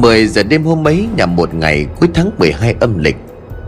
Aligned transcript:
10 0.00 0.26
giờ 0.26 0.42
đêm 0.42 0.64
hôm 0.64 0.86
ấy 0.86 1.08
nhằm 1.16 1.36
một 1.36 1.54
ngày 1.54 1.86
cuối 2.00 2.08
tháng 2.14 2.30
12 2.38 2.74
âm 2.80 2.98
lịch. 2.98 3.16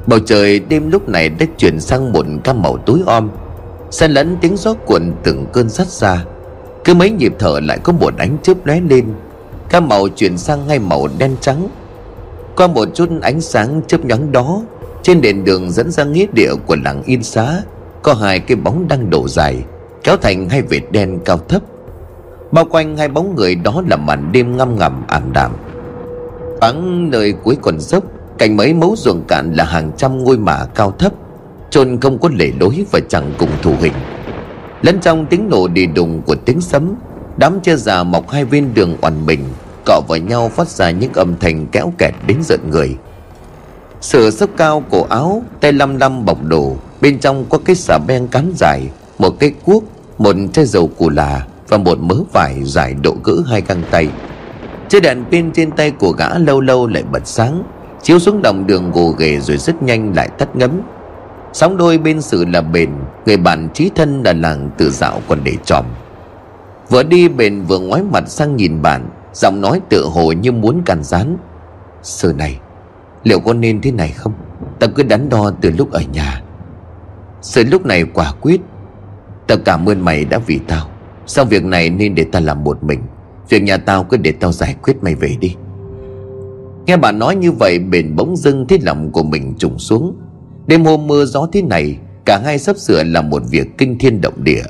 Bầu 0.06 0.18
trời 0.26 0.60
đêm 0.60 0.90
lúc 0.90 1.08
này 1.08 1.28
đã 1.28 1.46
chuyển 1.58 1.80
sang 1.80 2.12
một 2.12 2.26
cam 2.44 2.62
màu 2.62 2.76
tối 2.76 3.00
om. 3.06 3.30
Xen 3.90 4.10
lẫn 4.10 4.36
tiếng 4.40 4.56
gió 4.56 4.74
cuộn 4.74 5.12
từng 5.22 5.46
cơn 5.52 5.68
sắt 5.68 5.86
xa 5.86 6.24
Cứ 6.84 6.94
mấy 6.94 7.10
nhịp 7.10 7.32
thở 7.38 7.60
lại 7.60 7.78
có 7.82 7.92
một 7.92 8.12
ánh 8.18 8.36
chớp 8.42 8.66
lóe 8.66 8.80
lên. 8.80 9.04
Cam 9.68 9.88
màu 9.88 10.08
chuyển 10.08 10.38
sang 10.38 10.66
ngay 10.66 10.78
màu 10.78 11.08
đen 11.18 11.36
trắng. 11.40 11.68
Qua 12.56 12.66
một 12.66 12.88
chút 12.94 13.08
ánh 13.22 13.40
sáng 13.40 13.82
chớp 13.86 14.04
nhoáng 14.04 14.32
đó, 14.32 14.62
Trên 15.02 15.20
nền 15.20 15.44
đường 15.44 15.70
dẫn 15.70 15.90
ra 15.90 16.04
nghĩa 16.04 16.26
địa 16.32 16.54
của 16.66 16.76
làng 16.84 17.02
Yên 17.02 17.22
Xá, 17.22 17.62
Có 18.02 18.14
hai 18.14 18.40
cái 18.40 18.56
bóng 18.56 18.88
đang 18.88 19.10
đổ 19.10 19.28
dài, 19.28 19.56
Kéo 20.04 20.16
thành 20.16 20.48
hai 20.48 20.62
vệt 20.62 20.82
đen 20.90 21.18
cao 21.24 21.38
thấp. 21.48 21.62
Bao 22.52 22.64
quanh 22.64 22.96
hai 22.96 23.08
bóng 23.08 23.34
người 23.36 23.54
đó 23.54 23.82
là 23.88 23.96
màn 23.96 24.32
đêm 24.32 24.56
ngăm 24.56 24.78
ngầm 24.78 25.04
ảm 25.08 25.22
đạm. 25.32 25.50
Vắng 26.60 27.10
nơi 27.10 27.32
cuối 27.32 27.56
quần 27.62 27.80
dốc 27.80 28.04
Cạnh 28.38 28.56
mấy 28.56 28.74
mấu 28.74 28.94
ruộng 28.96 29.24
cạn 29.28 29.54
là 29.54 29.64
hàng 29.64 29.92
trăm 29.96 30.24
ngôi 30.24 30.38
mả 30.38 30.66
cao 30.74 30.94
thấp 30.98 31.12
chôn 31.70 32.00
không 32.00 32.18
có 32.18 32.28
lề 32.32 32.52
lối 32.60 32.84
và 32.90 33.00
chẳng 33.08 33.32
cùng 33.38 33.48
thủ 33.62 33.74
hình. 33.80 33.92
Lẫn 34.82 35.00
trong 35.00 35.26
tiếng 35.26 35.48
nổ 35.48 35.68
đi 35.68 35.86
đùng 35.86 36.22
của 36.22 36.34
tiếng 36.34 36.60
sấm, 36.60 36.94
đám 37.36 37.60
che 37.60 37.76
già 37.76 38.02
mọc 38.02 38.30
hai 38.30 38.44
bên 38.44 38.74
đường 38.74 38.96
oằn 39.00 39.26
mình, 39.26 39.40
cọ 39.86 40.00
vào 40.08 40.18
nhau 40.18 40.48
phát 40.48 40.68
ra 40.68 40.90
những 40.90 41.12
âm 41.12 41.34
thanh 41.40 41.66
kéo 41.66 41.92
kẹt 41.98 42.14
đến 42.26 42.36
giận 42.42 42.60
người. 42.70 42.96
Sửa 44.00 44.30
sấp 44.30 44.48
cao 44.56 44.84
cổ 44.90 45.06
áo, 45.10 45.42
tay 45.60 45.72
lăm 45.72 45.96
lăm 45.96 46.24
bọc 46.24 46.44
đồ, 46.44 46.76
bên 47.00 47.18
trong 47.18 47.44
có 47.50 47.58
cái 47.64 47.76
xà 47.76 47.98
beng 48.06 48.28
cán 48.28 48.52
dài, 48.56 48.82
một 49.18 49.30
cái 49.38 49.52
cuốc, 49.64 49.84
một 50.18 50.36
chai 50.52 50.64
dầu 50.64 50.90
cù 50.98 51.10
là 51.10 51.46
và 51.68 51.78
một 51.78 51.98
mớ 51.98 52.14
vải 52.32 52.64
dài 52.64 52.94
độ 53.02 53.14
cỡ 53.22 53.32
hai 53.46 53.62
găng 53.68 53.82
tay 53.90 54.08
chiếc 54.90 55.00
đèn 55.00 55.24
pin 55.30 55.52
trên 55.52 55.70
tay 55.70 55.90
của 55.90 56.10
gã 56.10 56.38
lâu 56.38 56.60
lâu 56.60 56.86
lại 56.86 57.02
bật 57.02 57.26
sáng, 57.26 57.62
chiếu 58.02 58.18
xuống 58.18 58.42
đồng 58.42 58.66
đường 58.66 58.90
gồ 58.90 59.14
ghề 59.18 59.40
rồi 59.40 59.56
rất 59.56 59.82
nhanh 59.82 60.12
lại 60.16 60.28
tắt 60.38 60.56
ngấm. 60.56 60.80
Sóng 61.52 61.76
đôi 61.76 61.98
bên 61.98 62.22
sự 62.22 62.44
là 62.44 62.60
bền, 62.60 62.90
người 63.26 63.36
bạn 63.36 63.68
trí 63.74 63.90
thân 63.94 64.22
là 64.22 64.32
làng 64.32 64.70
tự 64.78 64.90
dạo 64.90 65.20
còn 65.28 65.38
để 65.44 65.52
tròm. 65.64 65.84
Vừa 66.88 67.02
đi 67.02 67.28
bền 67.28 67.62
vừa 67.62 67.78
ngoái 67.78 68.02
mặt 68.02 68.28
sang 68.28 68.56
nhìn 68.56 68.82
bạn, 68.82 69.08
giọng 69.34 69.60
nói 69.60 69.80
tự 69.88 70.04
hồ 70.04 70.32
như 70.32 70.52
muốn 70.52 70.82
càn 70.86 71.02
rán. 71.02 71.36
Sự 72.02 72.34
này, 72.38 72.60
liệu 73.22 73.40
có 73.40 73.52
nên 73.52 73.80
thế 73.80 73.92
này 73.92 74.12
không? 74.12 74.32
Tao 74.78 74.90
cứ 74.94 75.02
đắn 75.02 75.28
đo 75.28 75.50
từ 75.60 75.70
lúc 75.70 75.90
ở 75.90 76.02
nhà. 76.12 76.42
Sự 77.42 77.64
lúc 77.64 77.86
này 77.86 78.04
quả 78.04 78.32
quyết. 78.40 78.60
Tao 79.46 79.58
cảm 79.64 79.88
ơn 79.88 80.04
mày 80.04 80.24
đã 80.24 80.38
vì 80.38 80.58
tao. 80.68 80.86
Sau 81.26 81.44
việc 81.44 81.64
này 81.64 81.90
nên 81.90 82.14
để 82.14 82.26
tao 82.32 82.42
làm 82.42 82.64
một 82.64 82.84
mình 82.84 83.00
việc 83.50 83.62
nhà 83.62 83.76
tao 83.76 84.04
cứ 84.04 84.16
để 84.16 84.32
tao 84.32 84.52
giải 84.52 84.76
quyết 84.82 84.96
mày 85.02 85.14
về 85.14 85.36
đi. 85.40 85.54
Nghe 86.86 86.96
bà 86.96 87.12
nói 87.12 87.36
như 87.36 87.52
vậy, 87.52 87.78
bền 87.78 88.16
bỗng 88.16 88.36
dưng 88.36 88.66
thấy 88.66 88.78
lòng 88.82 89.12
của 89.12 89.22
mình 89.22 89.54
trùng 89.58 89.78
xuống. 89.78 90.16
Đêm 90.66 90.84
hôm 90.84 91.06
mưa 91.06 91.24
gió 91.24 91.48
thế 91.52 91.62
này, 91.62 91.98
Cả 92.24 92.40
hai 92.44 92.58
sắp 92.58 92.76
sửa 92.76 93.04
là 93.04 93.22
một 93.22 93.42
việc 93.50 93.78
kinh 93.78 93.98
thiên 93.98 94.20
động 94.20 94.44
địa. 94.44 94.62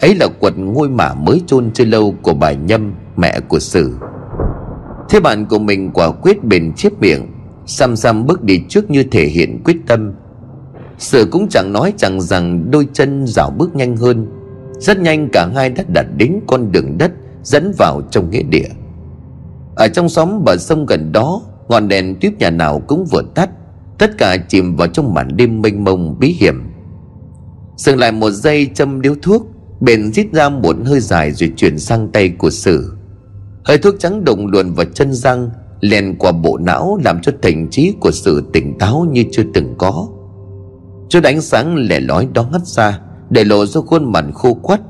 Ấy 0.00 0.14
là 0.14 0.26
quật 0.40 0.58
ngôi 0.58 0.88
mả 0.88 1.14
mới 1.14 1.42
chôn 1.46 1.70
chưa 1.74 1.84
lâu 1.84 2.14
của 2.22 2.34
bà 2.34 2.52
Nhâm, 2.52 2.94
Mẹ 3.16 3.40
của 3.48 3.58
Sử. 3.58 3.96
Thế 5.08 5.20
bạn 5.20 5.46
của 5.46 5.58
mình 5.58 5.90
quả 5.94 6.10
quyết 6.10 6.44
bền 6.44 6.72
chiếc 6.72 7.00
miệng, 7.00 7.26
Xăm 7.66 7.96
xăm 7.96 8.26
bước 8.26 8.42
đi 8.42 8.60
trước 8.68 8.90
như 8.90 9.02
thể 9.02 9.26
hiện 9.26 9.60
quyết 9.64 9.76
tâm. 9.86 10.12
Sử 10.98 11.28
cũng 11.30 11.46
chẳng 11.50 11.72
nói 11.72 11.92
chẳng 11.96 12.20
rằng 12.20 12.70
đôi 12.70 12.88
chân 12.92 13.26
dạo 13.26 13.50
bước 13.50 13.76
nhanh 13.76 13.96
hơn. 13.96 14.26
Rất 14.78 14.98
nhanh 14.98 15.28
cả 15.32 15.48
hai 15.54 15.70
đã 15.70 15.84
đặt 15.88 16.06
đến 16.16 16.40
con 16.46 16.72
đường 16.72 16.98
đất 16.98 17.12
Dẫn 17.46 17.72
vào 17.78 18.02
trong 18.10 18.30
nghĩa 18.30 18.42
địa. 18.42 18.68
Ở 19.76 19.88
trong 19.88 20.08
xóm 20.08 20.44
bờ 20.44 20.56
sông 20.56 20.86
gần 20.86 21.12
đó, 21.12 21.42
Ngọn 21.68 21.88
đèn 21.88 22.16
tuyếp 22.20 22.32
nhà 22.38 22.50
nào 22.50 22.82
cũng 22.86 23.04
vừa 23.04 23.22
tắt, 23.34 23.50
Tất 23.98 24.10
cả 24.18 24.36
chìm 24.48 24.76
vào 24.76 24.88
trong 24.88 25.14
màn 25.14 25.36
đêm 25.36 25.62
mênh 25.62 25.84
mông 25.84 26.18
bí 26.18 26.36
hiểm. 26.40 26.54
Dừng 27.76 27.98
lại 27.98 28.12
một 28.12 28.30
giây 28.30 28.70
châm 28.74 29.00
điếu 29.00 29.14
thuốc, 29.22 29.46
Bền 29.80 30.12
rít 30.12 30.26
ra 30.32 30.48
một 30.48 30.76
hơi 30.84 31.00
dài 31.00 31.32
rồi 31.32 31.52
chuyển 31.56 31.78
sang 31.78 32.08
tay 32.12 32.28
của 32.28 32.50
sử. 32.50 32.96
Hơi 33.64 33.78
thuốc 33.78 33.94
trắng 33.98 34.24
đụng 34.24 34.46
luồn 34.46 34.72
vào 34.72 34.86
chân 34.94 35.12
răng, 35.12 35.50
Lèn 35.80 36.18
qua 36.18 36.32
bộ 36.32 36.58
não 36.58 36.98
làm 37.04 37.20
cho 37.22 37.32
thành 37.42 37.68
trí 37.70 37.92
của 38.00 38.10
sự 38.10 38.50
tỉnh 38.52 38.78
táo 38.78 39.06
như 39.12 39.24
chưa 39.32 39.44
từng 39.54 39.74
có. 39.78 40.08
Chút 41.08 41.24
ánh 41.24 41.40
sáng 41.40 41.76
lẻ 41.76 42.00
lói 42.00 42.28
đó 42.34 42.46
ngắt 42.52 42.66
ra, 42.66 43.00
Để 43.30 43.44
lộ 43.44 43.66
ra 43.66 43.80
khuôn 43.80 44.12
mặt 44.12 44.24
khô 44.34 44.54
quắt 44.54 44.80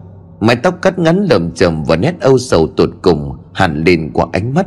Mái 0.41 0.57
tóc 0.57 0.79
cắt 0.83 0.99
ngắn 0.99 1.27
lởm 1.31 1.53
chầm 1.53 1.85
và 1.85 1.97
nét 1.97 2.15
âu 2.21 2.39
sầu 2.39 2.67
tột 2.77 2.91
cùng 3.03 3.37
hẳn 3.53 3.85
lên 3.87 4.11
qua 4.13 4.27
ánh 4.33 4.55
mắt. 4.55 4.67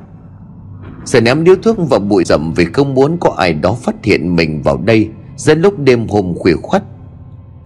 Sẽ 1.06 1.22
ném 1.22 1.44
điếu 1.44 1.56
thuốc 1.63 1.90
vào 1.90 2.00
bụi 2.00 2.24
rậm 2.24 2.53
Vì 2.53 2.66
không 2.66 2.94
muốn 2.94 3.18
có 3.19 3.34
ai 3.38 3.53
đó 3.53 3.78
phát 3.81 3.96
hiện 4.03 4.35
mình 4.35 4.62
vào 4.62 4.78
đây. 4.78 5.09
Dẫn 5.38 5.62
lúc 5.62 5.80
đêm 5.80 6.07
hôm 6.07 6.34
khuya 6.35 6.53
khoắt 6.53 6.84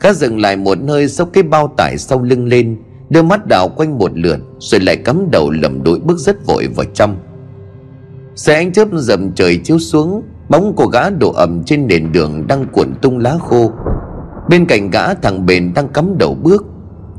cá 0.03 0.13
dừng 0.13 0.39
lại 0.39 0.57
một 0.57 0.77
nơi 0.81 1.07
sau 1.07 1.25
cái 1.25 1.43
bao 1.43 1.73
tải 1.77 1.97
sau 1.97 2.21
lưng 2.21 2.45
lên. 2.45 2.77
Đưa 3.09 3.23
mắt 3.23 3.47
đảo 3.47 3.69
quanh 3.75 3.97
một 3.97 4.11
lượt, 4.13 4.39
Rồi 4.59 4.81
lại 4.81 4.97
cắm 4.97 5.31
đầu 5.31 5.51
lầm 5.51 5.83
đuổi 5.83 5.99
bước 5.99 6.17
rất 6.17 6.45
vội 6.45 6.67
vào 6.67 6.85
trong 6.93 7.17
Xe 8.35 8.53
ánh 8.53 8.73
chớp 8.73 8.87
dầm 8.93 9.31
trời 9.31 9.57
chiếu 9.57 9.79
xuống, 9.79 10.23
Bóng 10.49 10.73
của 10.75 10.85
gã 10.85 11.09
đổ 11.09 11.31
ẩm 11.31 11.63
trên 11.63 11.87
nền 11.87 12.11
đường 12.11 12.47
đang 12.47 12.65
cuộn 12.71 12.87
tung 13.01 13.17
lá 13.17 13.37
khô. 13.39 13.71
Bên 14.49 14.65
cạnh 14.65 14.89
gã, 14.89 15.13
thằng 15.13 15.45
bền 15.45 15.73
đang 15.73 15.87
cắm 15.87 16.17
đầu 16.17 16.37
bước. 16.43 16.65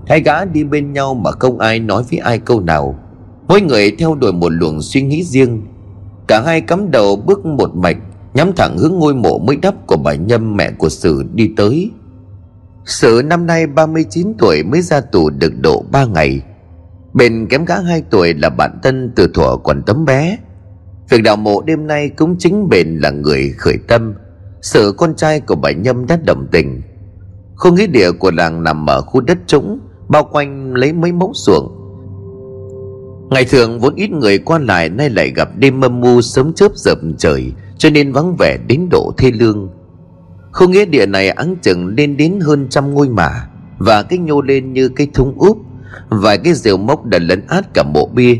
Hai 0.08 0.22
gã 0.22 0.44
đi 0.44 0.64
bên 0.64 0.92
nhau 0.92 1.14
mà 1.14 1.30
không 1.30 1.58
ai 1.58 1.78
nói 1.78 2.02
với 2.10 2.18
ai 2.18 2.38
câu 2.38 2.60
nào. 2.60 2.98
Mỗi 3.48 3.60
người 3.60 3.90
theo 3.98 4.14
đuổi 4.14 4.32
một 4.32 4.52
luồng 4.52 4.82
suy 4.82 5.02
nghĩ 5.02 5.24
riêng. 5.24 5.62
Cả 6.28 6.42
hai 6.46 6.60
cắm 6.60 6.90
đầu 6.90 7.16
bước 7.16 7.46
một 7.46 7.76
mạch, 7.76 7.96
Nhắm 8.34 8.52
thẳng 8.56 8.78
hướng 8.78 8.98
ngôi 8.98 9.14
mộ 9.14 9.38
mới 9.38 9.56
đắp 9.56 9.86
của 9.86 9.96
bà 9.96 10.14
Nhâm 10.14 10.56
mẹ 10.56 10.70
của 10.70 10.88
Sử 10.88 11.24
đi 11.34 11.50
tới. 11.56 11.90
Sử 12.84 13.22
năm 13.24 13.46
nay 13.46 13.66
39 13.66 14.34
tuổi 14.38 14.62
mới 14.62 14.82
ra 14.82 15.00
tù 15.00 15.30
được 15.30 15.52
độ 15.60 15.84
3 15.92 16.04
ngày. 16.04 16.42
Bên 17.12 17.46
kém 17.50 17.64
gã 17.64 17.80
2 17.80 18.02
tuổi 18.10 18.34
là 18.34 18.50
bạn 18.50 18.78
thân 18.82 19.12
từ 19.16 19.28
thuở 19.34 19.56
còn 19.64 19.82
tấm 19.82 20.04
bé. 20.04 20.38
Việc 21.08 21.22
đào 21.22 21.36
mộ 21.36 21.62
đêm 21.62 21.86
nay 21.86 22.08
cũng 22.08 22.36
chính 22.38 22.68
bền 22.68 22.98
là 22.98 23.10
người 23.10 23.54
khởi 23.58 23.78
tâm. 23.88 24.14
Sử 24.62 24.94
con 24.96 25.14
trai 25.14 25.40
của 25.40 25.54
bà 25.54 25.70
Nhâm 25.70 26.06
đã 26.06 26.18
đồng 26.26 26.46
tình. 26.52 26.82
Khu 27.56 27.72
nghĩa 27.72 27.86
địa 27.86 28.12
của 28.12 28.30
làng 28.30 28.62
nằm 28.62 28.90
ở 28.90 29.00
khu 29.00 29.20
đất 29.20 29.38
trũng 29.46 29.78
Bao 30.08 30.24
quanh 30.24 30.74
lấy 30.74 30.92
mấy 30.92 31.12
mẫu 31.12 31.32
ruộng. 31.34 31.80
Ngày 33.30 33.44
thường 33.44 33.80
vốn 33.80 33.94
ít 33.94 34.10
người 34.10 34.38
qua 34.38 34.58
lại, 34.58 34.88
Nay 34.88 35.10
lại 35.10 35.32
gặp 35.36 35.48
đêm 35.56 35.80
mâm 35.80 36.00
mưu 36.00 36.20
sớm 36.20 36.52
chớp 36.52 36.76
dập 36.76 36.98
trời, 37.18 37.52
Cho 37.78 37.90
nên 37.90 38.12
vắng 38.12 38.36
vẻ 38.38 38.58
đến 38.68 38.88
độ 38.90 39.12
thê 39.16 39.30
lương. 39.30 39.68
Khu 40.52 40.68
nghĩa 40.68 40.84
địa 40.84 41.06
này 41.06 41.30
áng 41.30 41.56
chừng 41.62 41.86
lên 41.86 42.16
đến 42.16 42.40
hơn 42.40 42.66
trăm 42.70 42.94
ngôi 42.94 43.08
mả 43.08 43.48
Và 43.78 44.02
cái 44.02 44.18
nhô 44.18 44.40
lên 44.40 44.72
như 44.72 44.88
cái 44.88 45.08
thúng 45.14 45.38
úp. 45.38 45.58
Vài 46.08 46.38
cái 46.38 46.54
rìu 46.54 46.76
mốc 46.76 47.04
đã 47.04 47.18
lấn 47.18 47.46
át 47.46 47.74
cả 47.74 47.82
mộ 47.82 48.06
bia. 48.06 48.36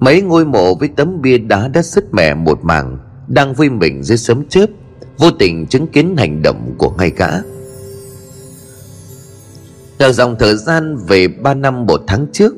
Mấy 0.00 0.22
ngôi 0.22 0.44
mộ 0.44 0.74
với 0.74 0.88
tấm 0.88 1.22
bia 1.22 1.38
đá 1.38 1.68
đã 1.68 1.82
sứt 1.82 2.14
mẻ 2.14 2.34
một 2.34 2.64
mảng, 2.64 2.98
Đang 3.28 3.54
vui 3.54 3.70
mình 3.70 4.02
dưới 4.02 4.18
sớm 4.18 4.44
chớp. 4.48 4.66
Vô 5.18 5.30
tình 5.30 5.66
chứng 5.66 5.86
kiến 5.86 6.16
hành 6.16 6.42
động 6.42 6.74
của 6.78 6.90
ngay 6.98 7.12
gã. 7.16 7.28
Ngược 9.98 10.12
dòng 10.12 10.36
thời 10.38 10.56
gian 10.56 10.96
về 10.96 11.28
ba 11.28 11.54
năm 11.54 11.86
một 11.86 12.00
tháng 12.06 12.26
trước. 12.32 12.54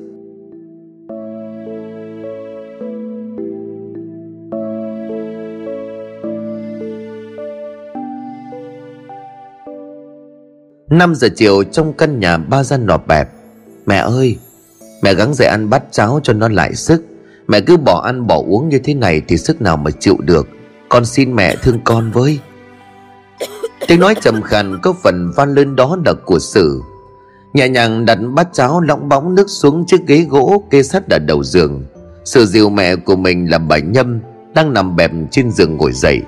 Năm 10.90 11.14
giờ 11.14 11.28
chiều 11.36 11.64
trong 11.64 11.92
căn 11.92 12.20
nhà 12.20 12.36
ba 12.36 12.62
gian 12.62 12.86
nọ 12.86 12.98
bẹp, 13.06 13.28
Mẹ 13.86 13.96
ơi, 13.96 14.38
Mẹ 15.02 15.14
gắng 15.14 15.34
dậy 15.34 15.48
ăn 15.48 15.70
bát 15.70 15.82
cháo 15.90 16.20
cho 16.22 16.32
nó 16.32 16.48
lại 16.48 16.74
sức. 16.74 17.04
Mẹ 17.46 17.60
cứ 17.60 17.76
bỏ 17.76 18.00
ăn 18.00 18.26
bỏ 18.26 18.42
uống 18.46 18.68
như 18.68 18.78
thế 18.84 18.94
này 18.94 19.22
Thì 19.28 19.36
sức 19.36 19.62
nào 19.62 19.76
mà 19.76 19.90
chịu 19.90 20.16
được. 20.20 20.48
Con 20.88 21.04
xin 21.04 21.36
mẹ 21.36 21.56
thương 21.62 21.80
con 21.84 22.10
với. 22.10 22.38
Tiếng 23.88 24.00
nói 24.00 24.14
trầm 24.20 24.42
khàn 24.42 24.78
có 24.82 24.94
phần 25.02 25.30
van 25.36 25.54
lên 25.54 25.76
đó 25.76 25.96
là 26.06 26.12
của 26.24 26.38
sử. 26.38 26.82
Nhẹ 27.52 27.68
nhàng 27.68 28.04
đặt 28.04 28.18
bát 28.34 28.48
cháo 28.52 28.80
lỏng 28.80 29.08
bóng 29.08 29.34
nước 29.34 29.50
xuống 29.50 29.86
chiếc 29.86 30.06
ghế 30.06 30.26
gỗ 30.30 30.62
kê 30.70 30.82
sát 30.82 31.08
ở 31.08 31.18
đầu 31.18 31.44
giường. 31.44 31.84
Sự 32.24 32.46
dìu 32.46 32.70
mẹ 32.70 32.96
của 32.96 33.16
mình 33.16 33.50
là 33.50 33.58
bà 33.58 33.78
Nhâm 33.78 34.20
Đang 34.54 34.72
nằm 34.72 34.96
bẹp 34.96 35.10
trên 35.30 35.50
giường 35.50 35.76
ngồi 35.76 35.92
dậy. 35.92 36.20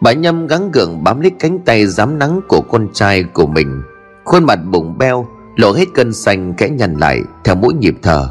Bà 0.00 0.12
Nhâm 0.12 0.46
gắng 0.46 0.70
gượng 0.72 1.04
bám 1.04 1.20
lấy 1.20 1.30
cánh 1.38 1.58
tay 1.58 1.86
dám 1.86 2.18
nắng 2.18 2.40
của 2.48 2.60
con 2.60 2.88
trai 2.92 3.22
của 3.22 3.46
mình. 3.46 3.82
Khuôn 4.24 4.44
mặt 4.44 4.58
bụng 4.70 4.98
beo, 4.98 5.26
Lộ 5.56 5.72
hết 5.72 5.84
cân 5.94 6.12
xanh 6.12 6.54
kẽ 6.54 6.68
nhằn 6.68 6.94
lại 6.94 7.20
Theo 7.44 7.54
mỗi 7.54 7.74
nhịp 7.74 7.94
thở. 8.02 8.28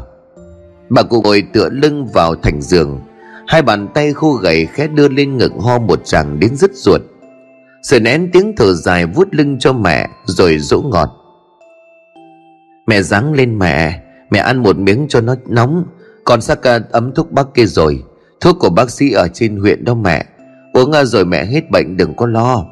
Bà 0.88 1.02
cụ 1.02 1.22
ngồi 1.22 1.42
tựa 1.52 1.68
lưng 1.68 2.06
vào 2.06 2.34
thành 2.34 2.62
giường. 2.62 3.00
Hai 3.46 3.62
bàn 3.62 3.88
tay 3.94 4.12
khô 4.12 4.32
gầy 4.32 4.66
khẽ 4.66 4.86
đưa 4.86 5.08
lên 5.08 5.36
ngực 5.36 5.52
ho 5.60 5.78
một 5.78 6.00
chàng 6.04 6.40
đến 6.40 6.56
rứt 6.56 6.74
ruột. 6.74 7.00
Sự 7.82 8.00
nén 8.00 8.30
tiếng 8.32 8.52
thở 8.56 8.74
dài 8.74 9.06
vuốt 9.06 9.28
lưng 9.30 9.58
cho 9.58 9.72
mẹ 9.72 10.08
Rồi 10.24 10.58
dỗ 10.58 10.80
ngọt. 10.80 11.17
Mẹ 12.88 13.02
ráng 13.02 13.32
lên 13.32 13.58
mẹ. 13.58 14.02
Mẹ 14.30 14.38
ăn 14.38 14.62
một 14.62 14.78
miếng 14.78 15.06
cho 15.08 15.20
nó 15.20 15.34
nóng. 15.46 15.84
Còn 16.24 16.40
sắc 16.40 16.62
à, 16.62 16.80
ấm 16.90 17.12
thuốc 17.14 17.32
bác 17.32 17.54
kia 17.54 17.66
rồi. 17.66 18.02
Thuốc 18.40 18.56
của 18.60 18.70
bác 18.70 18.90
sĩ 18.90 19.12
ở 19.12 19.28
trên 19.28 19.56
huyện 19.56 19.84
đó 19.84 19.94
mẹ. 19.94 20.26
Uống 20.72 20.92
à, 20.92 21.04
rồi 21.04 21.24
mẹ 21.24 21.44
hết 21.44 21.70
bệnh, 21.70 21.96
đừng 21.96 22.14
có 22.14 22.26
lo. 22.26 22.64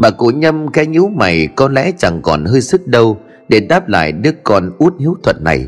Bà 0.00 0.10
cụ 0.10 0.26
nhâm 0.26 0.68
cái 0.68 0.86
nhíu 0.86 1.08
mày, 1.08 1.48
Có 1.56 1.68
lẽ 1.68 1.92
chẳng 1.98 2.22
còn 2.22 2.44
hơi 2.44 2.60
sức 2.60 2.86
đâu, 2.86 3.18
Để 3.48 3.60
đáp 3.60 3.88
lại 3.88 4.12
đứa 4.12 4.30
con 4.44 4.70
út 4.78 4.94
hiếu 4.98 5.16
thuận 5.22 5.36
này. 5.44 5.66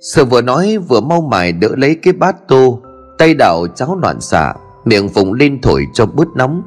Sự 0.00 0.24
vừa 0.24 0.42
nói, 0.42 0.78
vừa 0.78 1.00
mau 1.00 1.20
mài 1.20 1.52
đỡ 1.52 1.68
lấy 1.76 1.94
cái 1.94 2.12
bát 2.12 2.36
tô. 2.48 2.80
Tay 3.18 3.34
đảo 3.34 3.66
cháo 3.74 3.98
loạn 4.02 4.20
xạ, 4.20 4.54
Miệng 4.84 5.08
vùng 5.08 5.32
lên 5.32 5.60
thổi 5.60 5.86
cho 5.94 6.06
bớt 6.06 6.28
nóng. 6.36 6.62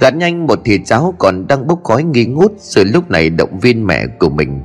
Gạt 0.00 0.14
nhanh 0.14 0.46
một 0.46 0.58
thìa 0.64 0.78
cháo 0.84 1.14
còn 1.18 1.46
đang 1.48 1.66
bốc 1.66 1.84
khói 1.84 2.02
nghi 2.02 2.26
ngút, 2.26 2.52
Rồi 2.58 2.84
lúc 2.84 3.10
này 3.10 3.30
động 3.30 3.58
viên 3.58 3.86
mẹ 3.86 4.06
của 4.06 4.28
mình. 4.28 4.62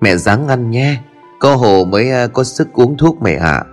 Mẹ 0.00 0.16
dáng 0.16 0.48
ăn 0.48 0.70
nhé 0.70 0.96
Có 1.40 1.56
hồ 1.56 1.84
mới 1.84 2.10
à, 2.10 2.26
có 2.26 2.44
sức 2.44 2.72
uống 2.72 2.96
thuốc 2.96 3.22
mẹ 3.22 3.34
ạ. 3.34 3.52
À. 3.52 3.64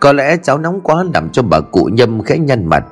Có 0.00 0.12
lẽ 0.12 0.36
cháo 0.42 0.58
nóng 0.58 0.80
quá 0.80 1.04
làm 1.14 1.30
cho 1.30 1.42
bà 1.42 1.60
cụ 1.60 1.88
nhâm 1.92 2.22
khẽ 2.22 2.38
nhăn 2.38 2.66
mặt. 2.66 2.84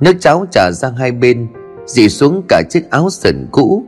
Nước 0.00 0.12
cháo 0.20 0.46
trà 0.50 0.70
ra 0.70 0.90
hai 0.98 1.12
bên, 1.12 1.48
Dì 1.86 2.08
xuống 2.08 2.42
cả 2.48 2.62
chiếc 2.70 2.90
áo 2.90 3.10
sần 3.10 3.48
cũ. 3.52 3.84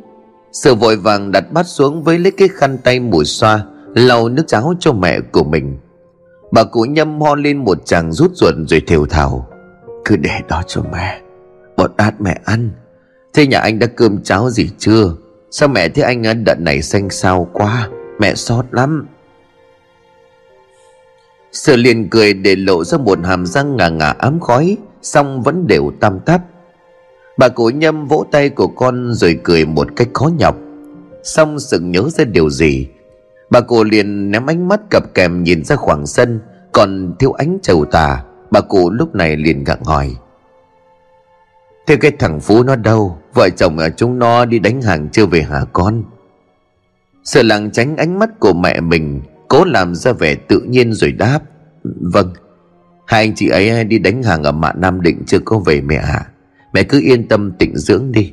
Sự 0.52 0.74
vội 0.74 0.96
vàng 0.96 1.32
đặt 1.32 1.52
bát 1.52 1.66
xuống 1.66 2.02
với 2.02 2.18
lấy 2.18 2.32
cái 2.32 2.48
khăn 2.48 2.78
tay 2.78 3.00
mùi 3.00 3.24
xoa, 3.24 3.64
lau 3.94 4.28
nước 4.28 4.44
cháo 4.46 4.74
cho 4.80 4.92
mẹ 4.92 5.20
của 5.20 5.44
mình. 5.44 5.78
Bà 6.52 6.64
cụ 6.64 6.80
nhâm 6.80 7.20
ho 7.20 7.34
lên 7.34 7.64
một 7.64 7.78
chàng 7.84 8.12
rút 8.12 8.30
ruột 8.34 8.54
rồi 8.68 8.82
thều 8.86 9.06
thào. 9.06 9.48
Cứ 10.04 10.16
để 10.16 10.40
đó 10.48 10.62
cho 10.66 10.82
mẹ. 10.92 11.20
Bọn 11.76 11.90
bát 11.96 12.20
mẹ 12.20 12.40
ăn. 12.44 12.70
Thế 13.34 13.46
nhà 13.46 13.58
anh 13.58 13.78
đã 13.78 13.86
cơm 13.86 14.22
cháo 14.22 14.50
gì 14.50 14.70
chưa? 14.78 15.14
Sao 15.50 15.68
mẹ 15.68 15.88
thấy 15.88 16.04
anh 16.04 16.26
ăn 16.26 16.44
đợt 16.44 16.60
này 16.60 16.82
xanh 16.82 17.10
xao 17.10 17.48
quá? 17.52 17.88
Mẹ 18.18 18.34
xót 18.34 18.64
lắm. 18.70 19.06
Sự 21.52 21.76
liền 21.76 22.10
cười 22.10 22.34
để 22.34 22.56
lộ 22.56 22.84
ra 22.84 22.98
một 22.98 23.18
hàm 23.24 23.46
răng 23.46 23.76
ngà 23.76 23.88
ngà 23.88 24.10
ám 24.10 24.40
khói, 24.40 24.76
Xong 25.02 25.42
vẫn 25.42 25.66
đều 25.66 25.92
tam 26.00 26.20
tắp. 26.20 26.40
Bà 27.38 27.48
cụ 27.48 27.68
nhâm 27.68 28.06
vỗ 28.06 28.24
tay 28.30 28.48
của 28.48 28.66
con 28.66 29.14
rồi 29.14 29.40
cười 29.42 29.64
một 29.64 29.88
cách 29.96 30.08
khó 30.14 30.30
nhọc. 30.38 30.56
Xong 31.22 31.58
sự 31.58 31.80
nhớ 31.80 32.08
ra 32.10 32.24
điều 32.24 32.50
gì? 32.50 32.88
Bà 33.50 33.60
cụ 33.60 33.84
liền 33.84 34.30
ném 34.30 34.50
ánh 34.50 34.68
mắt 34.68 34.80
cặp 34.90 35.14
kèm 35.14 35.42
nhìn 35.42 35.64
ra 35.64 35.76
khoảng 35.76 36.06
sân, 36.06 36.40
Còn 36.72 37.14
thiếu 37.18 37.32
ánh 37.32 37.58
trầu 37.62 37.84
tà. 37.84 38.24
Bà 38.54 38.60
cụ 38.60 38.90
lúc 38.90 39.14
này 39.14 39.36
liền 39.36 39.64
gặng 39.64 39.84
hỏi. 39.84 40.16
Thế 41.86 41.96
cái 41.96 42.10
thằng 42.18 42.40
Phú 42.40 42.62
nó 42.62 42.76
đâu? 42.76 43.18
Vợ 43.34 43.48
chồng 43.56 43.78
ở 43.78 43.90
chúng 43.90 44.18
nó 44.18 44.44
đi 44.44 44.58
đánh 44.58 44.82
hàng 44.82 45.08
chưa 45.08 45.26
về 45.26 45.42
hả 45.42 45.64
con? 45.72 46.02
Sợ 47.24 47.42
làng 47.42 47.70
tránh 47.70 47.96
ánh 47.96 48.18
mắt 48.18 48.30
của 48.40 48.52
mẹ 48.52 48.80
mình, 48.80 49.22
Cố 49.48 49.64
làm 49.64 49.94
ra 49.94 50.12
vẻ 50.12 50.34
tự 50.34 50.60
nhiên 50.60 50.92
rồi 50.92 51.12
đáp. 51.12 51.40
Vâng 51.84 52.32
Hai 53.06 53.20
anh 53.20 53.34
chị 53.34 53.48
ấy 53.48 53.84
đi 53.84 53.98
đánh 53.98 54.22
hàng 54.22 54.42
ở 54.42 54.52
mạn 54.52 54.80
Nam 54.80 55.00
Định 55.00 55.22
chưa 55.26 55.38
có 55.44 55.58
về 55.58 55.80
mẹ 55.80 55.98
hả 55.98 56.26
Mẹ 56.72 56.82
cứ 56.82 57.00
yên 57.00 57.28
tâm 57.28 57.52
tịnh 57.58 57.76
dưỡng 57.76 58.12
đi. 58.12 58.32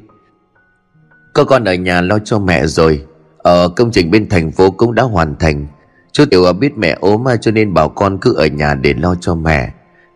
Có 1.34 1.44
con 1.44 1.64
ở 1.64 1.74
nhà 1.74 2.02
lo 2.02 2.20
cho 2.20 2.40
mẹ 2.40 2.66
rồi. 2.66 3.06
Ở 3.38 3.70
công 3.70 3.92
trình 3.92 4.12
bên 4.12 4.30
thành 4.30 4.52
phố 4.52 4.72
cũng 4.72 4.96
đã 4.96 5.04
hoàn 5.04 5.36
thành. 5.36 5.68
Chú 6.12 6.26
Tiểu 6.26 6.54
biết 6.54 6.78
mẹ 6.78 6.98
ốm 7.00 7.24
cho 7.42 7.52
nên 7.52 7.74
bảo 7.74 7.90
con 7.90 8.18
cứ 8.22 8.34
ở 8.34 8.46
nhà 8.48 8.76
để 8.76 8.94
lo 8.94 9.16
cho 9.16 9.36
mẹ. 9.36 9.72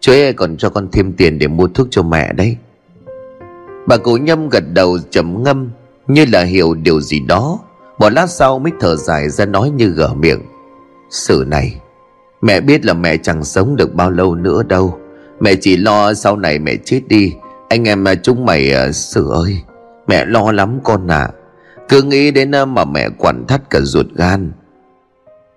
Chú 0.06 0.12
ấy 0.12 0.34
còn 0.34 0.58
cho 0.58 0.70
con 0.70 0.88
thêm 0.92 1.14
tiền 1.14 1.40
để 1.40 1.48
mua 1.48 1.68
thuốc 1.68 1.88
cho 1.92 2.04
mẹ 2.04 2.34
đấy. 2.34 2.58
Bà 3.88 3.98
cụ 3.98 4.18
nhâm 4.18 4.50
gật 4.50 4.64
đầu 4.74 4.98
trầm 5.10 5.44
ngâm, 5.44 5.70
Như 6.08 6.26
là 6.32 6.44
hiểu 6.44 6.74
điều 6.74 7.02
gì 7.02 7.20
đó. 7.20 7.60
Một 8.00 8.10
lát 8.10 8.30
sau 8.30 8.60
mới 8.60 8.72
thở 8.80 8.96
dài 8.96 9.30
ra 9.30 9.46
nói 9.46 9.70
như 9.70 9.88
gở 9.88 10.14
miệng. 10.14 10.42
Sự 11.10 11.46
này, 11.48 11.76
Mẹ 12.42 12.62
biết 12.62 12.86
là 12.86 12.94
mẹ 12.94 13.18
chẳng 13.18 13.44
sống 13.44 13.76
được 13.76 13.94
bao 13.94 14.12
lâu 14.12 14.36
nữa 14.36 14.64
đâu. 14.64 15.00
Mẹ 15.40 15.56
chỉ 15.62 15.78
lo 15.78 16.14
sau 16.14 16.38
này 16.38 16.60
mẹ 16.60 16.76
chết 16.86 17.02
đi. 17.08 17.34
Anh 17.70 17.88
em 17.88 18.04
mà 18.04 18.16
chúng 18.16 18.46
mày 18.46 18.72
à, 18.72 18.92
Sự 18.92 19.30
ơi, 19.30 19.58
Mẹ 20.08 20.26
lo 20.26 20.52
lắm 20.52 20.80
con 20.84 21.08
ạ. 21.08 21.18
À. 21.18 21.32
Cứ 21.90 22.02
nghĩ 22.02 22.32
đến 22.32 22.56
à, 22.56 22.66
mà 22.66 22.86
mẹ 22.86 23.10
quặn 23.10 23.48
thắt 23.48 23.70
cả 23.70 23.80
ruột 23.82 24.08
gan. 24.16 24.52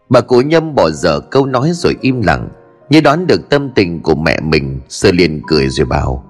Bà 0.09 0.21
cụ 0.21 0.41
nhâm 0.41 0.75
bỏ 0.75 0.91
dở 0.91 1.21
câu 1.21 1.47
nói 1.47 1.71
rồi 1.75 1.97
im 2.01 2.23
lặng. 2.23 2.49
Như 2.91 3.01
đoán 3.01 3.27
được 3.27 3.49
tâm 3.49 3.71
tình 3.75 4.03
của 4.03 4.15
mẹ 4.15 4.41
mình, 4.41 4.81
Sơ 4.89 5.13
liền 5.13 5.43
cười 5.47 5.69
rồi 5.69 5.87
bảo, 5.87 6.25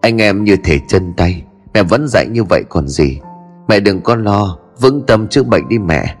Anh 0.00 0.20
em 0.20 0.44
như 0.44 0.56
thể 0.64 0.78
chân 0.88 1.12
tay, 1.16 1.42
Mẹ 1.74 1.82
vẫn 1.82 2.08
dạy 2.08 2.26
như 2.30 2.44
vậy 2.44 2.64
còn 2.68 2.88
gì? 2.88 3.20
Mẹ 3.68 3.80
đừng 3.80 4.00
có 4.00 4.16
lo, 4.16 4.58
Vững 4.80 5.06
tâm 5.06 5.28
chữa 5.28 5.42
bệnh 5.42 5.68
đi 5.68 5.78
mẹ. 5.78 6.16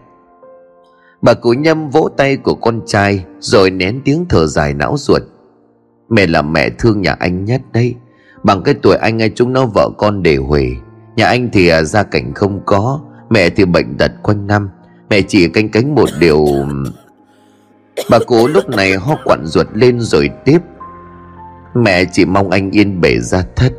Bà 1.22 1.34
cụ 1.34 1.52
nhâm 1.52 1.90
vỗ 1.90 2.08
tay 2.16 2.36
của 2.36 2.54
con 2.54 2.80
trai, 2.86 3.24
Rồi 3.38 3.70
nén 3.70 4.00
tiếng 4.04 4.26
thở 4.28 4.46
dài 4.46 4.74
não 4.74 4.96
ruột. 4.98 5.22
Mẹ 6.08 6.26
là 6.26 6.42
mẹ 6.42 6.70
thương 6.78 7.02
nhà 7.02 7.16
anh 7.18 7.44
nhất 7.44 7.60
đấy, 7.72 7.94
Bằng 8.42 8.62
cái 8.62 8.74
tuổi 8.74 8.96
anh 8.96 9.22
ấy 9.22 9.32
chúng 9.34 9.52
nó 9.52 9.66
vợ 9.66 9.90
con 9.98 10.22
để 10.22 10.36
huề. 10.36 10.66
Nhà 11.16 11.26
anh 11.26 11.48
thì 11.52 11.68
à, 11.68 11.82
gia 11.82 12.02
cảnh 12.02 12.34
không 12.34 12.60
có, 12.66 13.00
Mẹ 13.30 13.50
thì 13.50 13.64
bệnh 13.64 13.96
tật 13.98 14.12
quanh 14.22 14.46
năm. 14.46 14.70
Mẹ 15.10 15.22
chỉ 15.22 15.48
canh 15.48 15.68
cánh 15.68 15.94
một 15.94 16.08
điều 16.20 16.46
Bà 18.10 18.18
cụ 18.26 18.48
lúc 18.48 18.68
này 18.68 18.94
ho 18.94 19.16
quặn 19.24 19.46
ruột 19.46 19.66
lên 19.72 20.00
rồi 20.00 20.30
tiếp. 20.44 20.58
Mẹ 21.74 22.04
chỉ 22.12 22.24
mong 22.24 22.50
anh 22.50 22.70
yên 22.70 23.00
bể 23.00 23.18
ra 23.18 23.42
thất. 23.56 23.72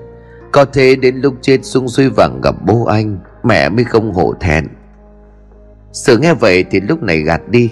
Có 0.51 0.65
thế 0.65 0.95
đến 0.95 1.15
lúc 1.15 1.33
chết 1.41 1.59
xuống 1.65 1.87
suối 1.87 2.09
vàng 2.09 2.41
gặp 2.43 2.55
bố 2.65 2.85
anh, 2.85 3.19
Mẹ 3.43 3.69
mới 3.69 3.83
không 3.83 4.13
hổ 4.13 4.33
thẹn. 4.39 4.67
Sự 5.91 6.17
nghe 6.17 6.33
vậy 6.33 6.65
thì 6.71 6.79
lúc 6.79 7.03
này 7.03 7.21
gạt 7.21 7.41
đi. 7.49 7.71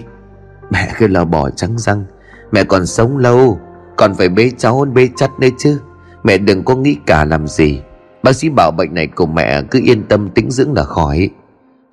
Mẹ 0.70 0.92
cứ 0.98 1.06
lo 1.06 1.24
bỏ 1.24 1.50
trắng 1.50 1.78
răng. 1.78 2.04
Mẹ 2.52 2.64
còn 2.64 2.86
sống 2.86 3.18
lâu, 3.18 3.58
Còn 3.96 4.14
phải 4.14 4.28
bế 4.28 4.50
cháu 4.58 4.86
bế 4.94 5.08
chắt 5.16 5.30
đấy 5.40 5.52
chứ. 5.58 5.80
Mẹ 6.22 6.38
đừng 6.38 6.64
có 6.64 6.76
nghĩ 6.76 6.96
cả 7.06 7.24
làm 7.24 7.46
gì. 7.46 7.80
Bác 8.22 8.32
sĩ 8.32 8.48
bảo 8.48 8.70
bệnh 8.70 8.94
này 8.94 9.06
của 9.06 9.26
mẹ 9.26 9.62
cứ 9.62 9.80
yên 9.84 10.02
tâm 10.02 10.28
tĩnh 10.28 10.50
dưỡng 10.50 10.72
là 10.72 10.82
khỏi. 10.84 11.30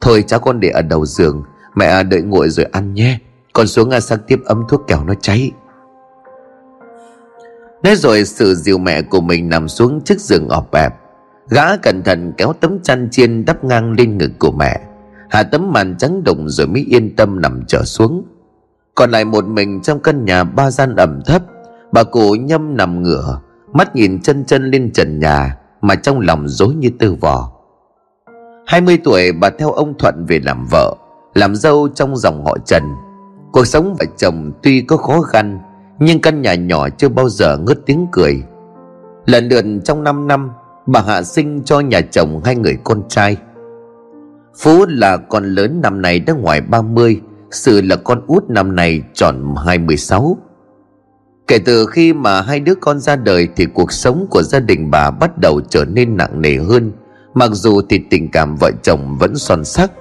Thôi 0.01 0.23
cháu 0.27 0.39
con 0.39 0.59
để 0.59 0.69
ở 0.69 0.81
đầu 0.81 1.05
giường, 1.05 1.43
Mẹ 1.75 2.03
đợi 2.03 2.21
nguội 2.21 2.49
rồi 2.49 2.65
ăn 2.71 2.93
nhé. 2.93 3.19
Con 3.55 3.67
xuống 3.67 4.01
sang 4.01 4.19
tiếp 4.27 4.39
ấm 4.45 4.63
thuốc 4.69 4.87
kẻo 4.87 5.03
nó 5.03 5.13
cháy. 5.21 5.51
Nói 7.83 7.95
rồi 7.95 8.25
sự 8.25 8.55
dìu 8.55 8.77
mẹ 8.77 9.01
của 9.01 9.21
mình 9.21 9.49
nằm 9.49 9.67
xuống 9.67 10.01
trước 10.01 10.19
giường 10.19 10.49
ọp 10.49 10.71
ẹp 10.71 10.93
Gã 11.49 11.77
cẩn 11.77 12.03
thận 12.03 12.33
kéo 12.37 12.53
tấm 12.59 12.79
chăn 12.83 13.07
chiên 13.11 13.45
đắp 13.45 13.63
ngang 13.63 13.91
lên 13.91 14.17
ngực 14.17 14.31
của 14.39 14.51
mẹ. 14.51 14.81
Hạ 15.29 15.43
tấm 15.43 15.71
màn 15.73 15.97
trắng 15.97 16.23
đụng 16.23 16.49
rồi 16.49 16.67
mới 16.67 16.85
yên 16.89 17.15
tâm 17.15 17.41
nằm 17.41 17.63
trở 17.67 17.83
xuống. 17.83 18.25
Còn 18.95 19.11
lại 19.11 19.25
một 19.25 19.45
mình 19.45 19.81
trong 19.81 19.99
căn 19.99 20.25
nhà 20.25 20.43
ba 20.43 20.71
gian 20.71 20.95
ẩm 20.95 21.21
thấp, 21.25 21.41
Bà 21.91 22.03
cụ 22.03 22.35
nhâm 22.35 22.77
nằm 22.77 23.03
ngửa, 23.03 23.39
Mắt 23.73 23.95
nhìn 23.95 24.21
chân 24.21 24.45
chân 24.45 24.71
lên 24.71 24.91
trần 24.93 25.19
nhà 25.19 25.57
Mà 25.81 25.95
trong 25.95 26.19
lòng 26.19 26.47
dối 26.47 26.75
như 26.75 26.89
tư 26.99 27.15
vò. 27.21 27.51
20 28.67 28.97
tuổi, 29.03 29.31
bà 29.31 29.49
theo 29.49 29.71
ông 29.71 29.97
Thuận 29.97 30.25
về 30.25 30.39
làm 30.43 30.65
vợ, 30.71 30.95
Làm 31.33 31.55
dâu 31.55 31.87
trong 31.95 32.17
dòng 32.17 32.45
họ 32.45 32.57
Trần. 32.65 32.83
Cuộc 33.55 33.67
sống 33.67 33.95
vợ 33.99 34.05
chồng 34.17 34.51
tuy 34.63 34.81
có 34.81 34.97
khó 34.97 35.21
khăn, 35.21 35.59
Nhưng 35.99 36.21
căn 36.21 36.41
nhà 36.41 36.55
nhỏ 36.55 36.89
chưa 36.89 37.09
bao 37.09 37.29
giờ 37.29 37.57
ngớt 37.57 37.79
tiếng 37.85 38.07
cười. 38.11 38.43
Lần 39.25 39.47
lượt 39.47 39.65
trong 39.83 40.03
5 40.03 40.27
năm, 40.27 40.51
Bà 40.85 41.01
hạ 41.01 41.23
sinh 41.23 41.61
cho 41.65 41.79
nhà 41.79 42.01
chồng 42.01 42.41
hai 42.45 42.55
người 42.55 42.77
con 42.83 43.03
trai. 43.09 43.37
Phú 44.57 44.85
là 44.89 45.17
con 45.17 45.45
lớn 45.45 45.79
năm 45.81 46.01
nay 46.01 46.19
đã 46.19 46.33
ngoài 46.33 46.61
30 46.61 47.21
Sự 47.51 47.81
là 47.81 47.95
con 47.95 48.21
út 48.27 48.49
năm 48.49 48.75
nay 48.75 49.01
tròn 49.13 49.55
26 49.65 50.37
Kể 51.47 51.59
từ 51.65 51.85
khi 51.85 52.13
mà 52.13 52.41
hai 52.41 52.59
đứa 52.59 52.75
con 52.75 52.99
ra 52.99 53.15
đời 53.15 53.47
Thì 53.55 53.65
cuộc 53.73 53.91
sống 53.91 54.27
của 54.29 54.43
gia 54.43 54.59
đình 54.59 54.91
bà 54.91 55.11
bắt 55.11 55.37
đầu 55.37 55.61
trở 55.69 55.85
nên 55.85 56.17
nặng 56.17 56.41
nề 56.41 56.57
hơn, 56.57 56.91
Mặc 57.33 57.49
dù 57.53 57.81
thì 57.89 58.01
tình 58.09 58.31
cảm 58.31 58.55
vợ 58.55 58.71
chồng 58.83 59.17
vẫn 59.19 59.35
son 59.35 59.65
sắc. 59.65 59.91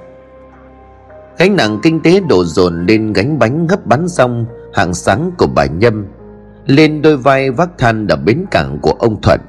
Gánh 1.38 1.56
nặng 1.56 1.78
kinh 1.82 2.00
tế 2.00 2.20
đổ 2.28 2.44
dồn 2.44 2.86
lên 2.86 3.12
gánh 3.12 3.38
bánh 3.38 3.66
gấp 3.66 3.86
bắn 3.86 4.08
xong 4.08 4.46
Hàng 4.72 4.94
sáng 4.94 5.30
của 5.38 5.46
bà 5.46 5.66
Nhâm 5.66 6.06
Lên 6.66 7.02
đôi 7.02 7.16
vai 7.16 7.50
vác 7.50 7.78
than 7.78 8.06
ở 8.06 8.16
bến 8.16 8.44
cảng 8.50 8.78
của 8.82 8.92
ông 8.98 9.20
Thuận. 9.22 9.40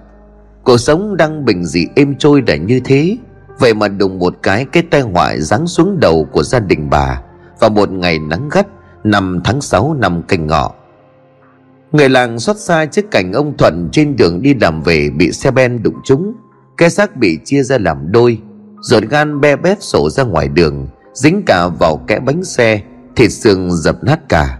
Cuộc 0.63 0.77
sống 0.77 1.17
đang 1.17 1.45
bình 1.45 1.65
dị 1.65 1.87
êm 1.95 2.15
trôi 2.15 2.41
đã 2.41 2.55
như 2.55 2.81
thế. 2.85 3.17
Vậy 3.59 3.73
mà 3.73 3.87
đùng 3.87 4.19
một 4.19 4.35
cái 4.43 4.65
cái 4.65 4.83
tai 4.91 5.01
họa 5.01 5.37
giáng 5.37 5.67
xuống 5.67 5.99
đầu 5.99 6.27
của 6.31 6.43
gia 6.43 6.59
đình 6.59 6.89
bà 6.89 7.21
Vào 7.59 7.69
một 7.69 7.91
ngày 7.91 8.19
nắng 8.19 8.49
gắt 8.51 8.67
Năm 9.03 9.41
tháng 9.43 9.61
6 9.61 9.93
năm 9.93 10.21
canh 10.27 10.47
ngọ. 10.47 10.73
Người 11.91 12.09
làng 12.09 12.39
xót 12.39 12.57
xa 12.57 12.85
trước 12.85 13.11
cảnh 13.11 13.33
ông 13.33 13.57
Thuận 13.57 13.89
trên 13.91 14.15
đường 14.15 14.41
đi 14.41 14.53
làm 14.61 14.81
về 14.83 15.09
bị 15.17 15.31
xe 15.31 15.51
ben 15.51 15.83
đụng 15.83 15.95
trúng, 16.03 16.33
cái 16.77 16.89
xác 16.89 17.15
bị 17.15 17.39
chia 17.45 17.63
ra 17.63 17.77
làm 17.77 18.11
đôi, 18.11 18.41
Ruột 18.81 19.03
gan 19.03 19.41
be 19.41 19.55
bét 19.55 19.83
sổ 19.83 20.09
ra 20.09 20.23
ngoài 20.23 20.47
đường. 20.47 20.87
Dính 21.15 21.43
cả 21.45 21.67
vào 21.67 21.97
kẽ 21.97 22.19
bánh 22.19 22.43
xe, 22.43 22.81
Thịt 23.15 23.31
xương 23.31 23.71
dập 23.71 24.03
nát 24.03 24.29
cả. 24.29 24.59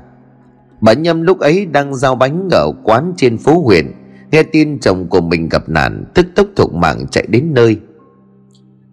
Bà 0.82 0.94
Nhâm 0.94 1.22
lúc 1.22 1.40
ấy 1.40 1.66
đang 1.66 1.96
giao 1.96 2.16
bánh 2.16 2.50
ở 2.52 2.72
quán 2.84 3.14
trên 3.18 3.38
phố 3.38 3.62
huyện 3.66 3.92
Nghe 4.32 4.44
tin 4.44 4.80
chồng 4.80 5.08
của 5.10 5.22
mình 5.22 5.50
gặp 5.50 5.70
nạn, 5.70 6.06
Tức 6.14 6.26
tốc 6.36 6.48
thục 6.56 6.74
mạng 6.74 7.06
chạy 7.12 7.26
đến 7.28 7.54
nơi. 7.54 7.80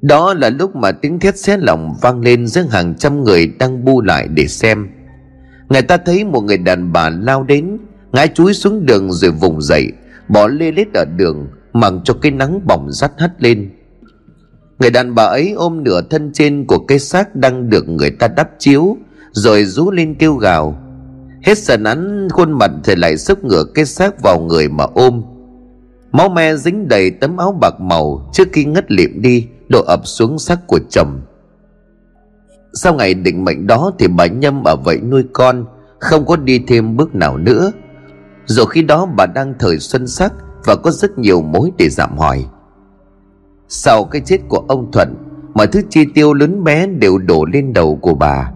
Đó 0.00 0.34
là 0.34 0.50
lúc 0.50 0.76
mà 0.76 0.92
tiếng 0.92 1.20
thét 1.20 1.38
xé 1.38 1.56
lòng 1.56 1.94
vang 2.02 2.20
lên 2.20 2.46
giữa 2.46 2.62
hàng 2.70 2.94
trăm 2.98 3.24
người 3.24 3.46
đang 3.58 3.84
bu 3.84 4.02
lại 4.02 4.28
để 4.28 4.46
xem. 4.46 4.88
Người 5.68 5.82
ta 5.82 5.96
thấy 5.96 6.24
một 6.24 6.40
người 6.40 6.58
đàn 6.58 6.92
bà 6.92 7.10
lao 7.10 7.42
đến, 7.42 7.78
Ngã 8.12 8.26
chúi 8.34 8.54
xuống 8.54 8.86
đường 8.86 9.12
rồi 9.12 9.30
vùng 9.30 9.62
dậy, 9.62 9.92
Bỏ 10.28 10.46
lê 10.46 10.72
lết 10.72 10.88
ở 10.94 11.04
đường, 11.16 11.46
Mặc 11.72 11.92
cho 12.04 12.14
cái 12.14 12.32
nắng 12.32 12.60
bỏng 12.66 12.86
rắt 12.90 13.12
hắt 13.18 13.42
lên. 13.42 13.70
Người 14.82 14.90
đàn 14.90 15.14
bà 15.14 15.22
ấy 15.22 15.52
ôm 15.56 15.84
nửa 15.84 16.02
thân 16.10 16.30
trên 16.32 16.64
của 16.66 16.78
cái 16.78 16.98
xác 16.98 17.36
đang 17.36 17.70
được 17.70 17.88
người 17.88 18.10
ta 18.10 18.28
đắp 18.28 18.48
chiếu, 18.58 18.96
Rồi 19.32 19.64
rú 19.64 19.90
lên 19.90 20.14
kêu 20.14 20.34
gào. 20.34 20.78
Hết 21.42 21.58
sần 21.58 21.84
án, 21.84 22.28
khuôn 22.30 22.52
mặt 22.52 22.70
thì 22.84 22.94
lại 22.96 23.16
sức 23.16 23.44
ngửa 23.44 23.64
cái 23.74 23.84
xác 23.84 24.22
vào 24.22 24.40
người 24.40 24.68
mà 24.68 24.84
ôm. 24.94 25.22
Máu 26.12 26.28
me 26.28 26.56
dính 26.56 26.88
đầy 26.88 27.10
tấm 27.10 27.36
áo 27.36 27.52
bạc 27.60 27.80
màu 27.80 28.30
Trước 28.32 28.48
khi 28.52 28.64
ngất 28.64 28.92
liệm 28.92 29.22
đi, 29.22 29.46
Đổ 29.68 29.82
ập 29.82 30.00
xuống 30.04 30.38
xác 30.38 30.66
của 30.66 30.78
chồng. 30.90 31.20
Sau 32.74 32.94
ngày 32.94 33.14
định 33.14 33.44
mệnh 33.44 33.66
đó 33.66 33.92
Thì 33.98 34.08
bà 34.08 34.26
Nhâm 34.26 34.64
ở 34.64 34.76
vậy 34.76 35.00
nuôi 35.00 35.24
con, 35.32 35.64
Không 35.98 36.26
có 36.26 36.36
đi 36.36 36.60
thêm 36.66 36.96
bước 36.96 37.14
nào 37.14 37.36
nữa. 37.36 37.72
Dù 38.44 38.64
khi 38.64 38.82
đó 38.82 39.06
bà 39.16 39.26
đang 39.26 39.54
thời 39.58 39.78
xuân 39.78 40.06
sắc 40.06 40.32
Và 40.64 40.76
có 40.76 40.90
rất 40.90 41.18
nhiều 41.18 41.42
mối 41.42 41.70
để 41.78 41.88
giảm 41.88 42.18
hỏi. 42.18 42.44
Sau 43.74 44.04
cái 44.04 44.22
chết 44.24 44.38
của 44.48 44.64
ông 44.68 44.92
Thuận, 44.92 45.14
Mọi 45.54 45.66
thứ 45.66 45.80
chi 45.90 46.04
tiêu 46.14 46.34
lớn 46.34 46.64
bé 46.64 46.86
đều 46.86 47.18
đổ 47.18 47.44
lên 47.44 47.72
đầu 47.72 47.96
của 47.96 48.14
bà. 48.14 48.52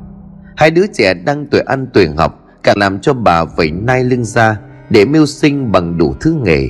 Hai 0.56 0.70
đứa 0.70 0.86
trẻ 0.94 1.14
đang 1.14 1.46
tuổi 1.46 1.60
ăn 1.60 1.86
tuổi 1.92 2.08
học 2.08 2.44
Càng 2.62 2.78
làm 2.78 3.00
cho 3.00 3.14
bà 3.14 3.44
phải 3.44 3.70
nai 3.70 4.04
lưng 4.04 4.24
ra 4.24 4.60
Để 4.90 5.04
mưu 5.04 5.26
sinh 5.26 5.72
bằng 5.72 5.98
đủ 5.98 6.14
thứ 6.20 6.36
nghề. 6.44 6.68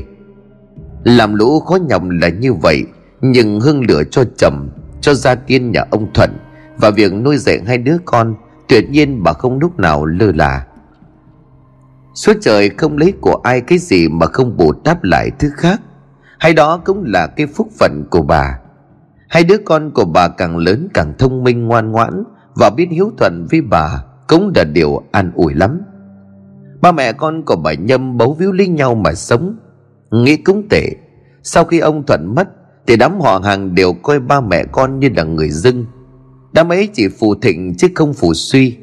Làm 1.05 1.35
lũ 1.35 1.61
khó 1.61 1.77
nhọc 1.77 2.03
là 2.09 2.29
như 2.29 2.55
vậy, 2.55 2.85
Nhưng 3.21 3.61
hương 3.61 3.87
lửa 3.87 4.03
cho 4.11 4.25
chồng 4.37 4.69
Cho 5.01 5.15
gia 5.15 5.35
tiên 5.35 5.71
nhà 5.73 5.85
ông 5.91 6.13
Thuận 6.15 6.31
Và 6.77 6.91
việc 6.91 7.13
nuôi 7.13 7.37
dạy 7.37 7.61
hai 7.67 7.79
đứa 7.79 7.97
con, 8.05 8.35
Tuyệt 8.69 8.91
nhiên 8.91 9.23
bà 9.23 9.33
không 9.33 9.59
lúc 9.59 9.79
nào 9.79 10.05
lơ 10.05 10.33
là. 10.33 10.67
Suốt 12.15 12.37
trời 12.41 12.69
không 12.69 12.99
lấy 12.99 13.13
của 13.21 13.41
ai 13.43 13.61
cái 13.61 13.79
gì 13.79 14.09
Mà 14.09 14.27
không 14.27 14.57
bù 14.57 14.73
đắp 14.85 15.05
lại 15.05 15.31
thứ 15.39 15.51
khác. 15.57 15.81
Hay 16.39 16.55
đó 16.55 16.81
cũng 16.85 17.05
là 17.07 17.27
cái 17.27 17.47
phúc 17.47 17.69
phận 17.81 18.05
của 18.11 18.23
bà. 18.23 18.59
Hai 19.29 19.45
đứa 19.45 19.57
con 19.65 19.91
của 19.91 20.05
bà 20.05 20.29
càng 20.29 20.57
lớn 20.57 20.89
càng 20.95 21.13
thông 21.19 21.45
minh, 21.45 21.67
ngoan 21.67 21.93
ngoãn 21.93 22.25
Và 22.55 22.71
biết 22.71 22.89
hiếu 22.91 23.13
thuận 23.19 23.47
với 23.51 23.61
bà 23.61 24.05
Cũng 24.27 24.53
là 24.55 24.65
điều 24.65 25.03
an 25.13 25.33
ủi 25.35 25.55
lắm. 25.55 25.81
Ba 26.81 26.93
mẹ 26.93 27.13
con 27.13 27.45
của 27.45 27.57
bà 27.57 27.75
Nhâm 27.75 28.17
bấu 28.17 28.33
víu 28.33 28.53
lấy 28.53 28.69
nhau 28.69 28.95
mà 28.95 29.15
sống. 29.15 29.57
Nghĩ 30.11 30.37
cũng 30.37 30.69
tệ. 30.71 30.91
Sau 31.43 31.65
khi 31.65 31.79
ông 31.79 32.07
Thuận 32.07 32.35
mất 32.35 32.49
Thì 32.87 32.97
đám 32.97 33.21
họ 33.21 33.41
hàng 33.45 33.75
đều 33.75 33.93
coi 33.93 34.21
ba 34.21 34.41
mẹ 34.41 34.65
con 34.73 34.99
như 34.99 35.09
là 35.17 35.23
người 35.23 35.51
dưng. 35.51 35.87
Đám 36.53 36.69
ấy 36.69 36.89
chỉ 36.93 37.09
phù 37.09 37.35
thịnh 37.35 37.75
chứ 37.79 37.89
không 37.95 38.15
phù 38.15 38.35
suy. 38.35 38.77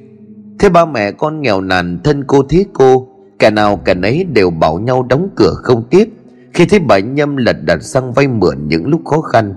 Thế 0.59 0.69
ba 0.69 0.85
mẹ 0.85 1.11
con 1.11 1.41
nghèo 1.41 1.61
nàn 1.61 1.99
thân 2.03 2.23
cô 2.27 2.43
thế 2.49 2.65
cô 2.73 3.07
Cả 3.39 3.49
nào 3.49 3.77
cả 3.77 3.93
nấy 3.93 4.23
đều 4.23 4.49
bảo 4.49 4.79
nhau 4.79 5.03
đóng 5.03 5.29
cửa 5.35 5.53
không 5.53 5.83
tiếp. 5.89 6.09
Khi 6.53 6.65
thấy 6.65 6.79
bà 6.79 6.99
Nhâm 6.99 7.37
lật 7.37 7.55
đặt 7.65 7.83
sang 7.83 8.13
vay 8.13 8.27
mượn 8.27 8.67
những 8.67 8.87
lúc 8.87 9.01
khó 9.05 9.21
khăn, 9.21 9.55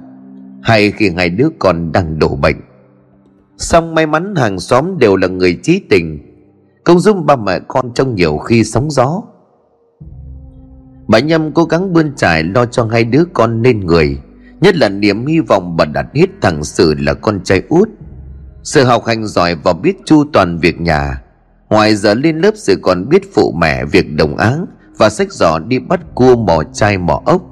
Hay 0.63 0.91
khi 0.91 1.11
hai 1.17 1.29
đứa 1.29 1.49
con 1.59 1.93
đang 1.93 2.19
đổ 2.19 2.37
bệnh. 2.37 2.57
Xong 3.59 3.95
may 3.95 4.07
mắn 4.07 4.35
hàng 4.37 4.61
xóm 4.61 4.99
đều 4.99 5.17
là 5.17 5.29
người 5.29 5.59
trí 5.63 5.81
tình 5.91 6.19
Công 6.85 7.01
giúp 7.01 7.17
ba 7.27 7.37
mẹ 7.37 7.59
con 7.69 7.95
trong 7.95 8.15
nhiều 8.15 8.39
khi 8.39 8.65
sóng 8.65 8.91
gió. 8.91 9.23
Bà 11.09 11.19
Nhâm 11.19 11.53
cố 11.53 11.65
gắng 11.65 11.93
bươn 11.93 12.13
trải 12.17 12.43
lo 12.45 12.67
cho 12.67 12.85
hai 12.85 13.05
đứa 13.05 13.25
con 13.33 13.63
nên 13.63 13.81
người, 13.81 14.19
Nhất 14.61 14.77
là 14.77 14.89
niềm 14.89 15.27
hy 15.27 15.41
vọng 15.41 15.77
bà 15.77 15.85
đặt 15.85 16.07
hết 16.15 16.27
thằng 16.43 16.65
Sử 16.65 16.95
là 16.99 17.15
con 17.15 17.41
trai 17.45 17.63
út. 17.69 17.89
Sự 18.63 18.85
học 18.85 19.05
hành 19.05 19.27
giỏi 19.27 19.55
và 19.65 19.73
biết 19.73 19.97
chu 20.05 20.25
toàn 20.33 20.59
việc 20.59 20.81
nhà, 20.81 21.23
Ngoài 21.71 21.97
giờ 21.97 22.15
lên 22.15 22.39
lớp 22.39 22.51
sự 22.55 22.79
còn 22.83 23.09
biết 23.09 23.23
phụ 23.35 23.53
mẹ 23.53 23.85
việc 23.85 24.15
đồng 24.17 24.37
áng. 24.37 24.67
Và 24.99 25.11
sách 25.11 25.33
giỏ 25.33 25.59
đi 25.59 25.79
bắt 25.79 26.01
cua 26.15 26.37
mò 26.37 26.63
chai 26.73 26.99
mò 26.99 27.23
ốc. 27.25 27.43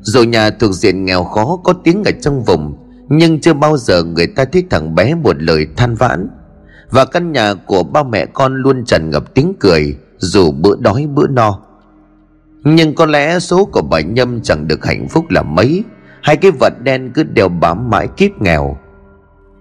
Dù 0.00 0.22
nhà 0.22 0.50
thuộc 0.50 0.72
diện 0.72 1.04
nghèo 1.04 1.24
khó 1.24 1.60
có 1.64 1.72
tiếng 1.72 2.04
ở 2.04 2.10
trong 2.20 2.44
vùng, 2.44 2.76
Nhưng 3.08 3.40
chưa 3.40 3.52
bao 3.52 3.76
giờ 3.76 4.04
người 4.04 4.26
ta 4.26 4.44
thấy 4.44 4.64
thằng 4.70 4.94
bé 4.94 5.14
một 5.14 5.42
lời 5.42 5.66
than 5.76 5.94
vãn. 5.94 6.28
Và 6.90 7.04
căn 7.04 7.32
nhà 7.32 7.54
của 7.54 7.82
ba 7.82 8.02
mẹ 8.02 8.26
con 8.26 8.54
luôn 8.54 8.84
tràn 8.84 9.10
ngập 9.10 9.34
tiếng 9.34 9.54
cười, 9.60 9.96
Dù 10.18 10.50
bữa 10.50 10.76
đói 10.76 11.06
bữa 11.14 11.26
no. 11.26 11.58
Nhưng 12.64 12.94
có 12.94 13.06
lẽ 13.06 13.38
số 13.38 13.64
của 13.64 13.82
bà 13.82 14.00
Nhâm 14.00 14.40
chẳng 14.42 14.68
được 14.68 14.84
hạnh 14.84 15.08
phúc 15.08 15.30
là 15.30 15.42
mấy, 15.42 15.84
Hai 16.22 16.36
cái 16.36 16.50
vật 16.50 16.72
đen 16.82 17.10
cứ 17.14 17.22
đeo 17.22 17.48
bám 17.48 17.90
mãi 17.90 18.08
kiếp 18.16 18.30
nghèo. 18.40 18.76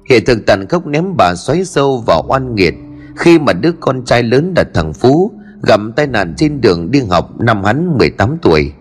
Hiện 0.09 0.23
thực 0.25 0.45
tàn 0.45 0.67
khốc 0.67 0.87
ném 0.87 1.17
bà 1.17 1.35
xoáy 1.35 1.65
sâu 1.65 2.03
vào 2.07 2.23
oan 2.27 2.55
nghiệt 2.55 2.73
Khi 3.15 3.39
mà 3.39 3.53
đứa 3.53 3.71
con 3.79 4.05
trai 4.05 4.23
lớn 4.23 4.53
là 4.55 4.63
thằng 4.73 4.93
Phú 4.93 5.31
Gặp 5.63 5.79
tai 5.95 6.07
nạn 6.07 6.33
trên 6.37 6.61
đường 6.61 6.91
đi 6.91 7.01
học 7.09 7.39
năm 7.39 7.63
hắn 7.63 7.97
18 7.97 8.37
tuổi. 8.41 8.73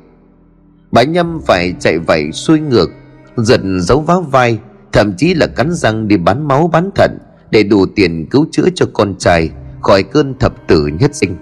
Bà 0.92 1.02
Nhâm 1.02 1.40
phải 1.46 1.74
chạy 1.80 1.98
vậy 1.98 2.32
xuôi 2.32 2.60
ngược, 2.60 2.90
Giật 3.36 3.60
dấu 3.80 4.00
vá 4.00 4.14
vai, 4.30 4.58
Thậm 4.92 5.12
chí 5.16 5.34
là 5.34 5.46
cắn 5.46 5.72
răng 5.72 6.08
đi 6.08 6.16
bán 6.16 6.48
máu 6.48 6.70
bán 6.72 6.90
thận 6.94 7.18
Để 7.50 7.62
đủ 7.62 7.86
tiền 7.86 8.26
cứu 8.30 8.46
chữa 8.50 8.68
cho 8.74 8.86
con 8.92 9.14
trai 9.18 9.50
Khỏi 9.82 10.02
cơn 10.02 10.38
thập 10.38 10.68
tử 10.68 10.86
nhất 10.86 11.14
sinh. 11.14 11.36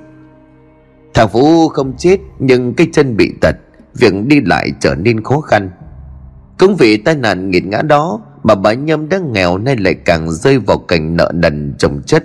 Thằng 1.14 1.28
Phú 1.28 1.68
không 1.68 1.96
chết, 1.98 2.20
nhưng 2.38 2.74
cái 2.74 2.88
chân 2.92 3.16
bị 3.16 3.32
tật, 3.40 3.56
Việc 3.94 4.14
đi 4.26 4.40
lại 4.40 4.72
trở 4.80 4.94
nên 4.94 5.24
khó 5.24 5.40
khăn. 5.40 5.70
Cũng 6.58 6.76
vì 6.76 6.96
tai 6.96 7.16
nạn 7.16 7.50
nghiệt 7.50 7.66
ngã 7.66 7.82
đó 7.82 8.20
Mà 8.42 8.54
bà 8.54 8.72
Nhâm 8.72 9.08
đã 9.08 9.18
nghèo 9.18 9.58
nay 9.58 9.76
lại 9.76 9.94
càng 9.94 10.30
rơi 10.30 10.58
vào 10.58 10.78
cảnh 10.78 11.16
nợ 11.16 11.32
nần 11.34 11.74
chồng 11.78 12.02
chất. 12.06 12.24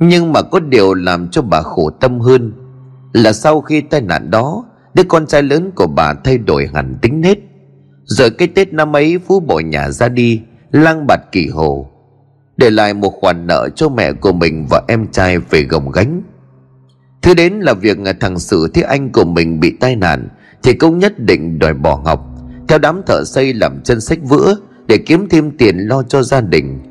Nhưng 0.00 0.32
mà 0.32 0.42
có 0.42 0.60
điều 0.60 0.94
làm 0.94 1.28
cho 1.28 1.42
bà 1.42 1.62
khổ 1.62 1.90
tâm 1.90 2.20
hơn 2.20 2.52
Là 3.12 3.32
sau 3.32 3.60
khi 3.60 3.80
tai 3.80 4.00
nạn 4.00 4.30
đó, 4.30 4.64
Đứa 4.94 5.02
con 5.08 5.26
trai 5.26 5.42
lớn 5.42 5.70
của 5.74 5.86
bà 5.86 6.14
thay 6.14 6.38
đổi 6.38 6.68
hẳn 6.74 6.98
tính 7.02 7.20
nết. 7.20 7.38
Rồi 8.04 8.30
cái 8.30 8.48
Tết 8.48 8.72
năm 8.72 8.96
ấy, 8.96 9.18
Phú 9.26 9.40
bỏ 9.40 9.58
nhà 9.58 9.90
ra 9.90 10.08
đi, 10.08 10.42
Lang 10.70 11.06
bạt 11.06 11.20
kỳ 11.32 11.48
hồ, 11.48 11.90
Để 12.56 12.70
lại 12.70 12.94
một 12.94 13.10
khoản 13.10 13.46
nợ 13.46 13.68
cho 13.76 13.88
mẹ 13.88 14.12
của 14.12 14.32
mình 14.32 14.66
và 14.70 14.82
em 14.88 15.06
trai 15.12 15.38
về 15.38 15.62
gồng 15.62 15.90
gánh. 15.90 16.22
Thứ 17.22 17.34
đến 17.34 17.52
là 17.52 17.74
việc 17.74 17.98
thằng 18.20 18.38
Sử 18.38 18.68
thấy 18.74 18.82
anh 18.82 19.12
của 19.12 19.24
mình 19.24 19.60
bị 19.60 19.76
tai 19.80 19.96
nạn 19.96 20.28
Thì 20.62 20.72
cũng 20.72 20.98
nhất 20.98 21.18
định 21.18 21.58
đòi 21.58 21.74
bỏ 21.74 22.02
học, 22.04 22.26
Theo 22.68 22.78
đám 22.78 23.02
thợ 23.06 23.24
xây 23.24 23.54
làm 23.54 23.82
chân 23.82 24.00
sách 24.00 24.18
vữa 24.22 24.56
Để 24.86 24.98
kiếm 25.06 25.28
thêm 25.28 25.50
tiền 25.56 25.78
lo 25.78 26.02
cho 26.02 26.22
gia 26.22 26.40
đình. 26.40 26.89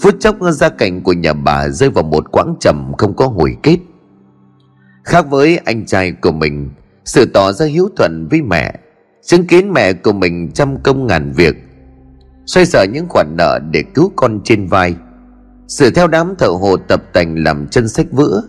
Phút 0.00 0.14
chốc 0.20 0.36
gia 0.50 0.68
cảnh 0.68 1.02
của 1.02 1.12
nhà 1.12 1.32
bà 1.32 1.68
rơi 1.68 1.90
vào 1.90 2.04
một 2.04 2.32
quãng 2.32 2.54
trầm 2.60 2.92
không 2.98 3.16
có 3.16 3.26
hồi 3.26 3.56
kết. 3.62 3.78
Khác 5.04 5.26
với 5.30 5.56
anh 5.64 5.86
trai 5.86 6.12
của 6.12 6.32
mình, 6.32 6.70
Sự 7.04 7.26
tỏ 7.34 7.52
ra 7.52 7.66
hiếu 7.66 7.88
thuận 7.96 8.28
với 8.30 8.42
mẹ, 8.42 8.74
Chứng 9.22 9.46
kiến 9.46 9.72
mẹ 9.72 9.92
của 9.92 10.12
mình 10.12 10.50
trăm 10.54 10.82
công 10.82 11.06
ngàn 11.06 11.32
việc, 11.32 11.56
Xoay 12.46 12.66
sở 12.66 12.82
những 12.82 13.08
khoản 13.08 13.36
nợ 13.36 13.58
để 13.70 13.84
cứu 13.94 14.12
con 14.16 14.40
trên 14.44 14.66
vai. 14.66 14.94
Sự 15.68 15.90
theo 15.90 16.06
đám 16.06 16.34
thợ 16.38 16.48
hồ 16.48 16.76
tập 16.76 17.02
tành 17.12 17.44
làm 17.44 17.68
chân 17.68 17.88
sách 17.88 18.06
vữa, 18.12 18.42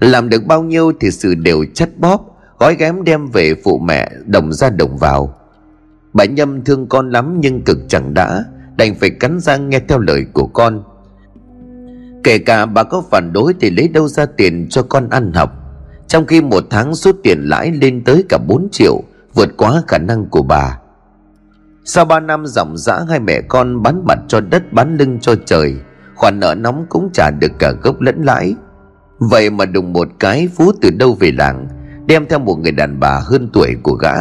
làm 0.00 0.28
được 0.28 0.46
bao 0.46 0.62
nhiêu 0.62 0.92
thì 1.00 1.10
sự 1.10 1.34
đều 1.34 1.64
chất 1.74 1.98
bóp, 1.98 2.34
Gói 2.58 2.76
ghém 2.78 3.04
đem 3.04 3.26
về 3.26 3.54
phụ 3.64 3.78
mẹ 3.78 4.10
Đồng 4.26 4.52
ra 4.52 4.70
đồng 4.70 4.96
vào. 4.96 5.34
Bà 6.12 6.24
Nhâm 6.24 6.64
thương 6.64 6.86
con 6.88 7.10
lắm 7.10 7.40
nhưng 7.40 7.62
cực 7.62 7.78
chẳng 7.88 8.14
đã. 8.14 8.44
Đành 8.76 8.94
phải 8.94 9.10
cắn 9.10 9.40
răng 9.40 9.70
nghe 9.70 9.80
theo 9.88 9.98
lời 9.98 10.24
của 10.32 10.46
con. 10.46 10.82
Kể 12.24 12.38
cả 12.38 12.66
bà 12.66 12.82
có 12.82 13.02
phản 13.10 13.32
đối 13.32 13.54
Thì 13.60 13.70
lấy 13.70 13.88
đâu 13.88 14.08
ra 14.08 14.26
tiền 14.26 14.66
cho 14.70 14.82
con 14.82 15.10
ăn 15.10 15.32
học. 15.32 15.52
Trong 16.06 16.26
khi 16.26 16.40
một 16.40 16.64
tháng 16.70 16.94
số 16.94 17.12
tiền 17.22 17.38
lãi 17.38 17.70
lên 17.70 18.04
tới 18.04 18.24
cả 18.28 18.38
4 18.48 18.68
triệu, 18.72 19.02
Vượt 19.34 19.56
quá 19.56 19.82
khả 19.88 19.98
năng 19.98 20.26
của 20.26 20.42
bà. 20.42 20.78
Sau 21.84 22.04
3 22.04 22.20
năm 22.20 22.46
dòng 22.46 22.76
dã 22.76 23.00
hai 23.08 23.20
mẹ 23.20 23.40
con 23.40 23.82
bán 23.82 24.04
mặt 24.06 24.18
cho 24.28 24.40
đất, 24.40 24.72
bán 24.72 24.96
lưng 24.96 25.18
cho 25.20 25.34
trời. 25.46 25.74
Khoản 26.14 26.40
nợ 26.40 26.54
nóng 26.54 26.86
cũng 26.88 27.10
trả 27.12 27.30
được 27.30 27.52
cả 27.58 27.72
gốc 27.82 28.00
lẫn 28.00 28.22
lãi. 28.22 28.54
Vậy 29.18 29.50
mà 29.50 29.64
đùng 29.64 29.92
một 29.92 30.08
cái, 30.18 30.48
Phú 30.56 30.72
từ 30.80 30.90
đâu 30.90 31.16
về 31.20 31.32
làng, 31.32 31.68
Đem 32.06 32.26
theo 32.26 32.38
một 32.38 32.54
người 32.54 32.72
đàn 32.72 33.00
bà 33.00 33.20
hơn 33.24 33.50
tuổi 33.52 33.76
của 33.82 33.92
gã. 33.92 34.14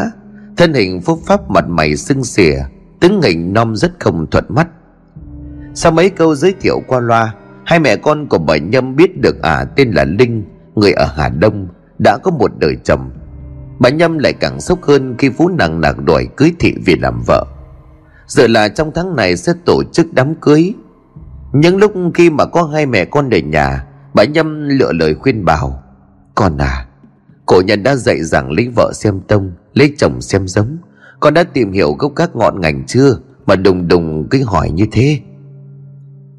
Thân 0.57 0.73
hình 0.73 1.01
phúc 1.01 1.19
pháp 1.25 1.49
mặt 1.49 1.65
mày 1.67 1.95
sưng 1.95 2.23
xỉa 2.23 2.59
Tướng 3.03 3.21
hình 3.21 3.53
non 3.53 3.75
rất 3.75 3.91
không 3.99 4.27
thuận 4.31 4.45
mắt. 4.49 4.67
Sau 5.73 5.91
mấy 5.91 6.09
câu 6.09 6.35
giới 6.35 6.53
thiệu 6.61 6.81
qua 6.87 6.99
loa, 6.99 7.33
Hai 7.65 7.79
mẹ 7.79 7.95
con 7.95 8.27
của 8.27 8.37
bà 8.37 8.57
Nhâm 8.57 8.95
biết 8.95 9.21
được 9.21 9.41
à 9.41 9.65
tên 9.75 9.91
là 9.91 10.03
Linh, 10.03 10.43
Người 10.75 10.91
ở 10.93 11.05
Hà 11.15 11.29
Đông, 11.29 11.67
Đã 11.99 12.17
có 12.23 12.31
một 12.31 12.51
đời 12.59 12.77
chồng. 12.83 13.11
Bà 13.79 13.89
Nhâm 13.89 14.17
lại 14.17 14.33
càng 14.33 14.61
sốc 14.61 14.83
hơn 14.83 15.15
khi 15.17 15.29
Phú 15.29 15.49
nặng 15.49 15.81
nàng 15.81 16.05
đòi 16.05 16.27
cưới 16.37 16.51
thị 16.59 16.73
vì 16.85 16.95
làm 16.95 17.21
vợ. 17.27 17.45
Giờ 18.27 18.47
là 18.47 18.69
trong 18.69 18.91
tháng 18.95 19.15
này 19.15 19.37
sẽ 19.37 19.53
tổ 19.65 19.83
chức 19.83 20.07
đám 20.13 20.35
cưới. 20.35 20.73
Những 21.53 21.77
lúc 21.77 21.93
khi 22.13 22.29
mà 22.29 22.45
có 22.45 22.63
hai 22.63 22.85
mẹ 22.85 23.05
con 23.05 23.29
ở 23.29 23.37
nhà, 23.37 23.85
Bà 24.13 24.23
Nhâm 24.23 24.69
lựa 24.69 24.91
lời 24.91 25.15
khuyên 25.15 25.45
bảo, 25.45 25.83
Con 26.35 26.57
à 26.57 26.85
Cổ 27.45 27.61
nhân 27.65 27.83
đã 27.83 27.95
dạy 27.95 28.23
rằng 28.23 28.51
lấy 28.51 28.67
vợ 28.75 28.91
xem 28.93 29.21
tông, 29.27 29.51
Lấy 29.73 29.93
chồng 29.97 30.21
xem 30.21 30.47
giống. 30.47 30.77
Con 31.23 31.33
đã 31.33 31.43
tìm 31.43 31.71
hiểu 31.71 31.95
gốc 31.99 32.11
các 32.15 32.35
ngọn 32.35 32.61
ngành 32.61 32.83
chưa 32.87 33.17
Mà 33.45 33.55
đùng 33.55 33.87
đùng 33.87 34.27
cứ 34.29 34.43
hỏi 34.43 34.71
như 34.71 34.85
thế. 34.91 35.19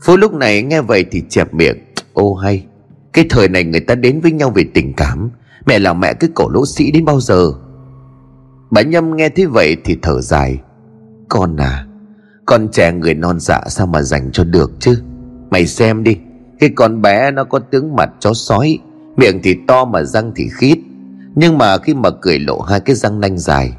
Phú 0.03 0.17
lúc 0.17 0.35
này 0.35 0.63
nghe 0.63 0.81
vậy 0.81 1.05
thì 1.11 1.23
chẹp 1.29 1.55
miệng, 1.55 1.77
Ô 2.13 2.35
hay, 2.35 2.67
Cái 3.13 3.27
thời 3.31 3.49
này 3.49 3.65
người 3.65 3.81
ta 3.81 3.95
đến 3.95 4.21
với 4.21 4.33
nhau 4.33 4.51
về 4.51 4.65
tình 4.75 4.93
cảm, 4.97 5.31
Mẹ 5.67 5.79
là 5.79 5.93
mẹ 5.93 6.15
cái 6.15 6.31
cổ 6.35 6.49
lỗ 6.49 6.67
sĩ 6.67 6.91
đến 6.91 7.05
bao 7.05 7.21
giờ? 7.21 7.53
Bà 8.71 8.83
Nhâm 8.83 9.17
nghe 9.17 9.29
thế 9.29 9.47
vậy 9.47 9.77
thì 9.85 9.97
thở 10.03 10.21
dài, 10.21 10.59
Con 11.29 11.57
à 11.57 11.87
Con 12.47 12.69
trẻ 12.73 12.93
người 12.93 13.15
non 13.15 13.41
dạ 13.41 13.61
sao 13.69 13.87
mà 13.87 14.03
dành 14.03 14.31
cho 14.33 14.45
được 14.45 14.73
chứ? 14.79 15.03
Mày 15.51 15.67
xem 15.67 16.03
đi, 16.03 16.17
Cái 16.61 16.71
con 16.77 17.03
bé 17.03 17.31
nó 17.31 17.45
có 17.45 17.59
tướng 17.59 17.97
mặt 17.97 18.11
chó 18.21 18.35
sói, 18.35 18.79
Miệng 19.17 19.41
thì 19.43 19.57
to 19.69 19.85
mà 19.85 20.03
răng 20.03 20.33
thì 20.37 20.49
khít, 20.49 20.79
Nhưng 21.35 21.59
mà 21.59 21.79
khi 21.79 21.95
mà 21.95 22.11
cười 22.11 22.39
lộ 22.39 22.61
hai 22.61 22.81
cái 22.81 22.97
răng 22.97 23.21
nanh 23.21 23.39
dài 23.39 23.73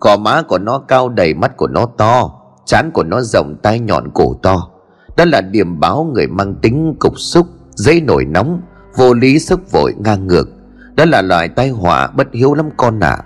cỏ 0.00 0.16
má 0.16 0.42
của 0.42 0.58
nó 0.58 0.78
cao 0.78 1.08
đầy 1.08 1.34
mắt 1.34 1.56
của 1.56 1.66
nó 1.66 1.86
to 1.98 2.38
Chán 2.68 2.90
của 2.90 3.04
nó 3.04 3.20
rộng, 3.20 3.56
tai 3.62 3.80
nhọn 3.80 4.10
cổ 4.14 4.34
to. 4.42 4.68
Đó 5.16 5.24
là 5.24 5.40
điểm 5.40 5.80
báo 5.80 6.10
người 6.14 6.26
mang 6.26 6.54
tính 6.54 6.94
cục 6.98 7.18
xúc 7.18 7.46
Dây 7.70 8.00
nổi 8.00 8.24
nóng, 8.24 8.62
Vô 8.96 9.14
lý 9.14 9.38
sức 9.38 9.72
vội 9.72 9.94
ngang 9.98 10.26
ngược. 10.26 10.48
Đó 10.96 11.04
là 11.04 11.22
loại 11.22 11.48
tai 11.48 11.68
họa 11.68 12.06
bất 12.06 12.26
hiếu 12.32 12.54
lắm 12.54 12.70
con 12.76 13.00
ạ. 13.00 13.10
À. 13.10 13.24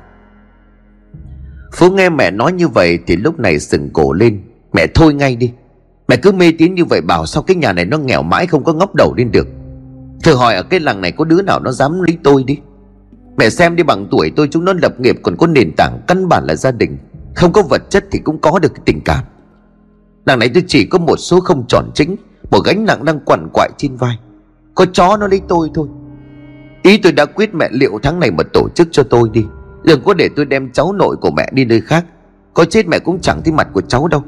Phú 1.72 1.90
nghe 1.90 2.08
mẹ 2.08 2.30
nói 2.30 2.52
như 2.52 2.68
vậy 2.68 2.98
Thì 3.06 3.16
lúc 3.16 3.38
này 3.38 3.60
sừng 3.60 3.90
cổ 3.92 4.12
lên. 4.12 4.42
Mẹ 4.72 4.86
thôi 4.94 5.14
ngay 5.14 5.36
đi. 5.36 5.52
Mẹ 6.08 6.16
cứ 6.16 6.32
mê 6.32 6.52
tín 6.58 6.74
như 6.74 6.84
vậy 6.84 7.00
bảo 7.00 7.26
sao 7.26 7.42
cái 7.42 7.56
nhà 7.56 7.72
này 7.72 7.84
nó 7.84 7.98
nghèo 7.98 8.22
mãi 8.22 8.46
không 8.46 8.64
có 8.64 8.72
ngóc 8.72 8.94
đầu 8.94 9.14
lên 9.16 9.30
được. 9.32 9.48
Thử 10.22 10.34
hỏi 10.34 10.54
ở 10.54 10.62
cái 10.62 10.80
làng 10.80 11.00
này 11.00 11.12
có 11.12 11.24
đứa 11.24 11.42
nào 11.42 11.60
nó 11.60 11.70
dám 11.70 12.02
lấy 12.02 12.18
tôi 12.24 12.44
đi? 12.44 12.58
Mẹ 13.36 13.50
xem 13.50 13.76
đi 13.76 13.82
bằng 13.82 14.06
tuổi 14.10 14.32
tôi 14.36 14.48
chúng 14.50 14.64
nó 14.64 14.72
lập 14.72 15.00
nghiệp 15.00 15.16
còn 15.22 15.36
có 15.36 15.46
nền 15.46 15.72
tảng 15.76 16.00
căn 16.08 16.28
bản 16.28 16.44
là 16.44 16.54
gia 16.54 16.70
đình. 16.70 16.98
Không 17.34 17.52
có 17.52 17.62
vật 17.62 17.90
chất 17.90 18.04
thì 18.10 18.18
cũng 18.18 18.38
có 18.40 18.58
được 18.58 18.74
cái 18.74 18.82
tình 18.84 19.00
cảm. 19.00 19.24
Đằng 20.24 20.38
này 20.38 20.50
tôi 20.54 20.64
chỉ 20.66 20.84
có 20.84 20.98
một 20.98 21.16
số 21.16 21.40
không 21.40 21.66
tròn 21.68 21.90
chính, 21.94 22.16
Một 22.50 22.58
gánh 22.64 22.84
nặng 22.84 23.04
đang 23.04 23.20
quằn 23.24 23.48
quại 23.52 23.70
trên 23.78 23.96
vai. 23.96 24.18
Có 24.74 24.86
chó 24.92 25.16
nó 25.16 25.26
lấy 25.26 25.40
tôi 25.48 25.70
thôi. 25.74 25.88
Ý 26.82 26.98
tôi 26.98 27.12
đã 27.12 27.26
quyết 27.26 27.54
mẹ 27.54 27.68
liệu 27.72 27.98
tháng 28.02 28.20
này 28.20 28.30
mà 28.30 28.44
tổ 28.52 28.68
chức 28.74 28.88
cho 28.90 29.02
tôi 29.02 29.28
đi. 29.32 29.44
Đừng 29.84 30.02
có 30.04 30.14
để 30.14 30.28
tôi 30.36 30.44
đem 30.44 30.72
cháu 30.72 30.92
nội 30.92 31.16
của 31.16 31.30
mẹ 31.30 31.50
đi 31.52 31.64
nơi 31.64 31.80
khác. 31.80 32.04
Có 32.54 32.64
chết 32.64 32.88
mẹ 32.88 32.98
cũng 32.98 33.20
chẳng 33.20 33.42
thấy 33.44 33.52
mặt 33.52 33.68
của 33.72 33.80
cháu 33.80 34.08
đâu. 34.08 34.22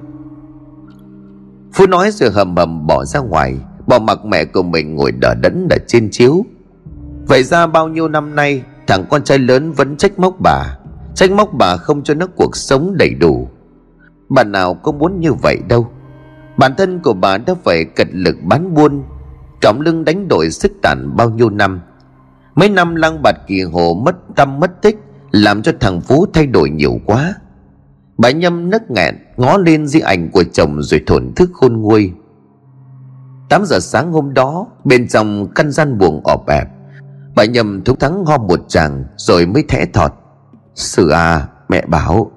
Phú 1.72 1.86
nói 1.86 2.10
rồi 2.10 2.30
hầm 2.30 2.56
hầm 2.56 2.86
bỏ 2.86 3.04
ra 3.04 3.20
ngoài, 3.20 3.56
Bỏ 3.86 3.98
mặc 3.98 4.24
mẹ 4.24 4.44
của 4.44 4.62
mình 4.62 4.94
ngồi 4.94 5.12
đỡ 5.12 5.34
đẫn 5.34 5.68
ở 5.70 5.76
trên 5.86 6.08
chiếu. 6.10 6.44
Vậy 7.26 7.42
ra 7.42 7.66
bao 7.66 7.88
nhiêu 7.88 8.08
năm 8.08 8.34
nay 8.34 8.62
Thằng 8.86 9.04
con 9.10 9.24
trai 9.24 9.38
lớn 9.38 9.72
vẫn 9.72 9.96
trách 9.96 10.18
móc 10.18 10.40
bà, 10.40 10.76
Trách 11.14 11.30
móc 11.30 11.54
bà 11.54 11.76
không 11.76 12.02
cho 12.02 12.14
nó 12.14 12.26
cuộc 12.26 12.56
sống 12.56 12.96
đầy 12.96 13.10
đủ. 13.10 13.48
Bà 14.28 14.44
nào 14.44 14.74
có 14.74 14.92
muốn 14.92 15.20
như 15.20 15.32
vậy 15.32 15.58
đâu. 15.68 15.90
Bản 16.56 16.74
thân 16.78 17.00
của 17.00 17.12
bà 17.12 17.38
đã 17.38 17.54
phải 17.64 17.84
cật 17.84 18.08
lực 18.12 18.36
bán 18.42 18.74
buôn 18.74 19.02
Trọng 19.60 19.80
lưng 19.80 20.04
đánh 20.04 20.28
đổi 20.28 20.50
sức 20.50 20.72
tàn 20.82 21.16
bao 21.16 21.30
nhiêu 21.30 21.50
năm. 21.50 21.80
Mấy 22.54 22.68
năm 22.68 22.94
lăng 22.94 23.22
bạt 23.22 23.34
kỳ 23.46 23.62
hồ 23.62 23.94
mất 24.04 24.16
tâm 24.36 24.60
mất 24.60 24.82
tích 24.82 24.96
Làm 25.30 25.62
cho 25.62 25.72
thằng 25.80 26.00
Phú 26.00 26.26
thay 26.32 26.46
đổi 26.46 26.70
nhiều 26.70 27.00
quá. 27.06 27.34
Bà 28.18 28.30
Nhâm 28.30 28.70
nấc 28.70 28.90
nghẹn, 28.90 29.14
Ngó 29.36 29.56
lên 29.56 29.86
di 29.86 30.00
ảnh 30.00 30.30
của 30.30 30.44
chồng 30.52 30.82
rồi 30.82 31.02
thổn 31.06 31.32
thức 31.36 31.50
khôn 31.54 31.82
nguôi. 31.82 32.12
8 33.48 33.64
giờ 33.64 33.80
sáng 33.80 34.12
hôm 34.12 34.34
đó, 34.34 34.66
Bên 34.84 35.08
trong 35.08 35.48
căn 35.54 35.70
gian 35.70 35.98
buồng 35.98 36.20
ọp 36.24 36.46
ẹp 36.46 36.68
Bà 37.34 37.44
nhầm 37.44 37.82
thúc 37.84 38.00
thắng 38.00 38.24
ho 38.24 38.38
một 38.38 38.60
chàng 38.68 39.04
Rồi 39.16 39.46
mới 39.46 39.64
thẽ 39.68 39.86
thọt. 39.92 40.12
Sự 40.74 41.08
à 41.08 41.48
mẹ 41.68 41.86
bảo 41.86 42.30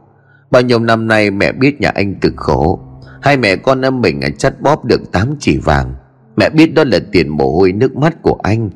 Bao 0.51 0.61
nhiêu 0.61 0.79
năm 0.79 1.07
nay 1.07 1.31
mẹ 1.31 1.51
biết 1.51 1.81
nhà 1.81 1.89
anh 1.89 2.15
cực 2.15 2.33
khổ. 2.35 2.79
Hai 3.21 3.37
mẹ 3.37 3.55
con 3.55 3.81
em 3.81 4.01
mình 4.01 4.21
à, 4.21 4.29
chắt 4.37 4.61
bóp 4.61 4.85
được 4.85 5.11
tám 5.11 5.35
chỉ 5.39 5.57
vàng. 5.57 5.95
Mẹ 6.35 6.49
biết 6.49 6.73
đó 6.73 6.83
là 6.83 6.99
tiền 7.11 7.29
mồ 7.29 7.51
hôi 7.51 7.71
nước 7.71 7.95
mắt 7.95 8.21
của 8.21 8.39
anh. 8.43 8.69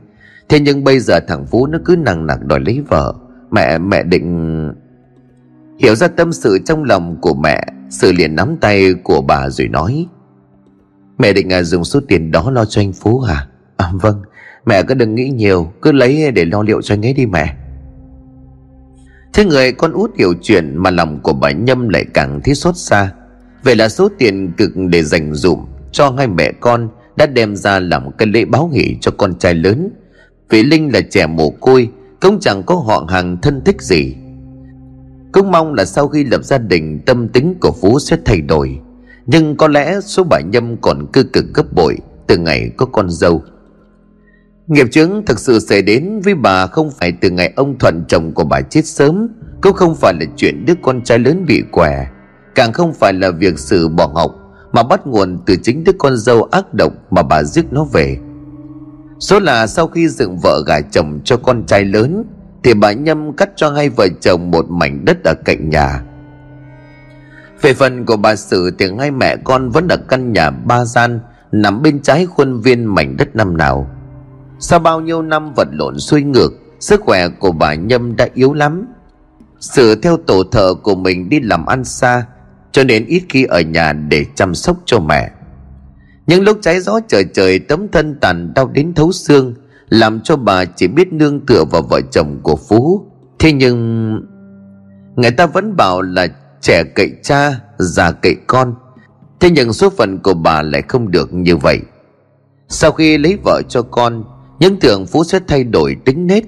Thế 0.50 0.60
nhưng 0.60 0.84
bây 0.84 1.00
giờ 1.00 1.19
thằng 1.28 1.45
Phú 1.45 1.67
nó 1.67 1.80
cứ 1.86 1.95
nặng 1.95 2.28
nặc 2.28 2.45
đòi 2.45 2.60
lấy 2.60 2.82
vợ. 2.88 3.13
Mẹ 3.52 3.78
mẹ 3.78 4.04
định 4.04 4.72
Hiểu 5.80 5.95
ra 5.95 6.08
tâm 6.08 6.34
sự 6.34 6.60
trong 6.65 6.84
lòng 6.84 7.17
của 7.22 7.34
mẹ 7.34 7.63
Sự 7.89 8.12
liền 8.12 8.36
nắm 8.36 8.58
tay 8.62 8.93
của 8.93 9.22
bà 9.22 9.50
rồi 9.50 9.67
nói. 9.67 10.08
Mẹ 11.17 11.34
định 11.34 11.54
à, 11.54 11.63
dùng 11.63 11.84
số 11.84 12.00
tiền 12.08 12.32
đó 12.32 12.52
lo 12.52 12.65
cho 12.65 12.82
anh 12.82 12.93
Phú 12.93 13.19
hả? 13.19 13.48
À 13.78 13.91
vâng. 14.02 14.22
Mẹ 14.65 14.84
cứ 14.84 14.93
đừng 14.93 15.15
nghĩ 15.15 15.30
nhiều, 15.30 15.71
Cứ 15.82 15.91
lấy 15.91 16.32
để 16.32 16.45
lo 16.45 16.63
liệu 16.63 16.82
cho 16.82 16.95
anh 16.95 17.06
ấy 17.06 17.13
đi 17.13 17.26
mẹ. 17.26 17.56
Thế 19.34 19.45
người 19.45 19.71
con 19.71 19.93
út 19.93 20.12
hiểu 20.17 20.34
chuyện 20.41 20.78
Mà 20.78 20.89
lòng 20.89 21.19
của 21.24 21.34
bà 21.34 21.52
Nhâm 21.52 21.89
lại 21.89 22.06
càng 22.13 22.39
thấy 22.43 22.56
xót 22.56 22.78
xa. 22.78 23.12
Vậy 23.63 23.76
là 23.76 23.89
số 23.89 24.10
tiền 24.17 24.52
cực 24.58 24.71
để 24.89 25.04
dành 25.04 25.34
dụm 25.34 25.60
Cho 25.91 26.13
hai 26.17 26.28
mẹ 26.28 26.52
con 26.52 26.89
Đã 27.15 27.26
đem 27.26 27.56
ra 27.56 27.80
làm 27.80 28.12
cái 28.12 28.28
lễ 28.28 28.45
báo 28.45 28.69
hỷ 28.69 28.97
cho 29.02 29.12
con 29.17 29.36
trai 29.39 29.54
lớn. 29.54 29.89
Vì 30.50 30.63
Linh 30.63 30.93
là 30.93 31.02
trẻ 31.02 31.28
mồ 31.28 31.50
côi, 31.50 31.89
Cũng 32.21 32.39
chẳng 32.39 32.63
có 32.63 32.76
họ 32.76 33.06
hàng 33.10 33.38
thân 33.41 33.62
thích 33.65 33.82
gì. 33.82 34.15
Cũng 35.32 35.52
mong 35.52 35.74
là 35.74 35.86
sau 35.86 36.08
khi 36.08 36.24
lập 36.24 36.43
gia 36.43 36.58
đình, 36.58 37.00
Tâm 37.06 37.28
tính 37.28 37.56
của 37.62 37.71
Phú 37.82 38.00
sẽ 38.00 38.17
thay 38.26 38.41
đổi. 38.41 38.80
Nhưng 39.26 39.56
có 39.56 39.67
lẽ 39.67 40.00
số 40.02 40.24
bà 40.24 40.39
Nhâm 40.39 40.78
còn 40.78 41.08
cư 41.13 41.24
cực 41.24 41.45
gấp 41.54 41.74
bội 41.74 41.97
Từ 42.28 42.38
ngày 42.38 42.71
có 42.78 42.86
con 42.86 43.10
dâu. 43.10 43.41
Nghiệp 44.71 44.88
chứng 44.91 45.25
thực 45.25 45.39
sự 45.39 45.60
xảy 45.60 45.81
đến 45.81 46.21
với 46.23 46.36
bà 46.36 46.67
không 46.67 46.91
phải 46.91 47.13
từ 47.21 47.29
ngày 47.29 47.53
ông 47.55 47.79
Thuận 47.79 48.03
chồng 48.07 48.34
của 48.34 48.43
bà 48.43 48.62
chết 48.62 48.86
sớm, 48.86 49.27
Cũng 49.62 49.73
không 49.73 49.95
phải 49.95 50.13
là 50.13 50.25
chuyện 50.36 50.65
đứa 50.65 50.73
con 50.81 51.01
trai 51.03 51.19
lớn 51.19 51.45
bị 51.47 51.63
què, 51.71 52.07
Càng 52.55 52.73
không 52.73 52.93
phải 52.93 53.13
là 53.13 53.31
việc 53.31 53.60
sự 53.60 53.88
bỏ 53.88 54.12
học 54.15 54.31
Mà 54.71 54.84
bắt 54.84 55.07
nguồn 55.07 55.38
từ 55.45 55.55
chính 55.63 55.84
đứa 55.84 55.91
con 55.99 56.17
dâu 56.17 56.43
ác 56.43 56.73
độc 56.73 56.93
mà 57.10 57.23
bà 57.23 57.43
giết 57.43 57.65
nó 57.71 57.84
về. 57.84 58.17
Số 59.19 59.39
là 59.39 59.67
sau 59.67 59.88
khi 59.88 60.07
dựng 60.07 60.38
vợ 60.38 60.63
gả 60.67 60.81
chồng 60.81 61.19
cho 61.23 61.38
con 61.38 61.65
trai 61.65 61.86
lớn, 61.86 62.23
Thì 62.63 62.73
bà 62.73 62.91
Nhâm 62.91 63.34
cắt 63.34 63.49
cho 63.55 63.69
hai 63.71 63.89
vợ 63.89 64.07
chồng 64.21 64.51
một 64.51 64.65
mảnh 64.69 65.05
đất 65.05 65.23
ở 65.23 65.34
cạnh 65.45 65.69
nhà. 65.69 66.03
Về 67.62 67.73
phần 67.73 68.05
của 68.05 68.17
bà 68.17 68.36
Sử 68.36 68.71
thì 68.79 68.86
hai 68.99 69.12
mẹ 69.12 69.36
con 69.43 69.69
vẫn 69.69 69.88
ở 69.88 69.97
căn 69.97 70.34
nhà 70.34 70.49
ba 70.49 70.86
gian 70.86 71.19
Nằm 71.51 71.81
bên 71.81 72.01
trái 72.01 72.25
khuôn 72.25 72.62
viên 72.62 72.86
mảnh 72.86 73.17
đất 73.17 73.36
năm 73.36 73.57
nào 73.57 73.90
sau 74.62 74.80
bao 74.80 75.02
nhiêu 75.02 75.21
năm 75.21 75.54
vật 75.54 75.67
lộn 75.71 76.00
xuôi 76.00 76.21
ngược 76.21 76.52
Sức 76.80 77.02
khỏe 77.02 77.28
của 77.30 77.52
bà 77.52 77.74
Nhâm 77.74 78.15
đã 78.15 78.28
yếu 78.34 78.54
lắm. 78.54 78.86
Sự 79.60 79.95
theo 79.95 80.17
tổ 80.17 80.43
thợ 80.43 80.74
của 80.74 80.95
mình 80.95 81.30
đi 81.30 81.39
làm 81.39 81.65
ăn 81.65 81.84
xa 81.84 82.26
Cho 82.71 82.84
nên 82.84 83.06
ít 83.06 83.24
khi 83.30 83.43
ở 83.43 83.62
nhà 83.62 83.93
để 83.93 84.26
chăm 84.36 84.56
sóc 84.56 84.78
cho 84.86 85.00
mẹ. 85.00 85.32
Những 86.28 86.43
lúc 86.43 86.58
cháy 86.62 86.80
gió 86.80 87.00
trời 87.08 87.26
trời 87.34 87.60
tấm 87.60 87.88
thân 87.88 88.17
tàn 88.21 88.54
đau 88.54 88.67
đến 88.67 88.93
thấu 88.93 89.12
xương 89.12 89.54
Làm 89.89 90.21
cho 90.21 90.36
bà 90.36 90.65
chỉ 90.65 90.88
biết 90.88 91.13
nương 91.13 91.45
tựa 91.45 91.63
vào 91.65 91.82
vợ 91.82 92.02
chồng 92.12 92.39
của 92.43 92.56
Phú. 92.56 93.06
Thế 93.39 93.54
nhưng 93.54 94.12
Người 95.15 95.32
ta 95.32 95.45
vẫn 95.45 95.76
bảo 95.76 96.02
là 96.02 96.28
trẻ 96.62 96.84
cậy 96.95 97.12
cha, 97.24 97.60
già 97.78 98.12
cậy 98.12 98.36
con. 98.47 98.76
Thế 99.39 99.50
nhưng 99.50 99.74
số 99.74 99.89
phận 99.89 100.19
của 100.24 100.34
bà 100.34 100.62
lại 100.62 100.82
không 100.88 101.12
được 101.12 101.34
như 101.34 101.58
vậy. 101.58 101.80
Sau 102.67 102.91
khi 102.91 103.17
lấy 103.17 103.38
vợ 103.43 103.62
cho 103.69 103.82
con 103.82 104.24
những 104.62 104.80
tưởng 104.80 105.06
Phú 105.06 105.24
sẽ 105.24 105.39
thay 105.47 105.63
đổi 105.63 105.95
tính 106.06 106.28
nết. 106.28 106.43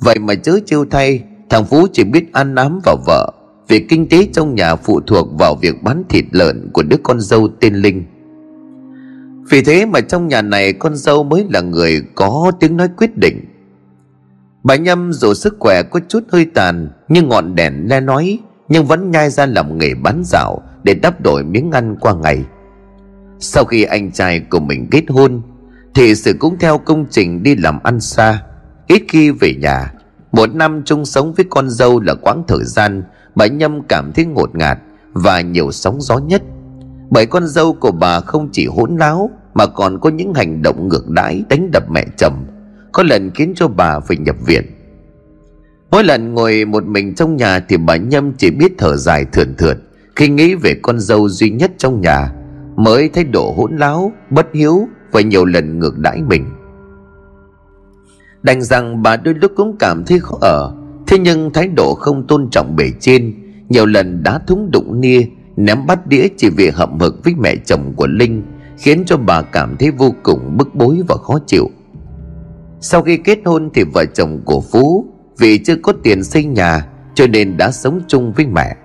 Vậy 0.00 0.18
mà 0.18 0.34
chớ 0.34 0.58
chiêu 0.66 0.84
thay, 0.90 1.22
Thằng 1.50 1.64
Phú 1.64 1.86
chỉ 1.92 2.04
biết 2.04 2.32
ăn 2.32 2.54
nắm 2.54 2.80
vào 2.84 2.96
vợ. 3.06 3.32
Việc 3.68 3.86
kinh 3.88 4.08
tế 4.08 4.28
trong 4.32 4.54
nhà 4.54 4.76
phụ 4.76 5.00
thuộc 5.00 5.28
vào 5.38 5.54
việc 5.54 5.82
bán 5.82 6.04
thịt 6.08 6.24
lợn 6.30 6.70
của 6.72 6.82
đứa 6.82 6.96
con 7.02 7.20
dâu 7.20 7.48
tên 7.60 7.74
Linh. 7.74 8.04
Vì 9.50 9.62
thế 9.62 9.86
mà 9.86 10.00
trong 10.00 10.28
nhà 10.28 10.42
này 10.42 10.72
con 10.72 10.96
dâu 10.96 11.24
mới 11.24 11.46
là 11.50 11.60
người 11.60 12.02
có 12.14 12.52
tiếng 12.60 12.76
nói 12.76 12.88
quyết 12.96 13.16
định. 13.16 13.44
Bà 14.62 14.76
Nhâm 14.76 15.12
dù 15.12 15.34
sức 15.34 15.56
khỏe 15.58 15.82
có 15.82 16.00
chút 16.08 16.24
hơi 16.28 16.44
tàn, 16.54 16.88
Nhưng 17.08 17.28
ngọn 17.28 17.54
đèn 17.54 17.88
le 17.88 18.00
nói 18.00 18.38
Nhưng 18.68 18.86
vẫn 18.86 19.10
nhai 19.10 19.30
ra 19.30 19.46
làm 19.46 19.78
nghề 19.78 19.94
bán 19.94 20.22
dạo 20.24 20.62
Để 20.82 20.94
đắp 20.94 21.20
đổi 21.20 21.44
miếng 21.44 21.70
ăn 21.70 21.96
qua 22.00 22.14
ngày. 22.14 22.44
Sau 23.38 23.64
khi 23.64 23.82
anh 23.82 24.12
trai 24.12 24.40
của 24.40 24.60
mình 24.60 24.86
kết 24.90 25.04
hôn 25.08 25.42
thì 25.98 26.14
sự 26.14 26.32
cũng 26.38 26.58
theo 26.58 26.78
công 26.78 27.06
trình 27.10 27.42
đi 27.42 27.56
làm 27.56 27.78
ăn 27.82 28.00
xa. 28.00 28.42
Ít 28.86 29.02
khi 29.08 29.30
về 29.30 29.54
nhà, 29.54 29.92
một 30.32 30.54
năm 30.54 30.82
chung 30.84 31.04
sống 31.04 31.32
với 31.32 31.46
con 31.50 31.70
dâu 31.70 32.00
là 32.00 32.14
quãng 32.14 32.42
thời 32.48 32.64
gian 32.64 33.02
bà 33.34 33.46
nhâm 33.46 33.82
cảm 33.88 34.12
thấy 34.12 34.24
ngột 34.24 34.54
ngạt 34.54 34.78
và 35.12 35.40
nhiều 35.40 35.72
sóng 35.72 36.00
gió 36.00 36.18
nhất. 36.18 36.42
Bởi 37.10 37.26
con 37.26 37.46
dâu 37.46 37.72
của 37.72 37.90
bà 37.92 38.20
không 38.20 38.48
chỉ 38.52 38.66
hỗn 38.66 38.96
láo 38.96 39.30
mà 39.54 39.66
còn 39.66 40.00
có 40.00 40.10
những 40.10 40.34
hành 40.34 40.62
động 40.62 40.88
ngược 40.88 41.10
đãi 41.10 41.44
đánh 41.48 41.70
đập 41.72 41.90
mẹ 41.90 42.04
chồng, 42.16 42.46
có 42.92 43.02
lần 43.02 43.30
khiến 43.30 43.52
cho 43.56 43.68
bà 43.68 44.00
phải 44.00 44.16
nhập 44.16 44.36
viện. 44.46 44.64
Mỗi 45.90 46.04
lần 46.04 46.34
ngồi 46.34 46.64
một 46.64 46.86
mình 46.86 47.14
trong 47.14 47.36
nhà 47.36 47.60
thì 47.68 47.76
bà 47.76 47.96
nhâm 47.96 48.32
chỉ 48.32 48.50
biết 48.50 48.72
thở 48.78 48.96
dài 48.96 49.24
thườn 49.32 49.54
thượt 49.56 49.78
khi 50.16 50.28
nghĩ 50.28 50.54
về 50.54 50.74
con 50.82 51.00
dâu 51.00 51.28
duy 51.28 51.50
nhất 51.50 51.72
trong 51.78 52.00
nhà, 52.00 52.32
mới 52.76 53.08
thấy 53.08 53.24
độ 53.24 53.54
hỗn 53.56 53.76
láo, 53.76 54.12
bất 54.30 54.46
hiếu 54.54 54.88
và 55.12 55.20
nhiều 55.20 55.44
lần 55.44 55.78
ngược 55.78 55.98
đãi 55.98 56.22
mình. 56.22 56.44
Đành 58.42 58.62
rằng 58.62 59.02
bà 59.02 59.16
đôi 59.16 59.34
lúc 59.34 59.52
cũng 59.56 59.76
cảm 59.78 60.04
thấy 60.04 60.18
khó 60.18 60.38
ở, 60.40 60.74
thế 61.06 61.18
nhưng 61.18 61.52
thái 61.52 61.68
độ 61.68 61.94
không 61.94 62.26
tôn 62.26 62.48
trọng 62.50 62.76
bề 62.76 62.90
trên, 63.00 63.34
nhiều 63.68 63.86
lần 63.86 64.22
đá 64.22 64.38
thúng 64.46 64.70
đụng 64.70 65.00
nia, 65.00 65.20
ném 65.56 65.86
bát 65.86 66.06
đĩa 66.06 66.28
chỉ 66.36 66.50
vì 66.50 66.70
hậm 66.70 66.98
hực 66.98 67.24
với 67.24 67.34
mẹ 67.38 67.56
chồng 67.56 67.92
của 67.96 68.06
linh, 68.06 68.42
khiến 68.76 69.02
cho 69.06 69.16
bà 69.16 69.42
cảm 69.42 69.76
thấy 69.76 69.90
vô 69.90 70.14
cùng 70.22 70.56
bức 70.56 70.74
bối 70.74 71.00
và 71.08 71.16
khó 71.16 71.38
chịu. 71.46 71.70
Sau 72.80 73.02
khi 73.02 73.16
kết 73.16 73.38
hôn 73.44 73.70
thì 73.74 73.84
vợ 73.94 74.04
chồng 74.04 74.40
của 74.44 74.60
Phú, 74.72 75.06
Vì 75.38 75.58
chưa 75.58 75.76
có 75.82 75.92
tiền 76.02 76.24
xây 76.24 76.44
nhà, 76.44 76.86
Cho 77.14 77.26
nên 77.26 77.56
đã 77.56 77.70
sống 77.70 78.00
chung 78.08 78.32
với 78.32 78.46
mẹ. 78.46 78.76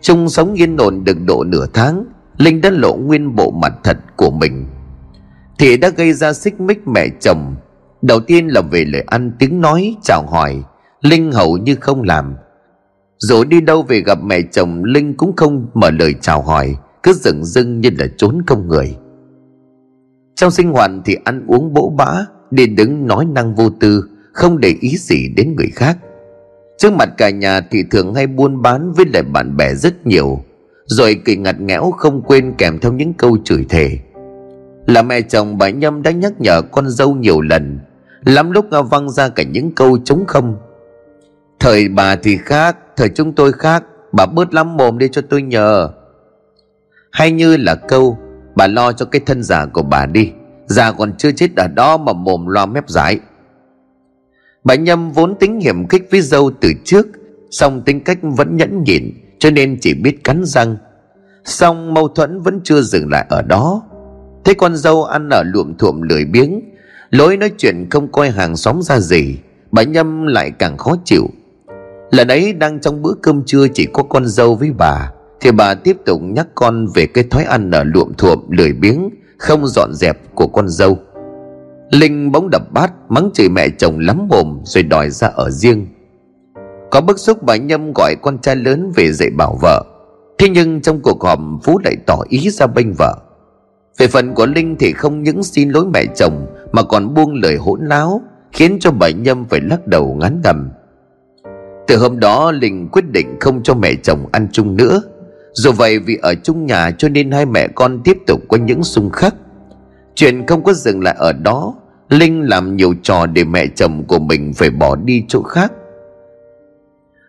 Chung 0.00 0.28
sống 0.28 0.54
yên 0.54 0.76
ổn 0.76 1.04
được 1.04 1.16
độ 1.26 1.44
nửa 1.44 1.66
tháng, 1.72 2.04
Linh 2.36 2.60
đã 2.60 2.70
lộ 2.70 2.96
nguyên 2.96 3.36
bộ 3.36 3.50
mặt 3.50 3.72
thật 3.84 3.96
của 4.16 4.30
mình. 4.30 4.66
Thì 5.60 5.76
đã 5.76 5.88
gây 5.88 6.12
ra 6.12 6.32
xích 6.32 6.60
mích 6.60 6.88
mẹ 6.88 7.08
chồng. 7.20 7.56
Đầu 8.02 8.20
tiên 8.20 8.46
là 8.46 8.60
về 8.60 8.84
lời 8.84 9.04
ăn 9.06 9.32
tiếng 9.38 9.60
nói, 9.60 9.96
chào 10.02 10.26
hỏi. 10.26 10.62
Linh 11.02 11.32
hầu 11.32 11.56
như 11.56 11.76
không 11.80 12.02
làm. 12.02 12.34
Dù 13.18 13.44
đi 13.44 13.60
đâu 13.60 13.82
về 13.82 14.00
gặp 14.00 14.18
mẹ 14.24 14.40
chồng, 14.52 14.84
Linh 14.84 15.14
cũng 15.14 15.36
không 15.36 15.66
mở 15.74 15.90
lời 15.90 16.14
chào 16.20 16.42
hỏi. 16.42 16.76
Cứ 17.02 17.12
dừng 17.12 17.44
dưng 17.44 17.80
như 17.80 17.90
là 17.98 18.06
trốn 18.16 18.42
công 18.46 18.68
người. 18.68 18.96
Trong 20.34 20.50
sinh 20.50 20.70
hoạt 20.72 20.90
thì 21.04 21.16
ăn 21.24 21.46
uống 21.46 21.72
bỗ 21.72 21.94
bã, 21.96 22.26
Đi 22.50 22.66
đứng 22.66 23.06
nói 23.06 23.24
năng 23.24 23.54
vô 23.54 23.70
tư, 23.70 24.04
Không 24.32 24.60
để 24.60 24.74
ý 24.80 24.96
gì 24.96 25.28
đến 25.36 25.54
người 25.56 25.70
khác. 25.74 25.98
Trước 26.78 26.92
mặt 26.92 27.08
cả 27.16 27.30
nhà 27.30 27.60
thì 27.70 27.82
thường 27.90 28.14
hay 28.14 28.26
buôn 28.26 28.62
bán 28.62 28.92
với 28.92 29.06
lại 29.12 29.22
bạn 29.22 29.56
bè 29.56 29.74
rất 29.74 30.06
nhiều. 30.06 30.40
Rồi 30.86 31.20
kỳ 31.24 31.36
ngặt 31.36 31.60
nghẽo 31.60 31.90
không 31.90 32.22
quên 32.22 32.54
kèm 32.58 32.78
theo 32.78 32.92
những 32.92 33.12
câu 33.14 33.36
chửi 33.44 33.66
thề. 33.68 33.98
Là 34.86 35.02
mẹ 35.02 35.20
chồng 35.20 35.58
bà 35.58 35.70
Nhâm 35.70 36.02
đã 36.02 36.10
nhắc 36.10 36.32
nhở 36.40 36.62
con 36.62 36.88
dâu 36.88 37.14
nhiều 37.14 37.40
lần. 37.40 37.78
Lắm 38.24 38.50
lúc 38.50 38.66
văng 38.90 39.10
ra 39.10 39.28
cả 39.28 39.42
những 39.42 39.74
câu 39.74 39.98
chống 40.04 40.24
không. 40.26 40.56
Thời 41.60 41.88
bà 41.88 42.16
thì 42.16 42.36
khác, 42.36 42.76
Thời 42.96 43.08
chúng 43.08 43.32
tôi 43.32 43.52
khác. 43.52 43.84
Bà 44.12 44.26
bớt 44.26 44.54
lắm 44.54 44.76
mồm 44.76 44.98
đi 44.98 45.08
cho 45.12 45.22
tôi 45.22 45.42
nhờ. 45.42 45.90
Hay 47.12 47.32
như 47.32 47.56
là 47.56 47.74
câu, 47.74 48.18
Bà 48.54 48.66
lo 48.66 48.92
cho 48.92 49.06
cái 49.06 49.20
thân 49.26 49.42
già 49.42 49.66
của 49.66 49.82
bà 49.82 50.06
đi. 50.06 50.32
Già 50.66 50.92
còn 50.92 51.12
chưa 51.16 51.32
chết 51.32 51.56
ở 51.56 51.68
đó 51.68 51.96
mà 51.96 52.12
mồm 52.12 52.46
lo 52.46 52.66
mép 52.66 52.88
dãi. 52.88 53.18
Bà 54.64 54.74
Nhâm 54.74 55.10
vốn 55.10 55.34
tính 55.34 55.60
hiểm 55.60 55.88
khích 55.88 56.08
với 56.10 56.20
dâu 56.20 56.50
từ 56.60 56.72
trước, 56.84 57.06
song 57.50 57.82
tính 57.82 58.04
cách 58.04 58.18
vẫn 58.22 58.56
nhẫn 58.56 58.82
nhịn, 58.84 59.10
Cho 59.38 59.50
nên 59.50 59.78
chỉ 59.80 59.94
biết 59.94 60.24
cắn 60.24 60.44
răng. 60.44 60.76
Song 61.44 61.94
mâu 61.94 62.08
thuẫn 62.08 62.40
vẫn 62.40 62.60
chưa 62.64 62.82
dừng 62.82 63.10
lại 63.10 63.26
ở 63.28 63.42
đó. 63.42 63.82
Thấy 64.44 64.54
con 64.54 64.76
dâu 64.76 65.04
ăn 65.04 65.28
ở 65.28 65.42
luộm 65.42 65.74
thuộm 65.74 66.00
lười 66.00 66.24
biếng. 66.24 66.60
Lối 67.10 67.36
nói 67.36 67.50
chuyện 67.58 67.86
không 67.90 68.12
coi 68.12 68.30
hàng 68.30 68.56
xóm 68.56 68.82
ra 68.82 69.00
gì, 69.00 69.38
Bà 69.72 69.82
Nhâm 69.82 70.26
lại 70.26 70.50
càng 70.50 70.76
khó 70.76 70.96
chịu. 71.04 71.26
Lần 72.10 72.28
ấy 72.28 72.52
đang 72.52 72.80
trong 72.80 73.02
bữa 73.02 73.14
cơm 73.22 73.42
trưa 73.44 73.66
chỉ 73.74 73.86
có 73.92 74.02
con 74.02 74.26
dâu 74.26 74.54
với 74.54 74.70
bà, 74.78 75.12
Thì 75.40 75.52
bà 75.52 75.74
tiếp 75.74 75.96
tục 76.06 76.20
nhắc 76.22 76.46
con 76.54 76.86
về 76.94 77.06
cái 77.06 77.24
thói 77.24 77.44
ăn 77.44 77.70
ở 77.70 77.84
luộm 77.84 78.12
thuộm 78.18 78.38
lười 78.50 78.72
biếng, 78.72 79.10
Không 79.38 79.66
dọn 79.66 79.90
dẹp 79.94 80.34
của 80.34 80.46
con 80.46 80.68
dâu. 80.68 80.98
Linh 81.90 82.32
bỗng 82.32 82.50
đập 82.50 82.62
bát, 82.72 82.92
mắng 83.08 83.30
chửi 83.34 83.48
mẹ 83.48 83.68
chồng 83.78 83.98
lắm 83.98 84.28
mồm 84.28 84.60
rồi 84.64 84.82
đòi 84.82 85.10
ra 85.10 85.28
ở 85.28 85.50
riêng. 85.50 85.86
Có 86.90 87.00
bức 87.00 87.18
xúc 87.18 87.42
bà 87.42 87.56
Nhâm 87.56 87.92
gọi 87.92 88.14
con 88.22 88.38
trai 88.38 88.56
lớn 88.56 88.92
về 88.96 89.12
dạy 89.12 89.30
bảo 89.30 89.58
vợ. 89.62 89.84
Thế 90.38 90.48
nhưng 90.48 90.80
trong 90.80 91.00
cuộc 91.02 91.22
họp, 91.24 91.38
Phú 91.62 91.78
lại 91.84 91.96
tỏ 92.06 92.18
ý 92.28 92.50
ra 92.50 92.66
bênh 92.66 92.92
vợ. 92.98 93.16
Về 93.98 94.06
phần 94.06 94.34
của 94.34 94.46
Linh 94.46 94.76
thì 94.78 94.92
không 94.92 95.22
những 95.22 95.42
xin 95.42 95.70
lỗi 95.70 95.84
mẹ 95.92 96.04
chồng, 96.16 96.46
Mà 96.72 96.82
còn 96.82 97.14
buông 97.14 97.34
lời 97.34 97.56
hỗn 97.56 97.80
láo, 97.82 98.22
Khiến 98.52 98.78
cho 98.80 98.90
bà 98.90 99.08
Nhâm 99.08 99.44
phải 99.44 99.60
lắc 99.60 99.86
đầu 99.86 100.16
ngán 100.20 100.40
ngầm 100.44 100.70
Từ 101.86 101.96
hôm 101.96 102.20
đó, 102.20 102.52
Linh 102.52 102.88
quyết 102.88 103.04
định 103.10 103.36
không 103.40 103.62
cho 103.62 103.74
mẹ 103.74 103.94
chồng 104.02 104.26
ăn 104.32 104.48
chung 104.52 104.76
nữa. 104.76 105.02
Dù 105.52 105.72
vậy, 105.72 105.98
vì 105.98 106.18
ở 106.22 106.34
chung 106.34 106.66
nhà 106.66 106.90
cho 106.90 107.08
nên 107.08 107.30
hai 107.30 107.46
mẹ 107.46 107.68
con 107.68 108.00
tiếp 108.04 108.18
tục 108.26 108.40
có 108.48 108.56
những 108.56 108.82
xung 108.82 109.10
khắc. 109.10 109.34
Chuyện 110.14 110.46
không 110.46 110.62
có 110.64 110.72
dừng 110.72 111.02
lại 111.02 111.14
ở 111.18 111.32
đó, 111.32 111.74
Linh 112.08 112.48
làm 112.48 112.76
nhiều 112.76 112.94
trò 113.02 113.26
để 113.26 113.44
mẹ 113.44 113.66
chồng 113.66 114.04
của 114.04 114.18
mình 114.18 114.52
phải 114.54 114.70
bỏ 114.70 114.96
đi 114.96 115.24
chỗ 115.28 115.42
khác. 115.42 115.72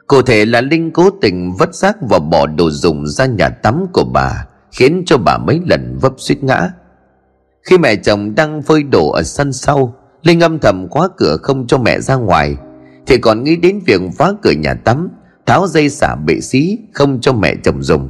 Cụ 0.07 0.21
thể 0.21 0.45
là 0.45 0.61
Linh 0.61 0.91
cố 0.91 1.09
tình 1.21 1.53
vất 1.53 1.75
xác 1.75 1.97
và 2.01 2.19
bỏ 2.19 2.47
đồ 2.47 2.69
dùng 2.69 3.07
ra 3.07 3.25
nhà 3.25 3.49
tắm 3.49 3.85
của 3.93 4.03
bà. 4.03 4.47
Khiến 4.71 5.03
cho 5.05 5.17
bà 5.17 5.37
mấy 5.37 5.61
lần 5.65 5.97
vấp 6.01 6.13
suýt 6.17 6.43
ngã. 6.43 6.69
Khi 7.63 7.77
mẹ 7.77 7.95
chồng 7.95 8.35
đang 8.35 8.61
phơi 8.61 8.83
đồ 8.83 9.11
ở 9.11 9.23
sân 9.23 9.53
sau, 9.53 9.95
Linh 10.23 10.39
âm 10.39 10.59
thầm 10.59 10.87
khóa 10.89 11.09
cửa 11.17 11.37
không 11.41 11.67
cho 11.67 11.77
mẹ 11.77 11.99
ra 11.99 12.15
ngoài. 12.15 12.55
Thì 13.05 13.17
còn 13.17 13.43
nghĩ 13.43 13.55
đến 13.55 13.79
việc 13.85 14.01
phá 14.17 14.31
cửa 14.41 14.51
nhà 14.51 14.73
tắm, 14.73 15.09
Tháo 15.45 15.67
dây 15.67 15.89
xả 15.89 16.15
bệ 16.15 16.39
xí 16.39 16.77
không 16.93 17.21
cho 17.21 17.33
mẹ 17.33 17.55
chồng 17.63 17.83
dùng. 17.83 18.09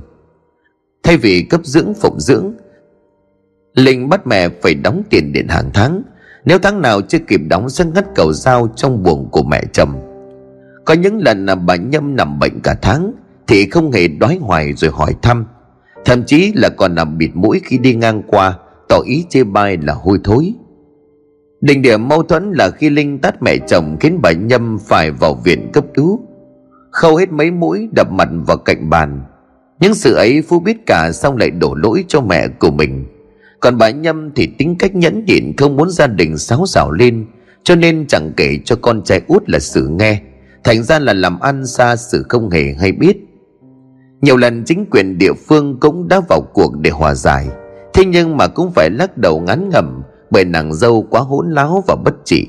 Thay 1.03 1.17
vì 1.17 1.41
cấp 1.49 1.61
dưỡng 1.63 1.93
phụng 1.93 2.19
dưỡng, 2.19 2.53
Linh 3.75 4.09
bắt 4.09 4.27
mẹ 4.27 4.49
phải 4.61 4.73
đóng 4.73 5.03
tiền 5.09 5.33
điện 5.33 5.47
hàng 5.47 5.69
tháng. 5.73 6.01
Nếu 6.45 6.59
tháng 6.59 6.81
nào 6.81 7.01
chưa 7.01 7.19
kịp 7.19 7.41
đóng 7.49 7.69
sẽ 7.69 7.85
ngắt 7.85 8.05
cầu 8.15 8.33
dao 8.33 8.67
trong 8.75 9.03
buồng 9.03 9.29
của 9.31 9.43
mẹ 9.43 9.63
chồng. 9.73 10.01
Có 10.85 10.93
những 10.93 11.17
lần 11.17 11.45
là 11.45 11.55
bà 11.55 11.75
Nhâm 11.75 12.15
nằm 12.15 12.39
bệnh 12.39 12.59
cả 12.59 12.75
tháng, 12.81 13.13
Thì 13.47 13.69
không 13.69 13.91
hề 13.91 14.07
đói 14.07 14.39
hoài 14.41 14.73
rồi 14.73 14.91
hỏi 14.91 15.15
thăm. 15.21 15.45
Thậm 16.05 16.23
chí 16.23 16.53
là 16.55 16.69
còn 16.69 16.95
nằm 16.95 17.17
bịt 17.17 17.29
mũi 17.33 17.61
khi 17.63 17.77
đi 17.77 17.95
ngang 17.95 18.21
qua, 18.27 18.57
Tỏ 18.89 18.99
ý 19.05 19.25
chê 19.29 19.43
bai 19.43 19.77
là 19.77 19.93
hôi 19.93 20.19
thối. 20.23 20.53
Đỉnh 21.61 21.81
điểm 21.81 22.07
mâu 22.07 22.23
thuẫn 22.23 22.51
là 22.51 22.69
khi 22.69 22.89
Linh 22.89 23.19
tát 23.19 23.43
mẹ 23.43 23.57
chồng 23.67 23.97
Khiến 23.99 24.19
bà 24.21 24.31
Nhâm 24.31 24.77
phải 24.79 25.11
vào 25.11 25.33
viện 25.33 25.69
cấp 25.73 25.85
cứu. 25.93 26.19
Khâu 26.91 27.15
hết 27.15 27.31
mấy 27.31 27.51
mũi, 27.51 27.89
đập 27.95 28.11
mặt 28.11 28.29
vào 28.47 28.57
cạnh 28.57 28.89
bàn. 28.89 29.21
Những 29.79 29.93
sự 29.93 30.13
ấy 30.13 30.41
Phú 30.41 30.59
biết 30.59 30.77
cả 30.85 31.11
Xong 31.13 31.37
lại 31.37 31.51
đổ 31.51 31.75
lỗi 31.75 32.05
cho 32.07 32.21
mẹ 32.21 32.47
của 32.47 32.71
mình. 32.71 33.05
Còn 33.59 33.77
bà 33.77 33.89
Nhâm 33.89 34.31
thì 34.35 34.47
tính 34.57 34.75
cách 34.79 34.95
nhẫn 34.95 35.25
nhịn, 35.25 35.55
Không 35.57 35.75
muốn 35.75 35.89
gia 35.89 36.07
đình 36.07 36.37
xáo 36.37 36.65
xảo 36.65 36.91
lên, 36.91 37.25
Cho 37.63 37.75
nên 37.75 38.07
chẳng 38.07 38.31
kể 38.37 38.59
cho 38.65 38.75
con 38.81 39.03
trai 39.03 39.21
út 39.27 39.49
là 39.49 39.59
sự 39.59 39.87
nghe. 39.87 40.21
Thành 40.63 40.83
ra 40.83 40.99
là 40.99 41.13
làm 41.13 41.39
ăn 41.39 41.67
xa 41.67 41.95
sự 41.95 42.25
không 42.29 42.49
hề 42.49 42.73
hay 42.79 42.91
biết. 42.91 43.17
Nhiều 44.21 44.37
lần 44.37 44.63
chính 44.65 44.85
quyền 44.91 45.17
địa 45.17 45.33
phương 45.33 45.79
cũng 45.79 46.07
đã 46.07 46.21
vào 46.29 46.41
cuộc 46.53 46.71
để 46.79 46.89
hòa 46.89 47.13
giải. 47.13 47.47
Thế 47.93 48.05
nhưng 48.05 48.37
mà 48.37 48.47
cũng 48.47 48.71
phải 48.71 48.89
lắc 48.89 49.17
đầu 49.17 49.39
ngắn 49.39 49.69
ngẩm 49.69 50.01
Bởi 50.29 50.45
nàng 50.45 50.73
dâu 50.73 51.07
quá 51.09 51.21
hỗn 51.21 51.51
láo 51.51 51.83
và 51.87 51.95
bất 51.95 52.13
trị. 52.25 52.47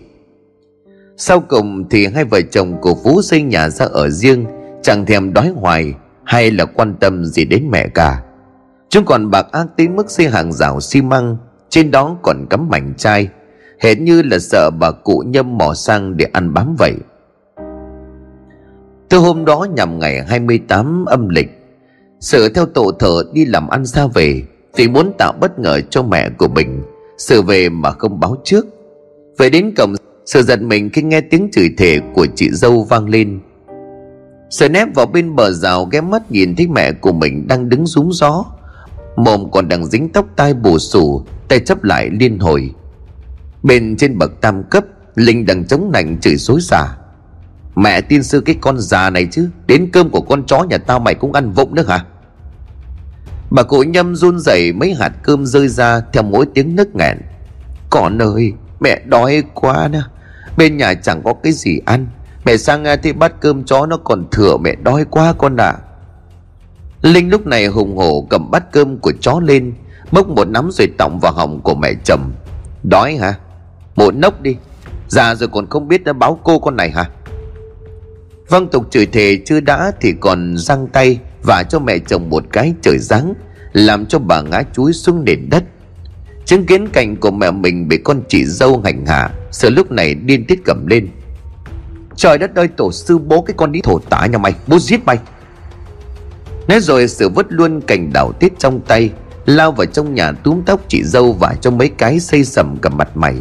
Sau 1.17 1.41
cùng 1.41 1.89
thì 1.91 2.07
hai 2.07 2.25
vợ 2.25 2.41
chồng 2.51 2.81
của 2.81 2.95
Phú 3.05 3.23
xây 3.23 3.43
nhà 3.43 3.69
ra 3.69 3.87
ở 3.87 4.09
riêng, 4.09 4.47
Chẳng 4.83 5.07
thèm 5.07 5.33
đói 5.33 5.49
hoài 5.49 5.95
Hay 6.25 6.51
là 6.51 6.65
quan 6.65 6.95
tâm 7.01 7.25
gì 7.25 7.45
đến 7.45 7.69
mẹ 7.71 7.89
cả. 7.89 8.23
Chúng 8.89 9.05
còn 9.05 9.31
bạc 9.31 9.47
ác 9.53 9.67
đến 9.77 9.97
mức 9.97 10.11
xây 10.11 10.29
hàng 10.29 10.53
rào 10.53 10.81
xi 10.81 11.03
măng, 11.03 11.37
Trên 11.69 11.91
đó 11.91 12.17
còn 12.23 12.47
cắm 12.51 12.69
mảnh 12.69 12.95
chai. 12.97 13.29
Hệt 13.81 14.01
như 14.01 14.23
là 14.23 14.39
sợ 14.39 14.71
bà 14.71 14.91
cụ 14.91 15.23
nhâm 15.27 15.59
mò 15.59 15.75
sang 15.75 16.17
để 16.17 16.27
ăn 16.33 16.55
bám 16.55 16.75
vậy. 16.79 16.95
Từ 19.09 19.19
hôm 19.19 19.45
đó 19.45 19.67
nhằm 19.77 19.99
ngày 19.99 20.23
28 20.23 21.05
âm 21.05 21.29
lịch 21.29 21.62
sự 22.23 22.49
theo 22.49 22.67
tổ 22.67 22.93
thợ 22.99 23.23
đi 23.33 23.45
làm 23.45 23.69
ăn 23.69 23.87
xa 23.87 24.07
về, 24.07 24.43
Vì 24.77 24.89
muốn 24.89 25.13
tạo 25.19 25.33
bất 25.41 25.59
ngờ 25.59 25.81
cho 25.91 26.03
mẹ 26.03 26.29
của 26.39 26.49
mình. 26.49 26.83
Sự 27.19 27.43
về 27.43 27.69
mà 27.69 27.91
không 27.91 28.21
báo 28.21 28.37
trước. 28.45 28.67
Về 29.39 29.51
đến 29.51 29.75
cổng, 29.77 29.95
Sự 30.27 30.43
giật 30.43 30.63
mình 30.63 30.91
khi 30.91 31.03
nghe 31.03 31.21
tiếng 31.21 31.49
chửi 31.53 31.71
thề 31.79 32.01
của 32.15 32.27
chị 32.35 32.51
dâu 32.53 32.85
vang 32.85 33.09
lên. 33.09 33.41
Sự 34.51 34.69
nép 34.69 34.95
vào 34.95 35.07
bên 35.07 35.37
bờ 35.37 35.51
rào 35.51 35.85
ghé 35.85 36.01
mắt 36.01 36.31
nhìn 36.31 36.57
thấy 36.57 36.67
mẹ 36.67 36.93
của 36.93 37.13
mình 37.13 37.49
đang 37.49 37.69
đứng 37.69 37.87
rúng 37.87 38.13
gió. 38.13 38.45
Mồm 39.17 39.51
còn 39.51 39.69
đang 39.69 39.87
dính 39.87 40.09
tóc 40.09 40.27
tai 40.37 40.55
bù 40.55 40.79
xù, 40.79 41.23
Tay 41.49 41.61
chấp 41.61 41.85
lại 41.85 42.11
liên 42.21 42.39
hồi. 42.39 42.71
Bên 43.63 43.97
trên 43.97 44.19
bậc 44.19 44.41
tam 44.41 44.63
cấp 44.71 44.85
Linh 45.15 45.47
đang 45.47 45.65
chống 45.65 45.91
nạnh 45.93 46.19
chửi 46.21 46.37
xối 46.37 46.61
xả. 46.61 46.97
Mẹ 47.77 48.01
tin 48.01 48.23
sư 48.23 48.41
cái 48.41 48.57
con 48.61 48.81
già 48.81 49.11
này 49.11 49.29
chứ, 49.31 49.49
Đến 49.67 49.89
cơm 49.93 50.11
của 50.11 50.21
con 50.21 50.47
chó 50.47 50.63
nhà 50.63 50.79
tao 50.79 50.99
mày 50.99 51.15
cũng 51.15 51.33
ăn 51.33 51.53
vụng 51.53 51.75
nữa 51.75 51.85
hả? 51.89 52.05
Bà 53.55 53.63
cụ 53.63 53.83
nhâm 53.83 54.17
run 54.17 54.39
rẩy 54.39 54.73
mấy 54.73 54.95
hạt 54.95 55.13
cơm 55.23 55.47
rơi 55.47 55.69
ra 55.69 56.01
Theo 56.13 56.23
mỗi 56.23 56.47
tiếng 56.55 56.77
nức 56.77 56.95
nghẹn. 56.95 57.19
Con 57.91 58.23
ơi, 58.23 58.53
mẹ 58.81 59.01
đói 59.07 59.43
quá 59.55 59.89
nè. 59.93 60.01
Bên 60.57 60.77
nhà 60.77 60.95
chẳng 60.95 61.23
có 61.25 61.35
cái 61.43 61.53
gì 61.53 61.81
ăn. 61.85 62.07
Mẹ 62.45 62.57
sang 62.57 62.85
thì 63.03 63.13
bát 63.13 63.41
cơm 63.41 63.65
chó 63.65 63.87
nó 63.87 63.97
còn 63.97 64.25
thừa, 64.31 64.57
Mẹ 64.57 64.75
đói 64.75 65.05
quá 65.11 65.35
con 65.39 65.57
ạ. 65.57 65.67
À. 65.67 65.79
Linh 67.03 67.31
lúc 67.31 67.47
này 67.47 67.67
hùng 67.67 67.97
hổ 67.97 68.27
cầm 68.31 68.51
bát 68.51 68.73
cơm 68.73 68.99
của 68.99 69.13
chó 69.21 69.41
lên 69.41 69.73
bốc 70.13 70.29
một 70.29 70.49
nắm 70.49 70.71
rồi 70.73 70.89
tọng 70.99 71.21
vào 71.21 71.33
họng 71.33 71.61
của 71.61 71.75
mẹ 71.75 71.93
chồng. 72.05 72.33
Đói 72.83 73.17
hả? 73.17 73.35
Một 73.97 74.15
nốc 74.15 74.41
đi. 74.41 74.57
Già 75.09 75.35
rồi 75.35 75.49
còn 75.53 75.67
không 75.67 75.89
biết 75.89 76.05
đã 76.05 76.13
báo 76.13 76.41
cô 76.45 76.59
con 76.59 76.77
này 76.77 76.91
hả? 76.91 77.11
Vâng 78.49 78.69
tục 78.69 78.87
chửi 78.91 79.07
thề 79.07 79.39
chưa 79.47 79.61
đã 79.61 79.93
Thì 80.01 80.15
còn 80.21 80.55
răng 80.59 80.87
tay. 80.87 81.19
Và 81.43 81.63
cho 81.63 81.79
mẹ 81.79 81.99
chồng 81.99 82.31
một 82.31 82.45
cái 82.53 82.75
trời 82.83 82.99
giáng, 82.99 83.35
Làm 83.73 84.07
cho 84.07 84.19
bà 84.19 84.43
ngã 84.43 84.63
chuối 84.75 84.93
xuống 84.93 85.25
nền 85.25 85.49
đất. 85.51 85.65
Chứng 86.45 86.67
kiến 86.67 86.89
cảnh 86.89 87.17
của 87.17 87.31
mẹ 87.31 87.51
mình 87.51 87.89
Bị 87.89 87.99
con 88.05 88.23
chị 88.29 88.45
dâu 88.45 88.81
hành 88.85 89.07
hạ 89.07 89.31
Sợ 89.51 89.71
lúc 89.71 89.91
này 89.91 90.15
điên 90.15 90.45
tiết 90.47 90.61
cầm 90.65 90.87
lên. 90.87 91.09
Trời 92.17 92.39
đất 92.39 92.55
ơi, 92.55 92.69
tổ 92.69 92.93
sư 92.93 93.19
bố 93.19 93.43
cái 93.43 93.55
con 93.57 93.73
đi 93.73 93.81
thổ 93.81 93.99
tả 93.99 94.27
nhà 94.27 94.39
mày, 94.39 94.55
Bố 94.67 94.79
giết 94.79 95.05
mày. 95.05 95.19
Nói 96.69 96.81
rồi 96.81 97.09
sự 97.09 97.29
vứt 97.29 97.47
luôn 97.49 97.81
cành 97.81 98.13
đào 98.13 98.33
tiết 98.33 98.59
trong 98.59 98.81
tay, 98.81 99.11
Lao 99.47 99.73
vào 99.73 99.87
trong 99.87 100.15
nhà 100.15 100.33
túm 100.33 100.63
tóc 100.67 100.81
chị 100.89 101.03
dâu 101.05 101.33
Và 101.33 101.55
cho 101.61 101.71
mấy 101.71 101.89
cái 101.89 102.21
xây 102.21 102.45
sầm 102.45 102.77
cả 102.83 102.91
mặt 102.91 103.17
mày. 103.17 103.35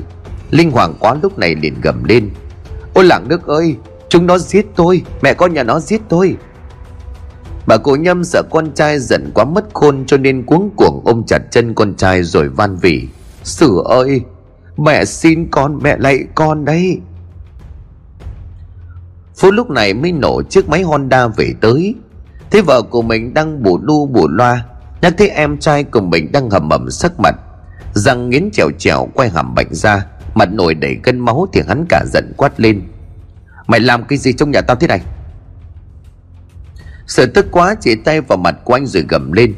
Linh 0.51 0.71
hoàng 0.71 0.93
quá 0.99 1.15
lúc 1.23 1.37
này 1.39 1.55
liền 1.55 1.81
gầm 1.81 2.03
lên. 2.03 2.29
Ôi 2.93 3.05
làng 3.05 3.27
đức 3.27 3.47
ơi, 3.47 3.75
Chúng 4.09 4.27
nó 4.27 4.37
giết 4.37 4.65
tôi, 4.75 5.01
Mẹ 5.21 5.33
con 5.33 5.53
nhà 5.53 5.63
nó 5.63 5.79
giết 5.79 6.01
tôi. 6.09 6.35
Bà 7.67 7.77
cụ 7.77 7.95
nhâm 7.95 8.23
sợ 8.23 8.43
con 8.51 8.73
trai 8.73 8.99
giận 8.99 9.31
quá 9.33 9.45
mất 9.45 9.65
khôn 9.73 10.03
Cho 10.07 10.17
nên 10.17 10.45
cuống 10.45 10.69
cuồng 10.75 11.01
ôm 11.05 11.23
chặt 11.27 11.41
chân 11.51 11.73
con 11.73 11.95
trai 11.95 12.23
rồi 12.23 12.49
van 12.49 12.75
vỉ. 12.75 13.07
Sử 13.43 13.81
ơi, 13.85 14.21
Mẹ 14.77 15.05
xin 15.05 15.47
con, 15.51 15.79
mẹ 15.83 15.97
lạy 15.99 16.23
con 16.35 16.65
đấy. 16.65 16.99
Phú 19.35 19.51
lúc 19.51 19.69
này 19.69 19.93
mới 19.93 20.11
nổ 20.11 20.41
chiếc 20.49 20.69
máy 20.69 20.81
Honda 20.81 21.27
về 21.27 21.53
tới. 21.61 21.95
Thấy 22.51 22.61
vợ 22.61 22.81
của 22.81 23.01
mình 23.01 23.33
đang 23.33 23.63
bù 23.63 23.79
lu 23.83 24.05
bù 24.05 24.27
loa, 24.27 24.65
Nhắc 25.01 25.13
thấy 25.17 25.29
em 25.29 25.57
trai 25.57 25.83
của 25.83 26.01
mình 26.01 26.31
đang 26.31 26.49
hầm 26.49 26.69
hầm 26.69 26.89
sắc 26.89 27.19
mặt. 27.19 27.35
Răng 27.93 28.29
nghiến 28.29 28.49
trèo 28.53 28.69
trèo 28.77 29.07
quay 29.13 29.29
hàm 29.29 29.55
bệnh 29.55 29.73
ra, 29.73 30.05
Mặt 30.35 30.51
nổi 30.51 30.73
đầy 30.73 30.95
cân 31.03 31.19
máu 31.19 31.47
thì 31.53 31.61
hắn 31.67 31.85
cả 31.89 32.03
giận 32.13 32.33
quát 32.37 32.59
lên. 32.59 32.81
Mày 33.67 33.79
làm 33.79 34.03
cái 34.03 34.17
gì 34.17 34.33
trong 34.33 34.51
nhà 34.51 34.61
tao 34.61 34.75
thế 34.75 34.87
này? 34.87 35.01
Sợ 37.11 37.25
tức 37.25 37.45
quá, 37.51 37.75
chỉ 37.81 37.95
tay 37.95 38.21
vào 38.21 38.37
mặt 38.37 38.55
của 38.63 38.73
anh 38.73 38.87
rồi 38.87 39.05
gầm 39.09 39.31
lên. 39.31 39.53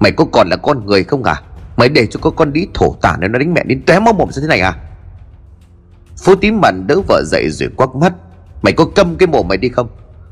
Mày 0.00 0.12
có 0.12 0.24
còn 0.32 0.48
là 0.48 0.56
con 0.56 0.86
người 0.86 1.04
không 1.04 1.24
à 1.24 1.42
Mày 1.76 1.88
để 1.88 2.06
cho 2.06 2.20
có 2.22 2.30
con 2.30 2.52
đĩ 2.52 2.66
thổ 2.74 2.94
tả 3.02 3.16
này 3.20 3.28
nó 3.28 3.38
đánh 3.38 3.54
mẹ 3.54 3.64
đến 3.64 3.82
té 3.86 4.00
máu 4.00 4.14
mồm 4.14 4.30
ra 4.32 4.40
thế 4.40 4.46
này 4.48 4.60
à 4.60 4.74
Phú 6.22 6.34
tím 6.34 6.60
mặt 6.60 6.74
đỡ 6.86 7.00
vợ 7.08 7.22
dậy 7.26 7.50
rồi 7.50 7.68
quắc 7.76 7.94
mắt. 7.94 8.12
Mày 8.62 8.72
có 8.72 8.84
câm 8.84 9.16
cái 9.16 9.26
mồm 9.26 9.48
mày 9.48 9.58
đi 9.58 9.68
không? 9.68 9.88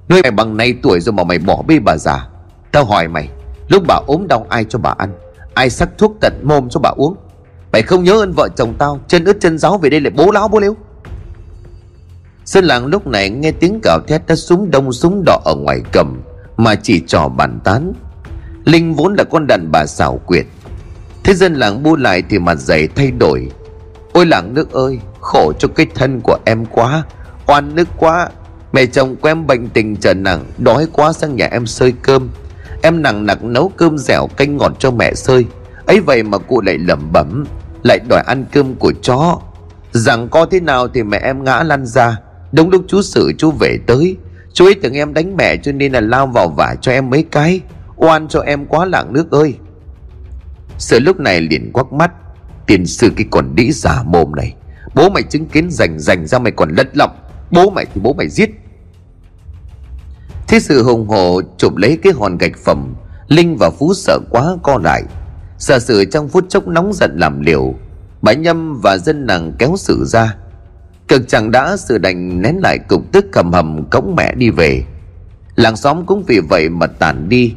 Nuôi 0.08 0.22
mày 0.22 0.30
bằng 0.30 0.56
nay 0.56 0.74
tuổi 0.82 1.00
rồi 1.00 1.12
mà 1.12 1.24
mày 1.24 1.38
bỏ 1.38 1.62
bê 1.68 1.78
bà 1.78 1.96
già. 1.96 2.28
Tao 2.72 2.84
hỏi 2.84 3.08
mày, 3.08 3.28
Lúc 3.68 3.82
bà 3.88 4.00
ốm 4.06 4.26
đau 4.28 4.46
ai 4.48 4.64
cho 4.64 4.78
bà 4.78 4.94
ăn? 4.98 5.12
Ai 5.54 5.70
sắc 5.70 5.88
thuốc 5.98 6.16
tận 6.20 6.40
mồm 6.42 6.68
cho 6.68 6.80
bà 6.80 6.90
uống? 6.96 7.16
Mày 7.72 7.82
không 7.82 8.04
nhớ 8.04 8.12
ơn 8.12 8.32
vợ 8.32 8.48
chồng 8.56 8.74
tao, 8.78 9.00
Chân 9.08 9.24
ướt 9.24 9.36
chân 9.40 9.58
giáo 9.58 9.78
về 9.78 9.90
đây 9.90 10.00
lại 10.00 10.12
bố 10.16 10.30
láo 10.30 10.48
bố 10.48 10.60
liếu 10.60 10.74
Sơn 12.44 12.64
làng 12.64 12.86
lúc 12.86 13.06
này 13.06 13.30
nghe 13.30 13.52
tiếng 13.52 13.80
cào 13.82 14.00
thét 14.08 14.26
đã 14.26 14.36
súng 14.36 14.70
đông 14.70 14.92
súng 14.92 15.22
đỏ 15.26 15.40
ở 15.44 15.54
ngoài 15.54 15.80
cầm. 15.92 16.22
Mà 16.56 16.74
chỉ 16.74 17.02
trò 17.06 17.28
bàn 17.28 17.60
tán. 17.64 17.92
Linh 18.64 18.94
vốn 18.94 19.14
là 19.14 19.24
con 19.24 19.46
đàn 19.46 19.72
bà 19.72 19.86
xảo 19.86 20.20
quyệt. 20.26 20.46
Thế 21.24 21.34
dân 21.34 21.54
làng 21.54 21.82
bu 21.82 21.96
lại 21.96 22.22
thì 22.28 22.38
mặt 22.38 22.54
dày 22.54 22.88
thay 22.88 23.10
đổi. 23.10 23.50
Ôi 24.12 24.26
làng 24.26 24.54
nước 24.54 24.72
ơi, 24.72 24.98
Khổ 25.20 25.52
cho 25.58 25.68
cái 25.68 25.86
thân 25.94 26.20
của 26.20 26.38
em 26.46 26.66
quá. 26.66 27.02
Oan 27.46 27.74
nước 27.74 27.88
quá. 27.96 28.28
Mẹ 28.72 28.86
chồng 28.86 29.16
của 29.16 29.28
em 29.28 29.46
bệnh 29.46 29.68
tình 29.68 29.96
trở 29.96 30.14
nặng, 30.14 30.44
Đói 30.58 30.86
quá 30.92 31.12
sang 31.12 31.36
nhà 31.36 31.46
em 31.46 31.66
sơi 31.66 31.92
cơm. 32.02 32.28
Em 32.82 33.02
nặng 33.02 33.26
nặc 33.26 33.44
nấu 33.44 33.72
cơm 33.76 33.98
dẻo 33.98 34.26
canh 34.36 34.56
ngọt 34.56 34.72
cho 34.78 34.90
mẹ 34.90 35.14
sơi. 35.14 35.44
Ấy 35.86 36.00
vậy 36.00 36.22
mà 36.22 36.38
cụ 36.38 36.60
lại 36.60 36.78
lẩm 36.78 37.12
bẩm, 37.12 37.44
lại 37.82 37.98
đòi 38.08 38.22
ăn 38.26 38.44
cơm 38.52 38.74
của 38.74 38.92
chó. 39.02 39.38
Rằng 39.92 40.28
có 40.28 40.46
thế 40.46 40.60
nào 40.60 40.88
thì 40.88 41.02
mẹ 41.02 41.18
em 41.18 41.44
ngã 41.44 41.62
lăn 41.62 41.86
ra. 41.86 42.16
Đúng 42.52 42.70
lúc 42.70 42.84
chú 42.88 43.02
xử 43.02 43.32
chú 43.38 43.50
về 43.50 43.78
tới 43.86 44.16
chú 44.56 44.64
ấy 44.64 44.74
tưởng 44.74 44.92
em 44.92 45.14
đánh 45.14 45.36
mẹ 45.36 45.56
cho 45.56 45.72
nên 45.72 45.92
là 45.92 46.00
lao 46.00 46.26
vào 46.26 46.48
vả 46.48 46.74
cho 46.80 46.92
em 46.92 47.10
mấy 47.10 47.22
cái. 47.22 47.60
Oan 47.96 48.28
cho 48.28 48.40
em 48.40 48.66
quá 48.66 48.84
lạng 48.84 49.12
nước 49.12 49.30
ơi. 49.30 49.54
Sợ 50.78 50.98
lúc 50.98 51.20
này 51.20 51.40
liền 51.40 51.72
quắc 51.72 51.92
mắt. 51.92 52.10
Tiền 52.66 52.86
sư 52.86 53.10
cái 53.16 53.26
còn 53.30 53.54
đĩ 53.54 53.72
giả 53.72 54.02
mồm 54.02 54.34
này. 54.36 54.54
Bố 54.94 55.08
mày 55.08 55.22
chứng 55.22 55.46
kiến 55.46 55.70
rành 55.70 55.98
rành 55.98 56.26
ra 56.26 56.38
mày 56.38 56.52
còn 56.52 56.70
lật 56.70 56.96
lọng. 56.96 57.16
Bố 57.50 57.70
mày 57.70 57.86
thì 57.94 58.00
bố 58.00 58.12
mày 58.12 58.28
giết. 58.28 58.50
Thế 60.48 60.60
sự 60.60 60.82
hùng 60.82 61.08
hổ 61.08 61.40
chụp 61.58 61.76
lấy 61.76 61.98
cái 62.02 62.12
hòn 62.12 62.38
gạch 62.38 62.58
phẩm. 62.64 62.94
Linh 63.28 63.56
và 63.56 63.70
phú 63.70 63.94
sợ 63.94 64.18
quá 64.30 64.56
co 64.62 64.78
lại. 64.78 65.02
Sợ 65.58 65.78
sự 65.78 66.04
trong 66.04 66.28
phút 66.28 66.44
chốc 66.48 66.68
nóng 66.68 66.92
giận 66.92 67.16
làm 67.18 67.40
liều 67.40 67.74
Bà 68.22 68.32
Nhâm 68.32 68.80
và 68.80 68.98
dân 68.98 69.26
nàng 69.26 69.52
kéo 69.58 69.74
sự 69.78 70.04
ra. 70.04 70.36
Cực 71.08 71.28
chẳng 71.28 71.50
đã, 71.50 71.76
sự 71.76 71.98
đành 71.98 72.42
nén 72.42 72.56
lại 72.62 72.78
cục 72.78 73.12
tức 73.12 73.26
cầm 73.32 73.52
hầm 73.52 73.84
cống 73.90 74.14
mẹ 74.16 74.34
đi 74.34 74.50
về. 74.50 74.82
Làng 75.56 75.76
xóm 75.76 76.06
cũng 76.06 76.24
vì 76.26 76.40
vậy 76.40 76.68
mà 76.68 76.86
tản 76.86 77.28
đi. 77.28 77.54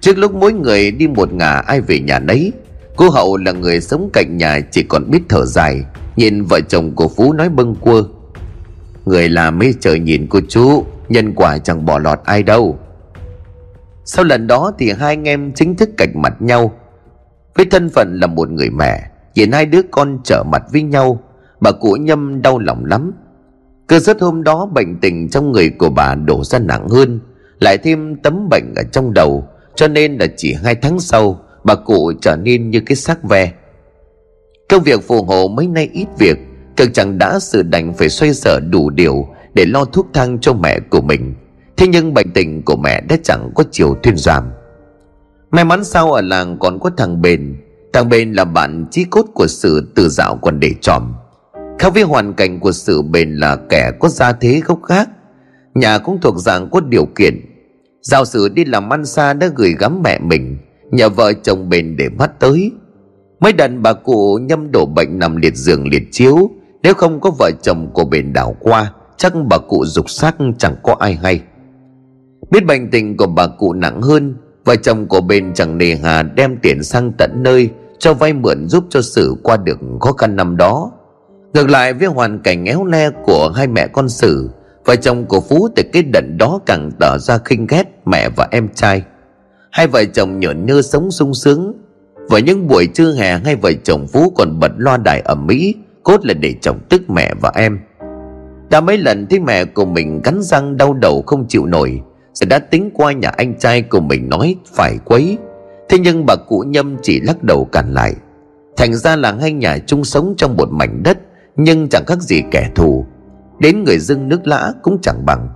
Trước 0.00 0.18
lúc 0.18 0.34
mỗi 0.34 0.52
người 0.52 0.90
đi 0.90 1.06
một 1.06 1.32
ngả, 1.32 1.52
ai 1.52 1.80
về 1.80 2.00
nhà 2.00 2.18
nấy? 2.18 2.52
Cô 2.96 3.10
Hậu 3.10 3.36
là 3.36 3.52
người 3.52 3.80
sống 3.80 4.10
cạnh 4.12 4.36
nhà, 4.36 4.60
chỉ 4.70 4.82
còn 4.82 5.10
biết 5.10 5.20
thở 5.28 5.44
dài, 5.44 5.84
Nhìn 6.16 6.44
vợ 6.44 6.60
chồng 6.60 6.94
của 6.94 7.08
Phú 7.08 7.32
nói 7.32 7.48
bâng 7.48 7.74
quơ. 7.80 8.02
Người 9.04 9.28
làm 9.28 9.58
mê 9.58 9.72
trời 9.80 9.98
nhìn 9.98 10.26
cô 10.30 10.40
chú, 10.48 10.84
Nhân 11.08 11.34
quả 11.34 11.58
chẳng 11.58 11.86
bỏ 11.86 11.98
lọt 11.98 12.18
ai 12.24 12.42
đâu. 12.42 12.78
Sau 14.04 14.24
lần 14.24 14.46
đó 14.46 14.72
thì 14.78 14.90
hai 14.90 15.08
anh 15.08 15.28
em 15.28 15.52
chính 15.52 15.76
thức 15.76 15.90
cạnh 15.96 16.22
mặt 16.22 16.42
nhau. 16.42 16.72
Với 17.54 17.66
thân 17.70 17.88
phận 17.88 18.20
là 18.20 18.26
một 18.26 18.50
người 18.50 18.70
mẹ 18.70 19.10
Nhìn 19.34 19.52
hai 19.52 19.66
đứa 19.66 19.80
con 19.90 20.18
trở 20.24 20.42
mặt 20.42 20.62
với 20.72 20.82
nhau. 20.82 21.22
Bà 21.62 21.72
cụ 21.72 21.96
nhâm 22.00 22.42
đau 22.42 22.58
lòng 22.58 22.84
lắm. 22.84 23.12
Cơ 23.86 23.98
rất 23.98 24.20
hôm 24.20 24.42
đó 24.42 24.66
bệnh 24.74 25.00
tình 25.00 25.28
trong 25.28 25.52
người 25.52 25.70
của 25.70 25.90
bà 25.90 26.14
đổ 26.14 26.44
ra 26.44 26.58
nặng 26.58 26.88
hơn, 26.88 27.20
Lại 27.60 27.78
thêm 27.78 28.16
tấm 28.16 28.48
bệnh 28.50 28.74
ở 28.76 28.82
trong 28.92 29.14
đầu, 29.14 29.48
Cho 29.74 29.88
nên 29.88 30.16
là 30.18 30.26
chỉ 30.36 30.54
hai 30.64 30.74
tháng 30.74 31.00
sau, 31.00 31.40
Bà 31.64 31.74
cụ 31.74 32.12
trở 32.20 32.36
nên 32.36 32.70
như 32.70 32.80
cái 32.80 32.96
xác 32.96 33.24
ve. 33.24 33.52
Công 34.68 34.82
việc 34.82 35.02
phù 35.02 35.22
hộ 35.22 35.48
mấy 35.48 35.66
nay 35.66 35.90
ít 35.92 36.06
việc 36.18 36.38
Cực 36.76 36.94
chẳng 36.94 37.18
đã 37.18 37.38
sự 37.38 37.62
đành 37.62 37.94
phải 37.94 38.08
xoay 38.08 38.34
sở 38.34 38.60
đủ 38.60 38.90
điều 38.90 39.28
Để 39.54 39.64
lo 39.66 39.84
thuốc 39.84 40.06
thang 40.12 40.38
cho 40.40 40.52
mẹ 40.52 40.80
của 40.80 41.00
mình. 41.00 41.34
Thế 41.76 41.86
nhưng 41.86 42.14
bệnh 42.14 42.30
tình 42.34 42.62
của 42.62 42.76
mẹ 42.76 43.00
đã 43.00 43.16
chẳng 43.24 43.50
có 43.54 43.64
chiều 43.70 43.96
thuyên 44.02 44.16
giảm. 44.16 44.50
May 45.50 45.64
mắn 45.64 45.84
sau 45.84 46.12
ở 46.12 46.20
làng 46.20 46.58
còn 46.58 46.78
có 46.80 46.90
thằng 46.96 47.22
Bền. 47.22 47.56
Thằng 47.92 48.08
Bền 48.08 48.32
là 48.32 48.44
bạn 48.44 48.86
chí 48.90 49.04
cốt 49.04 49.26
của 49.34 49.46
sự 49.46 49.92
từ 49.94 50.08
dạo 50.08 50.38
còn 50.42 50.60
để 50.60 50.74
tròm. 50.80 51.14
Khác 51.82 51.94
với 51.94 52.02
hoàn 52.02 52.32
cảnh 52.32 52.60
của 52.60 52.72
sự 52.72 53.02
Bền 53.02 53.36
là 53.36 53.56
kẻ 53.68 53.92
có 54.00 54.08
gia 54.08 54.32
thế 54.32 54.60
gốc 54.64 54.82
khác 54.82 55.08
Nhà 55.74 55.98
cũng 55.98 56.20
thuộc 56.20 56.38
dạng 56.38 56.70
có 56.70 56.80
điều 56.80 57.06
kiện. 57.06 57.40
Giao 58.02 58.24
sử 58.24 58.48
đi 58.48 58.64
làm 58.64 58.92
ăn 58.92 59.06
xa 59.06 59.32
đã 59.32 59.50
gửi 59.56 59.74
gắm 59.78 60.02
mẹ 60.04 60.18
mình, 60.18 60.58
Nhờ 60.90 61.08
vợ 61.08 61.32
chồng 61.32 61.68
Bền 61.68 61.96
để 61.96 62.08
mắt 62.08 62.40
tới. 62.40 62.72
Mấy 63.40 63.52
đàn 63.52 63.82
bà 63.82 63.92
cụ 63.92 64.38
nhâm 64.42 64.70
đổ 64.72 64.86
bệnh 64.86 65.18
nằm 65.18 65.36
liệt 65.36 65.56
giường 65.56 65.88
liệt 65.88 66.02
chiếu, 66.10 66.50
Nếu 66.82 66.94
không 66.94 67.20
có 67.20 67.30
vợ 67.38 67.50
chồng 67.62 67.90
của 67.94 68.04
Bền 68.04 68.32
đảo 68.32 68.56
qua, 68.60 68.92
Chắc 69.16 69.32
bà 69.50 69.58
cụ 69.58 69.84
dục 69.84 70.10
xác 70.10 70.36
chẳng 70.58 70.76
có 70.82 70.96
ai 71.00 71.14
hay. 71.14 71.40
Biết 72.50 72.66
bệnh 72.66 72.90
tình 72.90 73.16
của 73.16 73.26
bà 73.26 73.46
cụ 73.46 73.72
nặng 73.72 74.02
hơn, 74.02 74.34
Vợ 74.64 74.76
chồng 74.76 75.06
của 75.06 75.20
bền 75.20 75.54
chẳng 75.54 75.78
nề 75.78 75.94
hà 75.94 76.22
đem 76.22 76.56
tiền 76.62 76.82
sang 76.82 77.12
tận 77.18 77.30
nơi, 77.34 77.70
Cho 77.98 78.14
vay 78.14 78.32
mượn 78.32 78.68
giúp 78.68 78.84
cho 78.90 79.02
sự 79.02 79.34
qua 79.42 79.56
được 79.56 79.78
khó 80.00 80.12
khăn 80.12 80.36
năm 80.36 80.56
đó. 80.56 80.90
Ngược 81.54 81.70
lại 81.70 81.92
với 81.92 82.08
hoàn 82.08 82.38
cảnh 82.38 82.64
éo 82.64 82.84
le 82.84 83.10
của 83.24 83.52
hai 83.56 83.66
mẹ 83.66 83.86
con 83.86 84.08
Sử, 84.08 84.50
Vợ 84.84 84.96
chồng 84.96 85.24
của 85.26 85.40
Phú 85.40 85.68
từ 85.76 85.82
cái 85.92 86.02
đận 86.02 86.38
đó 86.38 86.60
càng 86.66 86.90
tỏ 87.00 87.18
ra 87.18 87.38
khinh 87.38 87.66
ghét 87.66 87.84
mẹ 88.04 88.28
và 88.28 88.48
em 88.50 88.68
trai. 88.74 89.02
Hai 89.70 89.86
vợ 89.86 90.04
chồng 90.04 90.40
nhởn 90.40 90.66
nhơ 90.66 90.82
sống 90.82 91.10
sung 91.10 91.34
sướng. 91.34 91.72
Vào 92.30 92.40
những 92.40 92.66
buổi 92.66 92.86
trưa 92.86 93.12
hè, 93.12 93.38
hai 93.44 93.56
vợ 93.56 93.72
chồng 93.84 94.06
Phú 94.06 94.32
còn 94.36 94.60
bật 94.60 94.72
loa 94.76 94.96
đài 94.96 95.20
ở 95.20 95.34
Mỹ 95.34 95.74
Cốt 96.02 96.26
là 96.26 96.34
để 96.34 96.54
chồng 96.60 96.78
tức 96.88 97.10
mẹ 97.10 97.34
và 97.40 97.52
em. 97.54 97.80
Đã 98.70 98.80
mấy 98.80 98.98
lần 98.98 99.26
thấy 99.26 99.40
mẹ 99.40 99.64
của 99.64 99.84
mình 99.84 100.20
cắn 100.24 100.42
răng 100.42 100.76
đau 100.76 100.94
đầu 100.94 101.22
không 101.26 101.48
chịu 101.48 101.66
nổi, 101.66 102.00
sẽ 102.34 102.46
đã 102.46 102.58
tính 102.58 102.90
qua 102.94 103.12
nhà 103.12 103.28
anh 103.28 103.58
trai 103.58 103.82
của 103.82 104.00
mình 104.00 104.28
nói 104.28 104.56
phải 104.74 104.98
quấy. 105.04 105.38
Thế 105.88 105.98
nhưng 105.98 106.26
bà 106.26 106.34
cụ 106.48 106.64
nhâm 106.66 106.96
chỉ 107.02 107.20
lắc 107.20 107.42
đầu 107.42 107.68
cản 107.72 107.94
lại. 107.94 108.14
Thành 108.76 108.94
ra 108.94 109.16
là 109.16 109.32
hai 109.32 109.52
nhà 109.52 109.78
chung 109.86 110.04
sống 110.04 110.34
trong 110.36 110.56
một 110.56 110.68
mảnh 110.72 111.02
đất 111.02 111.18
nhưng 111.56 111.88
chẳng 111.88 112.04
khác 112.06 112.20
gì 112.20 112.42
kẻ 112.50 112.70
thù. 112.74 113.06
Đến 113.58 113.84
người 113.84 113.98
dưng 113.98 114.28
nước 114.28 114.46
lã 114.46 114.72
cũng 114.82 114.98
chẳng 115.02 115.26
bằng. 115.26 115.48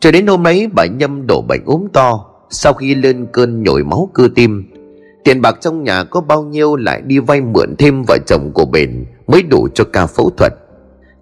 Cho 0.00 0.10
đến 0.10 0.26
hôm 0.26 0.46
ấy, 0.46 0.68
bà 0.74 0.86
nhâm 0.86 1.26
đổ 1.26 1.42
bệnh 1.48 1.60
ốm 1.66 1.86
to. 1.92 2.24
Sau 2.50 2.72
khi 2.72 2.94
lên 2.94 3.26
cơn 3.32 3.62
nhồi 3.62 3.84
máu 3.84 4.10
cơ 4.14 4.28
tim, 4.34 4.72
Tiền 5.24 5.40
bạc 5.40 5.56
trong 5.60 5.84
nhà 5.84 6.04
có 6.04 6.20
bao 6.20 6.42
nhiêu 6.42 6.76
lại 6.76 7.00
đi 7.00 7.18
vay 7.18 7.40
mượn 7.40 7.76
thêm 7.78 8.02
vợ 8.08 8.18
chồng 8.26 8.50
của 8.54 8.64
bền 8.64 9.04
Mới 9.26 9.42
đủ 9.42 9.68
cho 9.74 9.84
ca 9.92 10.06
phẫu 10.06 10.30
thuật. 10.30 10.52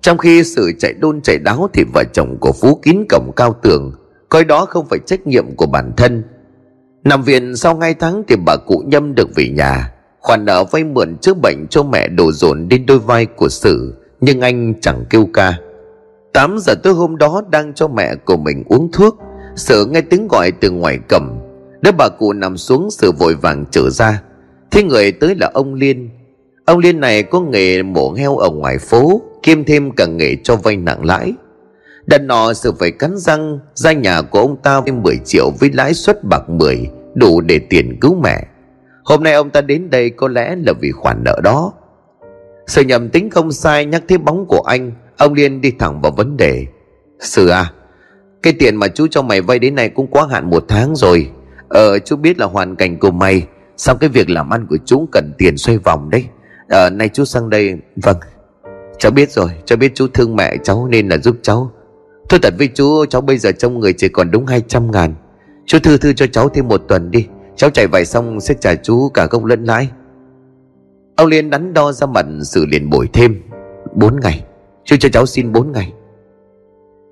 Trong 0.01 0.19
khi 0.19 0.45
sự 0.45 0.73
chạy 0.79 0.93
đôn 0.93 1.21
chạy 1.21 1.38
đáo 1.38 1.69
Thì 1.73 1.85
vợ 1.95 2.05
chồng 2.12 2.37
của 2.40 2.53
Phú 2.53 2.81
kín 2.83 2.97
cổng 3.09 3.33
cao 3.37 3.57
tường, 3.62 3.93
coi 4.29 4.45
đó 4.45 4.66
không 4.66 4.87
phải 4.87 4.99
trách 5.07 5.27
nhiệm 5.27 5.57
của 5.57 5.66
bản 5.66 5.93
thân. 5.97 6.23
Nằm 7.05 7.23
viện 7.23 7.57
sau 7.57 7.79
hai 7.79 7.95
tháng 7.95 8.23
thì 8.29 8.37
bà 8.47 8.57
cụ 8.57 8.83
nhâm 8.87 9.14
được 9.14 9.29
về 9.35 9.49
nhà 9.49 9.93
khoản 10.20 10.44
nợ 10.44 10.64
vay 10.64 10.85
mượn 10.85 11.16
chữa 11.16 11.35
bệnh 11.35 11.66
cho 11.70 11.83
mẹ 11.83 12.09
đổ 12.09 12.33
dồn 12.33 12.68
đến 12.68 12.87
đôi 12.87 12.98
vai 12.98 13.26
của 13.26 13.48
sử, 13.48 13.94
nhưng 14.20 14.40
anh 14.40 14.74
chẳng 14.80 15.04
kêu 15.11 15.28
ca. 15.35 15.59
8 16.33 16.56
giờ 16.59 16.74
tối 16.83 16.94
hôm 16.94 17.16
đó 17.16 17.42
đang 17.50 17.74
cho 17.74 17.88
mẹ 17.88 18.14
của 18.14 18.37
mình 18.37 18.64
uống 18.66 18.92
thuốc 18.92 19.18
Sự 19.56 19.87
nghe 19.87 20.00
tiếng 20.00 20.28
gọi 20.28 20.50
từ 20.50 20.70
ngoài 20.70 20.98
cầm 21.09 21.38
Đứa 21.83 21.92
bà 21.92 22.09
cụ 22.09 22.33
nằm 22.33 22.56
xuống 22.56 22.90
sự 22.90 23.12
vội 23.12 23.35
vàng 23.35 23.64
trở 23.70 23.90
ra. 23.90 24.22
Thế 24.70 24.83
người 24.83 25.12
tới 25.12 25.35
là 25.35 25.50
ông 25.54 25.74
Liên. 25.74 26.11
Ông 26.64 26.78
Liên 26.78 27.00
này 27.00 27.22
có 27.22 27.40
nghề 27.40 27.83
mổ 27.83 28.12
heo 28.12 28.37
ở 28.37 28.50
ngoài 28.50 28.78
phố, 28.78 29.22
Kiêm 29.42 29.64
thêm 29.64 29.90
cả 29.90 30.06
nghề 30.06 30.37
cho 30.44 30.56
vay 30.56 30.76
nặng 30.76 31.04
lãi. 31.04 31.33
Đàn 32.06 32.26
nọ 32.26 32.52
sự 32.52 32.72
phải 32.78 32.90
cắn 32.90 33.16
răng, 33.16 33.59
ra 33.74 33.92
nhà 33.92 34.22
của 34.22 34.40
ông 34.40 34.56
ta 34.62 34.80
với 34.80 34.92
10 34.92 35.16
triệu 35.24 35.50
với 35.61 35.70
lãi 35.72 35.94
suất 35.94 36.24
bạc 36.24 36.50
10 36.50 36.90
đủ 37.14 37.40
để 37.40 37.59
tiền 37.70 37.98
cứu 38.00 38.14
mẹ. 38.14 38.46
Hôm 39.04 39.22
nay 39.22 39.32
ông 39.32 39.50
ta 39.50 39.60
đến 39.60 39.90
đây 39.90 40.10
có 40.10 40.28
lẽ 40.28 40.56
là 40.66 40.72
vì 40.80 40.90
khoản 40.90 41.24
nợ 41.24 41.40
đó. 41.44 41.72
Sự 42.66 42.82
nhầm 42.82 43.08
tính 43.08 43.30
không 43.30 43.52
sai 43.52 43.84
nhắc 43.84 44.02
thấy 44.08 44.18
bóng 44.18 44.46
của 44.46 44.60
anh, 44.60 44.92
Ông 45.18 45.34
Liên 45.34 45.60
đi 45.60 45.70
thẳng 45.78 46.00
vào 46.00 46.12
vấn 46.12 46.36
đề. 46.36 46.66
Sư 47.20 47.48
à 47.48 47.72
Cái 48.42 48.52
tiền 48.52 48.76
mà 48.76 48.88
chú 48.88 49.06
cho 49.06 49.22
mày 49.22 49.40
vay 49.40 49.58
đến 49.58 49.74
nay 49.74 49.88
cũng 49.88 50.06
quá 50.06 50.26
hạn 50.30 50.50
một 50.50 50.64
tháng 50.68 50.96
rồi. 50.96 51.30
Ờ 51.68 51.98
chú 51.98 52.16
biết 52.16 52.38
là 52.38 52.46
hoàn 52.46 52.76
cảnh 52.76 52.98
của 52.98 53.10
mày, 53.10 53.46
Sao 53.76 53.94
cái 53.94 54.10
việc 54.10 54.30
làm 54.30 54.50
ăn 54.50 54.66
của 54.66 54.76
chú 54.84 55.08
cần 55.12 55.32
tiền 55.38 55.56
xoay 55.56 55.78
vòng 55.78 56.10
đấy? 56.10 56.24
Ờ 56.68 56.90
nay 56.90 57.08
chú 57.08 57.24
sang 57.24 57.50
đây 57.50 57.74
Vâng. 57.96 58.16
Cháu 58.98 59.12
biết 59.12 59.30
rồi 59.30 59.50
Cháu 59.64 59.76
biết 59.76 59.92
chú 59.94 60.06
thương 60.14 60.36
mẹ 60.36 60.56
cháu 60.62 60.86
nên 60.90 61.08
là 61.08 61.18
giúp 61.18 61.36
cháu. 61.42 61.72
Thôi 62.28 62.40
thật 62.42 62.54
với 62.58 62.68
chú, 62.74 63.04
Cháu 63.06 63.20
bây 63.20 63.38
giờ 63.38 63.52
trong 63.52 63.80
người 63.80 63.92
chỉ 63.92 64.08
còn 64.08 64.30
đúng 64.30 64.46
200 64.46 64.90
ngàn. 64.90 65.14
Chú 65.66 65.78
thư 65.78 65.96
thư 65.96 66.12
cho 66.12 66.26
cháu 66.26 66.48
thêm 66.48 66.68
một 66.68 66.82
tuần 66.88 67.10
đi. 67.10 67.26
Cháu 67.61 67.70
chạy 67.70 67.87
vậy 67.87 68.05
xong 68.05 68.40
sẽ 68.40 68.55
trả 68.61 68.75
chú 68.75 69.09
cả 69.09 69.27
gốc 69.27 69.44
lẫn 69.44 69.64
lãi. 69.64 69.88
Ông 71.16 71.29
Liên 71.29 71.51
đắn 71.51 71.75
đo 71.75 71.92
ra 71.92 72.07
mặt 72.07 72.27
xử 72.42 72.66
liền 72.66 72.90
bồi 72.90 73.09
thêm. 73.12 73.42
Bốn 73.94 74.20
ngày. 74.20 74.44
Chú 74.85 74.96
cho 75.01 75.09
cháu 75.09 75.27
xin 75.27 75.53
bốn 75.53 75.73
ngày. 75.73 75.92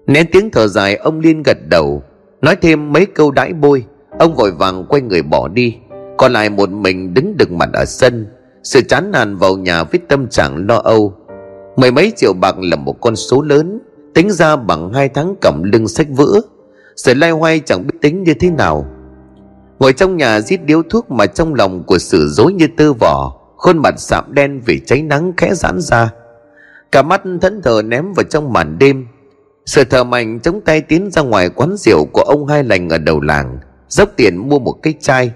Nén 0.07 0.27
tiếng 0.33 0.51
thở 0.51 0.67
dài, 0.67 0.97
ông 0.97 1.21
Liên 1.21 1.43
gật 1.43 1.57
đầu. 1.71 2.03
Nói 2.43 2.57
thêm 2.57 2.93
mấy 2.93 3.07
câu 3.07 3.31
đãi 3.31 3.53
bôi. 3.53 3.85
Ông 4.19 4.35
vội 4.35 4.51
vàng 4.51 4.85
quay 4.89 5.03
người 5.03 5.23
bỏ 5.23 5.49
đi. 5.49 5.77
Còn 6.19 6.33
lại 6.33 6.51
một 6.51 6.71
mình 6.71 7.15
đứng 7.15 7.37
đực 7.37 7.51
mặt 7.51 7.69
ở 7.73 7.85
sân. 7.85 8.27
Sự 8.63 8.81
chán 8.81 9.11
nản 9.11 9.37
vào 9.37 9.57
nhà 9.57 9.85
với 9.85 10.01
tâm 10.09 10.29
trạng 10.29 10.67
lo 10.69 10.77
âu. 10.77 11.15
Mười 11.77 11.91
mấy 11.91 12.13
triệu 12.17 12.33
bạc 12.33 12.59
là 12.59 12.77
một 12.77 13.01
con 13.01 13.17
số 13.17 13.43
lớn, 13.43 13.81
Tính 14.15 14.31
ra 14.31 14.57
bằng 14.57 14.93
hai 14.93 15.09
tháng 15.09 15.35
cầm 15.41 15.63
lưng 15.63 15.89
sách 15.89 16.07
vữa. 16.11 16.41
Sự 16.97 17.15
lai 17.15 17.31
hoay 17.31 17.61
chẳng 17.61 17.87
biết 17.87 17.99
tính 18.01 18.23
như 18.23 18.35
thế 18.35 18.51
nào. 18.51 18.87
Ngồi 19.79 19.93
trong 19.93 20.17
nhà 20.17 20.41
giết 20.41 20.65
điếu 20.65 20.83
thuốc 20.83 21.11
mà 21.11 21.27
trong 21.27 21.55
lòng 21.55 21.85
của 21.85 21.99
sự 21.99 22.29
dối 22.29 22.53
như 22.53 22.69
tơ 22.77 22.93
vỏ 22.93 23.35
Khuôn 23.57 23.79
mặt 23.79 23.95
sạm 23.99 24.35
đen 24.35 24.61
vì 24.67 24.81
cháy 24.87 25.03
nắng 25.03 25.33
khẽ 25.37 25.55
giãn 25.55 25.81
ra. 25.81 26.13
Cả 26.93 27.03
mắt 27.03 27.23
thẫn 27.41 27.63
thờ 27.63 27.83
ném 27.85 28.13
vào 28.13 28.25
trong 28.31 28.53
màn 28.53 28.79
đêm. 28.79 29.07
Sự 29.67 29.85
thờ 29.85 30.05
mạnh 30.05 30.41
chống 30.41 30.61
tay 30.61 30.81
tiến 30.81 31.11
ra 31.11 31.23
ngoài 31.23 31.49
quán 31.49 31.77
rượu 31.77 32.05
của 32.13 32.23
ông 32.23 32.47
hai 32.47 32.65
lành 32.65 32.89
ở 32.89 32.99
đầu 32.99 33.21
làng, 33.21 33.59
Dốc 33.89 34.09
tiền 34.17 34.49
mua 34.49 34.59
một 34.59 34.75
cái 34.83 34.95
chai. 35.01 35.33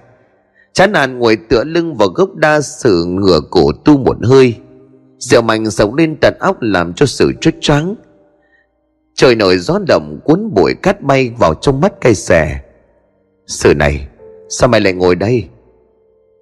Chán 0.72 0.92
nản 0.92 1.18
ngồi 1.18 1.36
tựa 1.36 1.64
lưng 1.64 1.96
vào 1.96 2.08
gốc 2.08 2.34
đa 2.34 2.60
sử 2.60 3.04
ngửa 3.04 3.40
cổ 3.50 3.72
tu 3.84 3.98
một 3.98 4.16
hơi. 4.22 4.54
Rượu 5.18 5.42
mạnh 5.42 5.70
sống 5.70 5.94
lên 5.94 6.16
tận 6.20 6.34
óc 6.40 6.56
làm 6.60 6.92
cho 6.94 7.06
sự 7.06 7.32
trất 7.40 7.54
trắng 7.60 7.94
Trời 9.14 9.34
nổi 9.34 9.58
gió 9.58 9.78
động 9.88 10.20
cuốn 10.24 10.54
bụi 10.54 10.74
cát 10.82 11.02
bay 11.02 11.30
vào 11.38 11.54
trong 11.54 11.80
mắt 11.80 11.92
cây 12.00 12.14
xẻ 12.14 12.60
Sự 13.46 13.74
này 13.74 14.08
Sao 14.54 14.68
mày 14.68 14.80
lại 14.80 14.92
ngồi 14.92 15.14
đây? 15.14 15.44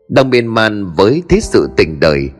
Đang 0.08 0.30
miên 0.30 0.46
man 0.46 0.92
với 0.96 1.22
thế 1.28 1.40
sự 1.40 1.68
tình 1.76 2.00
đời, 2.00 2.30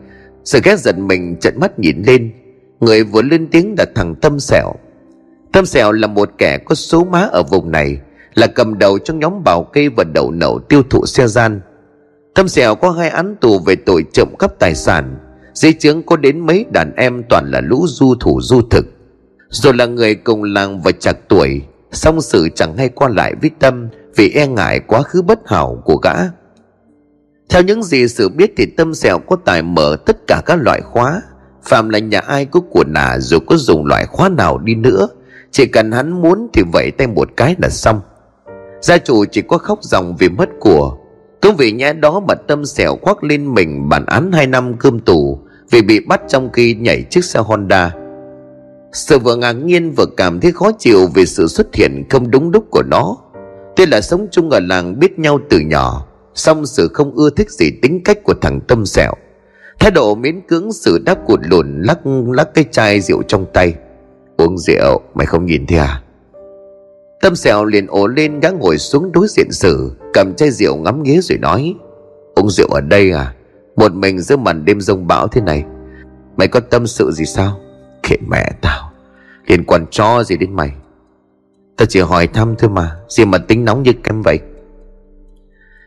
Sự 0.43 0.59
ghét 0.63 0.79
giận 0.79 1.07
mình 1.07 1.35
trận 1.41 1.59
mắt 1.59 1.79
nhìn 1.79 2.03
lên. 2.07 2.31
Người 2.79 3.03
vừa 3.03 3.21
lên 3.21 3.47
tiếng 3.51 3.75
là 3.77 3.85
thằng 3.95 4.15
Tâm 4.15 4.39
Sẹo. 4.39 4.73
Tâm 5.53 5.65
Sẹo 5.65 5.91
là 5.91 6.07
một 6.07 6.29
kẻ 6.37 6.57
có 6.57 6.75
số 6.75 7.03
má 7.03 7.19
ở 7.31 7.43
vùng 7.43 7.71
này, 7.71 7.97
Là 8.33 8.47
cầm 8.47 8.77
đầu 8.77 8.99
trong 8.99 9.19
nhóm 9.19 9.43
bảo 9.43 9.63
kê 9.63 9.89
và 9.89 10.03
đầu 10.03 10.31
nậu 10.31 10.59
tiêu 10.59 10.83
thụ 10.89 11.05
xe 11.05 11.27
gian. 11.27 11.61
Tâm 12.35 12.47
Sẹo 12.47 12.75
có 12.75 12.91
hai 12.91 13.09
án 13.09 13.35
tù 13.41 13.59
về 13.59 13.75
tội 13.75 14.05
trộm 14.13 14.27
cắp 14.39 14.59
tài 14.59 14.75
sản. 14.75 15.17
Dưới 15.53 15.73
chứng 15.73 16.03
có 16.03 16.15
đến 16.15 16.39
mấy 16.39 16.65
đàn 16.73 16.95
em 16.95 17.23
toàn 17.29 17.51
là 17.51 17.61
lũ 17.61 17.85
du 17.87 18.15
thủ 18.19 18.41
du 18.41 18.61
thực. 18.61 18.85
Rồi 19.49 19.73
là 19.73 19.85
người 19.85 20.15
cùng 20.15 20.43
làng 20.43 20.81
và 20.81 20.91
chặt 20.91 21.17
tuổi, 21.27 21.61
Song 21.91 22.21
sự 22.21 22.49
chẳng 22.55 22.77
hay 22.77 22.89
qua 22.89 23.09
lại 23.09 23.35
với 23.41 23.49
Tâm 23.59 23.89
vì 24.15 24.29
e 24.29 24.47
ngại 24.47 24.79
quá 24.79 25.01
khứ 25.01 25.21
bất 25.21 25.39
hảo 25.49 25.81
của 25.85 25.95
gã. 25.95 26.13
Theo 27.49 27.61
những 27.61 27.83
gì 27.83 28.07
sự 28.07 28.29
biết 28.29 28.53
thì 28.57 28.65
Tâm 28.65 28.93
Sẹo 28.93 29.19
có 29.19 29.35
tài 29.45 29.61
mở 29.61 29.97
tất 30.05 30.17
cả 30.27 30.41
các 30.45 30.55
loại 30.55 30.81
khóa 30.81 31.21
Phạm 31.63 31.89
là 31.89 31.99
nhà 31.99 32.19
ai 32.19 32.45
có 32.45 32.59
của 32.59 32.83
nà 32.87 33.17
dù 33.19 33.39
có 33.39 33.55
dùng 33.57 33.85
loại 33.85 34.05
khóa 34.05 34.29
nào 34.29 34.57
đi 34.57 34.75
nữa, 34.75 35.07
Chỉ 35.51 35.65
cần 35.65 35.91
hắn 35.91 36.21
muốn 36.21 36.47
thì 36.53 36.63
vẫy 36.73 36.91
tay 36.91 37.07
một 37.07 37.29
cái 37.37 37.55
là 37.59 37.69
xong. 37.69 38.01
Gia 38.81 38.97
chủ 38.97 39.25
chỉ 39.25 39.41
có 39.41 39.57
khóc 39.57 39.83
dòng 39.83 40.15
vì 40.19 40.29
mất 40.29 40.49
của, 40.59 40.97
Cũng 41.41 41.55
vì 41.55 41.71
nhẽ 41.71 41.93
đó 41.93 42.19
mà 42.27 42.35
tâm 42.35 42.65
sẹo 42.65 42.95
khoác 43.01 43.23
lên 43.23 43.53
mình 43.53 43.89
bản 43.89 44.05
án 44.05 44.31
2 44.31 44.47
năm 44.47 44.77
cơm 44.77 44.99
tù, 44.99 45.39
Vì 45.71 45.81
bị 45.81 45.99
bắt 45.99 46.21
trong 46.27 46.49
khi 46.53 46.75
nhảy 46.75 47.03
chiếc 47.09 47.23
xe 47.23 47.39
Honda. 47.39 47.95
Sự 48.93 49.19
vừa 49.19 49.35
ngạc 49.35 49.51
nhiên 49.51 49.91
vừa 49.91 50.05
cảm 50.17 50.39
thấy 50.39 50.51
khó 50.51 50.71
chịu 50.79 51.07
Vì 51.15 51.25
sự 51.25 51.47
xuất 51.47 51.75
hiện 51.75 52.03
không 52.09 52.31
đúng 52.31 52.51
đúc 52.51 52.65
của 52.71 52.83
nó. 52.83 53.17
Tuy 53.75 53.85
là 53.85 54.01
sống 54.01 54.27
chung 54.31 54.49
ở 54.49 54.59
làng 54.59 54.99
biết 54.99 55.19
nhau 55.19 55.39
từ 55.49 55.59
nhỏ, 55.59 56.07
song 56.33 56.65
sự 56.65 56.89
không 56.93 57.15
ưa 57.15 57.29
thích 57.29 57.51
gì 57.51 57.71
tính 57.81 58.03
cách 58.03 58.23
của 58.23 58.33
thằng 58.41 58.59
tâm 58.67 58.85
sẹo. 58.85 59.13
Thái 59.79 59.91
độ 59.91 60.15
miễn 60.15 60.41
cưỡng, 60.41 60.71
sự 60.71 60.99
đáp 61.05 61.17
cụt 61.27 61.39
lùn 61.43 61.81
lắc 61.81 61.99
lắc 62.27 62.53
cái 62.53 62.65
chai 62.71 63.01
rượu 63.01 63.23
trong 63.27 63.45
tay. 63.53 63.75
Uống 64.37 64.57
rượu, 64.57 65.01
mày 65.13 65.25
không 65.25 65.45
nhìn 65.45 65.65
thấy 65.65 65.77
à? 65.77 66.01
Tâm 67.21 67.35
sẹo 67.35 67.65
liền 67.65 67.87
ổ 67.87 68.07
lên 68.07 68.39
gã 68.39 68.49
ngồi 68.49 68.77
xuống 68.77 69.11
đối 69.11 69.27
diện 69.27 69.51
sử 69.51 69.91
Cầm 70.13 70.33
chai 70.37 70.51
rượu 70.51 70.77
ngắm 70.77 71.03
nghía 71.03 71.21
rồi 71.21 71.37
nói, 71.37 71.75
Uống 72.35 72.49
rượu 72.49 72.67
ở 72.67 72.81
đây 72.81 73.11
à? 73.11 73.33
Một 73.75 73.93
mình 73.93 74.19
giữa 74.19 74.37
màn 74.37 74.65
đêm 74.65 74.81
rông 74.81 75.07
bão 75.07 75.27
thế 75.27 75.41
này, 75.41 75.63
Mày 76.37 76.47
có 76.47 76.59
tâm 76.59 76.87
sự 76.87 77.11
gì 77.11 77.25
sao? 77.25 77.59
Kệ 78.03 78.15
mẹ 78.27 78.51
tao, 78.61 78.91
Liên 79.47 79.63
quan 79.63 79.85
cho 79.91 80.23
gì 80.23 80.37
đến 80.37 80.53
mày? 80.53 80.71
Ta 81.81 81.85
chỉ 81.89 81.99
hỏi 81.99 82.27
thăm 82.27 82.55
thôi 82.59 82.69
mà, 82.69 82.95
Gì 83.09 83.25
mà 83.25 83.37
tính 83.37 83.65
nóng 83.65 83.83
như 83.83 83.93
kem 84.03 84.21
vậy? 84.21 84.39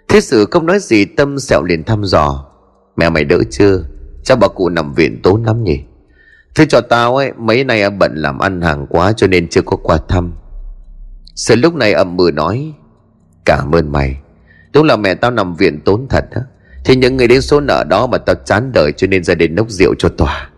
Thế 0.08 0.20
sự 0.20 0.46
không 0.50 0.66
nói 0.66 0.78
gì, 0.78 1.04
Tâm 1.04 1.38
sẹo 1.38 1.62
liền 1.62 1.84
thăm 1.84 2.04
dò. 2.04 2.46
Mẹ 2.96 3.10
mày 3.10 3.24
đỡ 3.24 3.38
chưa? 3.50 3.82
Chắc 4.24 4.38
bà 4.38 4.48
cụ 4.48 4.68
nằm 4.68 4.94
viện 4.94 5.22
tốn 5.22 5.44
lắm 5.44 5.64
nhỉ? 5.64 5.80
Thế 6.54 6.66
cho 6.68 6.80
tao 6.80 7.16
ấy, 7.16 7.32
Mấy 7.38 7.64
nay 7.64 7.90
bận 7.90 8.12
làm 8.14 8.38
ăn 8.38 8.60
hàng 8.60 8.86
quá 8.86 9.12
cho 9.12 9.26
nên 9.26 9.48
chưa 9.48 9.62
có 9.62 9.76
qua 9.76 9.98
thăm. 10.08 10.32
Sự 11.34 11.56
lúc 11.56 11.74
này 11.74 11.92
ậm 11.92 12.16
mừ 12.16 12.30
nói, 12.34 12.72
Cảm 13.44 13.74
ơn 13.74 13.92
mày. 13.92 14.20
Đúng 14.72 14.84
là 14.84 14.96
mẹ 14.96 15.14
tao 15.14 15.30
nằm 15.30 15.54
viện 15.54 15.80
tốn 15.80 16.06
thật 16.10 16.24
á. 16.30 16.40
Thì 16.84 16.96
những 16.96 17.16
người 17.16 17.28
đến 17.28 17.42
số 17.42 17.60
nợ 17.60 17.84
đó 17.88 18.06
mà 18.06 18.18
tao 18.18 18.36
chán 18.44 18.72
đời 18.72 18.92
Cho 18.92 19.06
nên 19.06 19.24
ra 19.24 19.34
đến 19.34 19.54
nốc 19.54 19.70
rượu 19.70 19.94
cho 19.98 20.08
tòa. 20.08 20.50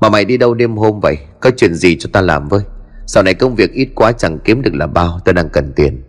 Mà 0.00 0.08
mày 0.08 0.24
đi 0.24 0.36
đâu 0.36 0.54
đêm 0.54 0.76
hôm 0.76 1.00
vậy? 1.00 1.18
Có 1.40 1.50
chuyện 1.56 1.74
gì 1.74 1.96
cho 1.96 2.10
tao 2.12 2.22
làm 2.22 2.48
với? 2.48 2.62
Sau 3.08 3.22
này 3.22 3.34
công 3.34 3.54
việc 3.54 3.72
ít 3.72 3.88
quá 3.94 4.12
chẳng 4.12 4.38
kiếm 4.44 4.62
được 4.62 4.74
là 4.74 4.86
bao 4.86 5.20
tôi 5.24 5.34
đang 5.34 5.48
cần 5.48 5.72
tiền. 5.76 6.02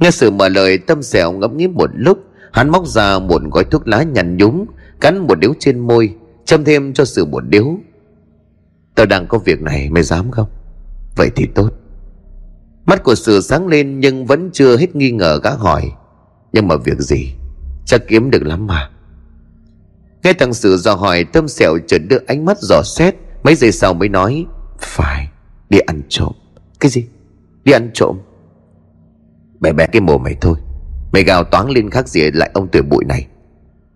Nghe 0.00 0.10
sự 0.10 0.30
mở 0.30 0.48
lời 0.48 0.78
tâm 0.78 1.02
dẻo 1.02 1.32
ngẫm 1.32 1.56
nghĩ 1.56 1.68
một 1.68 1.90
lúc. 1.94 2.18
Hắn 2.52 2.70
móc 2.70 2.86
ra 2.86 3.18
một 3.18 3.42
gói 3.52 3.64
thuốc 3.64 3.88
lá 3.88 4.02
nhằn 4.02 4.36
nhúng, 4.36 4.66
Cắn 5.00 5.18
một 5.18 5.38
điếu 5.38 5.54
trên 5.58 5.78
môi 5.78 6.14
Châm 6.44 6.64
thêm 6.64 6.92
cho 6.92 7.04
sự 7.04 7.24
một 7.24 7.40
điếu. 7.48 7.76
Tao 8.94 9.06
đang 9.06 9.26
có 9.26 9.38
việc 9.38 9.62
này 9.62 9.90
mày 9.90 10.02
dám 10.02 10.30
không? 10.30 10.48
Vậy 11.16 11.30
thì 11.36 11.46
tốt. 11.54 11.70
Mắt 12.86 13.02
của 13.04 13.14
sự 13.14 13.40
sáng 13.40 13.66
lên 13.66 14.00
nhưng 14.00 14.26
vẫn 14.26 14.50
chưa 14.52 14.76
hết 14.76 14.96
nghi 14.96 15.10
ngờ 15.10 15.40
gã 15.42 15.50
hỏi. 15.50 15.92
Nhưng 16.52 16.68
mà 16.68 16.76
việc 16.76 16.98
gì? 16.98 17.34
Chắc 17.86 18.02
kiếm 18.08 18.30
được 18.30 18.42
lắm 18.42 18.66
mà. 18.66 18.90
Nghe 20.22 20.32
thằng 20.32 20.54
sự 20.54 20.76
dò 20.76 20.94
hỏi 20.94 21.24
Tâm 21.24 21.48
sẹo 21.48 21.78
chợt 21.86 21.98
đưa 21.98 22.18
ánh 22.26 22.44
mắt 22.44 22.58
dò 22.60 22.82
xét. 22.82 23.14
Mấy 23.42 23.54
giây 23.54 23.72
sau 23.72 23.94
mới 23.94 24.08
nói 24.08 24.46
Phải 24.80 25.31
đi 25.72 25.78
ăn 25.78 26.02
trộm. 26.08 26.32
Cái 26.80 26.90
gì? 26.90 27.06
Đi 27.64 27.72
ăn 27.72 27.90
trộm. 27.94 28.18
Bé 29.60 29.72
bé 29.72 29.86
cái 29.86 30.00
mồm 30.00 30.22
mày 30.22 30.36
thôi. 30.40 30.56
Mày 31.12 31.24
gào 31.24 31.44
toáng 31.44 31.70
lên 31.70 31.90
khác 31.90 32.08
gì 32.08 32.30
lại 32.30 32.50
ông 32.54 32.68
tuổi 32.68 32.82
bụi 32.82 33.04
này. 33.04 33.26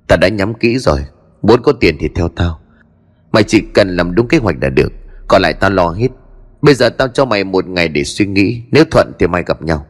Ta 0.09 0.17
đã 0.17 0.29
nhắm 0.29 0.55
kỹ 0.55 0.79
rồi. 0.79 1.05
Muốn 1.43 1.63
có 1.63 1.73
tiền 1.73 1.97
thì 2.01 2.09
theo 2.15 2.29
tao. 2.29 2.61
Mày 3.33 3.43
chỉ 3.43 3.61
cần 3.75 3.97
làm 3.97 4.15
đúng 4.15 4.29
kế 4.29 4.39
hoạch 4.39 4.57
là 4.63 4.69
được. 4.69 4.93
Còn 5.29 5.43
lại 5.43 5.53
tao 5.53 5.71
lo 5.71 5.89
hết. 5.89 6.09
Bây 6.63 6.75
giờ 6.75 6.89
tao 6.89 7.09
cho 7.09 7.25
mày 7.25 7.45
một 7.45 7.67
ngày 7.67 7.89
để 7.89 8.05
suy 8.05 8.27
nghĩ. 8.27 8.63
Nếu 8.71 8.85
thuận 8.91 9.13
thì 9.19 9.27
mày 9.27 9.43
gặp 9.47 9.63
nhau. 9.63 9.87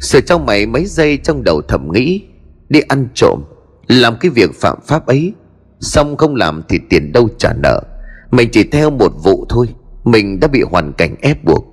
Sự 0.00 0.20
trong 0.20 0.46
mày 0.46 0.66
mấy 0.66 0.86
giây 0.86 1.16
trong 1.16 1.44
đầu 1.44 1.62
thầm 1.68 1.92
nghĩ. 1.92 2.22
Đi 2.68 2.80
ăn 2.80 3.08
trộm. 3.14 3.44
Làm 3.86 4.16
cái 4.20 4.30
việc 4.30 4.50
phạm 4.54 4.78
pháp 4.86 5.06
ấy. 5.06 5.32
Xong 5.80 6.16
không 6.16 6.34
làm 6.34 6.62
thì 6.68 6.78
tiền 6.90 7.12
đâu 7.12 7.28
trả 7.38 7.52
nợ. 7.52 7.82
Mình 8.30 8.48
chỉ 8.52 8.64
theo 8.64 8.90
một 8.90 9.12
vụ 9.24 9.46
thôi. 9.48 9.68
Mình 10.04 10.40
đã 10.40 10.48
bị 10.48 10.62
hoàn 10.62 10.92
cảnh 10.92 11.14
ép 11.20 11.44
buộc. 11.44 11.64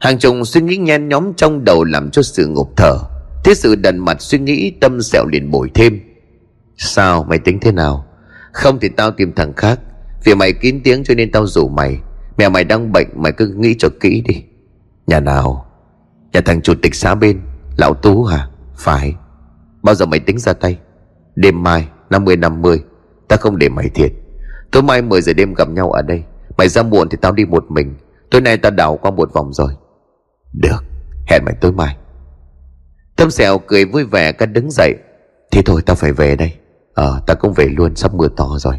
Hàng 0.00 0.18
chục 0.18 0.34
suy 0.44 0.60
nghĩ 0.60 0.76
nhen 0.76 1.08
nhóm 1.08 1.32
trong 1.36 1.64
đầu 1.64 1.84
làm 1.84 2.10
cho 2.10 2.22
sự 2.22 2.46
ngộp 2.46 2.68
thở. 2.76 2.98
Thế 3.44 3.54
sự 3.54 3.74
đần 3.74 3.98
mặt 3.98 4.16
suy 4.20 4.38
nghĩ 4.38 4.70
tâm 4.80 5.02
sẹo 5.02 5.26
liền 5.32 5.50
bồi 5.50 5.70
thêm. 5.74 6.00
Sao, 6.76 7.24
mày 7.28 7.38
tính 7.38 7.60
thế 7.60 7.72
nào? 7.72 8.06
Không 8.52 8.78
thì 8.80 8.88
tao 8.88 9.10
tìm 9.10 9.32
thằng 9.32 9.52
khác. 9.52 9.80
Vì 10.24 10.34
mày 10.34 10.52
kín 10.52 10.80
tiếng 10.84 11.04
cho 11.04 11.14
nên 11.14 11.30
tao 11.30 11.46
rủ 11.46 11.68
mày. 11.68 11.98
Mẹ 12.38 12.48
mày 12.48 12.64
đang 12.64 12.92
bệnh, 12.92 13.08
mày 13.14 13.32
cứ 13.32 13.54
nghĩ 13.56 13.74
cho 13.78 13.88
kỹ 14.00 14.22
đi. 14.28 14.44
Nhà 15.06 15.20
nào? 15.20 15.66
Nhà 16.32 16.40
thằng 16.40 16.60
chủ 16.62 16.74
tịch 16.82 16.94
xã 16.94 17.14
bên. 17.14 17.40
Lão 17.76 17.94
Tú 17.94 18.24
hả? 18.24 18.48
Phải. 18.76 19.14
Bao 19.82 19.94
giờ 19.94 20.06
mày 20.06 20.20
tính 20.20 20.38
ra 20.38 20.52
tay? 20.52 20.78
Đêm 21.34 21.62
mai 21.62 21.88
50-50 22.10 22.78
Ta 23.28 23.36
không 23.36 23.58
để 23.58 23.68
mày 23.68 23.88
thiệt. 23.88 24.12
Tối 24.70 24.82
mai 24.82 25.02
10 25.02 25.22
giờ 25.22 25.32
đêm 25.32 25.54
gặp 25.54 25.68
nhau 25.68 25.90
ở 25.90 26.02
đây. 26.02 26.22
Mày 26.58 26.68
ra 26.68 26.82
muộn 26.82 27.08
thì 27.08 27.18
tao 27.20 27.32
đi 27.32 27.44
một 27.44 27.64
mình. 27.68 27.94
Tối 28.30 28.40
nay 28.40 28.56
tao 28.56 28.72
đảo 28.72 28.98
qua 29.02 29.10
một 29.10 29.32
vòng 29.32 29.52
rồi. 29.52 29.72
Được, 30.52 30.84
Hẹn 31.26 31.42
mày 31.44 31.54
tối 31.60 31.72
mai. 31.72 31.96
Tâm 33.16 33.30
sẹo 33.30 33.58
cười 33.58 33.84
vui 33.84 34.04
vẻ 34.04 34.32
cắt 34.32 34.46
đứng 34.46 34.70
dậy. 34.70 34.94
Thì 35.50 35.62
thôi, 35.62 35.82
tao 35.86 35.96
phải 35.96 36.12
về 36.12 36.36
đây. 36.36 36.52
Ờ 36.94 37.20
tao 37.26 37.36
cũng 37.36 37.52
về 37.52 37.68
luôn, 37.76 37.96
sắp 37.96 38.14
mưa 38.14 38.28
to 38.36 38.48
rồi. 38.58 38.74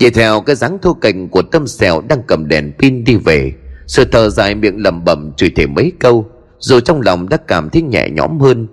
Vậy 0.00 0.10
theo 0.10 0.40
cái 0.40 0.56
dáng 0.56 0.78
thô 0.82 0.94
cành 0.94 1.28
của 1.28 1.42
tâm 1.42 1.66
sẹo 1.66 2.00
đang 2.08 2.22
cầm 2.26 2.48
đèn 2.48 2.72
pin 2.78 3.04
đi 3.04 3.16
về, 3.16 3.52
Sự 3.86 4.04
thở 4.12 4.30
dài 4.30 4.54
miệng 4.54 4.82
lẩm 4.82 5.04
bẩm 5.04 5.32
chửi 5.36 5.50
thề 5.56 5.66
mấy 5.66 5.92
câu 6.00 6.26
Rồi 6.58 6.80
trong 6.80 7.00
lòng 7.00 7.28
đã 7.28 7.36
cảm 7.36 7.70
thấy 7.70 7.82
nhẹ 7.82 8.08
nhõm 8.10 8.40
hơn. 8.40 8.68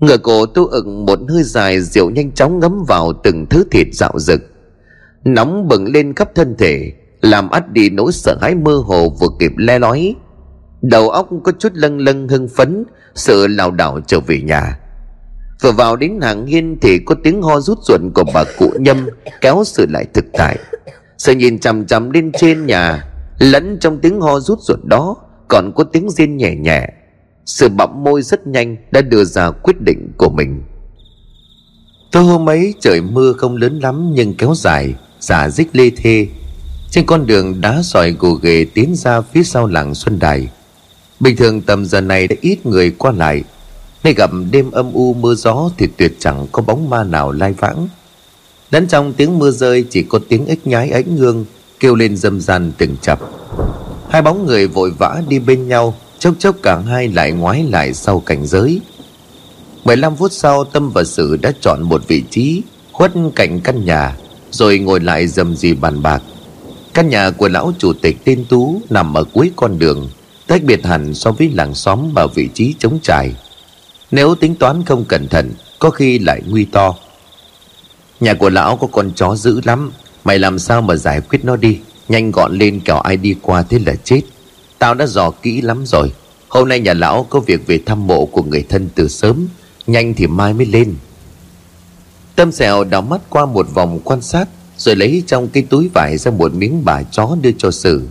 Ngựa 0.00 0.16
cổ 0.16 0.46
tu 0.46 0.66
ựng 0.66 1.06
một 1.06 1.18
hơi 1.28 1.42
dài 1.42 1.80
rượu 1.80 2.10
nhanh 2.10 2.32
chóng 2.32 2.58
ngấm 2.58 2.84
vào 2.88 3.12
từng 3.12 3.46
thứ 3.46 3.64
thịt 3.70 3.86
dạo 3.92 4.12
rực. 4.18 4.40
Nóng 5.24 5.68
bừng 5.68 5.92
lên 5.92 6.14
khắp 6.14 6.28
thân 6.34 6.56
thể, 6.58 6.92
Làm 7.20 7.50
ắt 7.50 7.72
đi 7.72 7.90
nỗi 7.90 8.12
sợ 8.12 8.36
hãi 8.40 8.54
mơ 8.54 8.82
hồ 8.84 9.08
vừa 9.20 9.28
kịp 9.38 9.52
le 9.56 9.78
lói. 9.78 10.14
Đầu 10.82 11.10
óc 11.10 11.28
có 11.44 11.52
chút 11.58 11.72
lâng 11.74 11.98
lâng 11.98 12.28
hưng 12.28 12.48
phấn 12.48 12.84
Sự 13.14 13.46
lảo 13.46 13.70
đảo 13.70 14.00
trở 14.06 14.20
về 14.20 14.40
nhà. 14.40 14.78
Vừa 15.62 15.72
vào 15.72 15.96
đến 15.96 16.20
hàng 16.22 16.46
hiên 16.46 16.78
thì 16.82 16.98
có 16.98 17.14
tiếng 17.24 17.42
ho 17.42 17.60
rút 17.60 17.78
ruột 17.82 18.00
của 18.14 18.24
bà 18.34 18.44
cụ 18.58 18.70
nhâm 18.78 19.08
Kéo 19.40 19.62
sự 19.66 19.86
lại 19.90 20.06
thực 20.14 20.24
tại. 20.32 20.58
Sự 21.18 21.32
nhìn 21.32 21.58
chằm 21.58 21.86
chằm 21.86 22.10
lên 22.10 22.32
trên 22.32 22.66
nhà, 22.66 23.04
Lẫn 23.38 23.78
trong 23.80 23.98
tiếng 23.98 24.20
ho 24.20 24.40
rút 24.40 24.58
ruột 24.60 24.84
đó 24.84 25.16
Còn 25.48 25.72
có 25.76 25.84
tiếng 25.84 26.10
riêng 26.10 26.36
nhẹ 26.36 26.54
nhẹ. 26.54 26.86
Sự 27.46 27.68
bặm 27.68 28.04
môi 28.04 28.22
rất 28.22 28.46
nhanh 28.46 28.76
Đã 28.90 29.00
đưa 29.00 29.24
ra 29.24 29.50
quyết 29.50 29.80
định 29.80 30.12
của 30.16 30.28
mình. 30.28 30.62
Tối 32.12 32.24
hôm 32.24 32.48
ấy 32.48 32.74
trời 32.80 33.00
mưa 33.00 33.32
không 33.32 33.56
lớn 33.56 33.78
lắm 33.78 34.12
Nhưng 34.14 34.34
kéo 34.34 34.54
dài 34.56 34.94
Giả 35.20 35.48
dích 35.48 35.68
lê 35.72 35.90
thê, 35.90 36.26
Trên 36.90 37.06
con 37.06 37.26
đường 37.26 37.60
đá 37.60 37.82
sỏi 37.82 38.10
gồ 38.10 38.32
ghề 38.32 38.66
tiến 38.74 38.94
ra 38.94 39.20
phía 39.20 39.42
sau 39.42 39.66
làng 39.66 39.94
Xuân 39.94 40.18
Đài. 40.18 40.48
Bình 41.20 41.36
thường 41.36 41.60
tầm 41.60 41.86
giờ 41.86 42.00
này 42.00 42.28
đã 42.28 42.36
ít 42.40 42.66
người 42.66 42.90
qua 42.90 43.12
lại 43.12 43.42
Nay 44.04 44.14
gặp 44.14 44.30
đêm 44.50 44.70
âm 44.70 44.92
u 44.92 45.14
mưa 45.14 45.34
gió 45.34 45.70
Thì 45.78 45.88
tuyệt 45.96 46.12
chẳng 46.18 46.46
có 46.52 46.62
bóng 46.62 46.90
ma 46.90 47.04
nào 47.04 47.32
lai 47.32 47.52
vãng. 47.52 47.88
Lẫn 48.70 48.86
trong 48.86 49.12
tiếng 49.12 49.38
mưa 49.38 49.50
rơi 49.50 49.84
Chỉ 49.90 50.02
có 50.02 50.20
tiếng 50.28 50.46
ếch 50.46 50.66
nhái 50.66 50.90
ánh 50.90 51.16
hương 51.16 51.44
Kêu 51.80 51.94
lên 51.94 52.16
dâm 52.16 52.40
gian 52.40 52.72
từng 52.78 52.96
chập. 53.02 53.20
Hai 54.10 54.22
bóng 54.22 54.46
người 54.46 54.66
vội 54.66 54.90
vã 54.98 55.22
đi 55.28 55.38
bên 55.38 55.68
nhau, 55.68 55.94
Chốc 56.18 56.34
chốc 56.38 56.56
cả 56.62 56.78
hai 56.78 57.08
lại 57.08 57.32
ngoái 57.32 57.64
lại 57.64 57.94
sau 57.94 58.20
cảnh 58.20 58.46
giới. 58.46 58.80
15 59.84 60.16
phút 60.16 60.32
sau, 60.32 60.64
Tâm 60.64 60.90
và 60.90 61.04
Sử 61.04 61.36
đã 61.36 61.52
chọn 61.60 61.82
một 61.82 62.08
vị 62.08 62.24
trí 62.30 62.62
Khuất 62.92 63.12
cạnh 63.34 63.60
căn 63.60 63.84
nhà. 63.84 64.16
Rồi 64.50 64.78
ngồi 64.78 65.00
lại 65.00 65.26
dầm 65.26 65.56
gì 65.56 65.74
bàn 65.74 66.02
bạc. 66.02 66.22
Căn 66.94 67.08
nhà 67.08 67.30
của 67.30 67.48
lão 67.48 67.72
chủ 67.78 67.92
tịch 67.92 68.16
tên 68.24 68.44
Tú 68.48 68.82
Nằm 68.90 69.14
ở 69.14 69.24
cuối 69.24 69.50
con 69.56 69.78
đường 69.78 70.10
Tách 70.46 70.62
biệt 70.62 70.86
hẳn 70.86 71.14
so 71.14 71.32
với 71.32 71.50
làng 71.54 71.74
xóm 71.74 72.12
và 72.14 72.26
vị 72.34 72.48
trí 72.54 72.74
trống 72.78 72.98
trải. 73.02 73.32
Nếu 74.10 74.34
tính 74.34 74.54
toán 74.54 74.84
không 74.84 75.04
cẩn 75.04 75.28
thận, 75.28 75.50
Có 75.78 75.90
khi 75.90 76.18
lại 76.18 76.42
nguy 76.46 76.64
to. 76.64 76.94
Nhà 78.20 78.34
của 78.34 78.50
lão 78.50 78.76
có 78.76 78.86
con 78.86 79.10
chó 79.14 79.36
dữ 79.36 79.60
lắm, 79.64 79.92
Mày 80.24 80.38
làm 80.38 80.58
sao 80.58 80.82
mà 80.82 80.96
giải 80.96 81.20
quyết 81.20 81.44
nó 81.44 81.56
đi? 81.56 81.78
Nhanh 82.08 82.30
gọn 82.30 82.58
lên 82.58 82.80
kẻo 82.80 82.98
ai 82.98 83.16
đi 83.16 83.34
qua 83.42 83.62
thế 83.62 83.78
là 83.86 83.94
chết. 84.04 84.20
Tao 84.78 84.94
đã 84.94 85.06
dò 85.06 85.30
kỹ 85.30 85.60
lắm 85.60 85.86
rồi. 85.86 86.12
Hôm 86.48 86.68
nay 86.68 86.80
nhà 86.80 86.94
lão 86.94 87.26
có 87.30 87.40
việc 87.40 87.66
về 87.66 87.80
thăm 87.86 88.06
mộ 88.06 88.26
của 88.26 88.42
người 88.42 88.64
thân 88.68 88.88
từ 88.94 89.08
sớm, 89.08 89.48
Nhanh 89.86 90.14
thì 90.14 90.26
mai 90.26 90.54
mới 90.54 90.66
lên. 90.66 90.94
Tâm 92.40 92.52
sẹo 92.52 92.84
đảo 92.84 93.02
mắt 93.02 93.20
qua 93.30 93.46
một 93.46 93.66
vòng 93.74 94.00
quan 94.04 94.20
sát, 94.20 94.48
Rồi 94.76 94.96
lấy 94.96 95.22
trong 95.26 95.48
cái 95.48 95.62
túi 95.70 95.90
vải 95.94 96.18
ra 96.18 96.30
một 96.30 96.54
miếng 96.54 96.84
bà 96.84 97.02
chó 97.02 97.36
đưa 97.42 97.50
cho 97.58 97.70
Sử. 97.70 98.08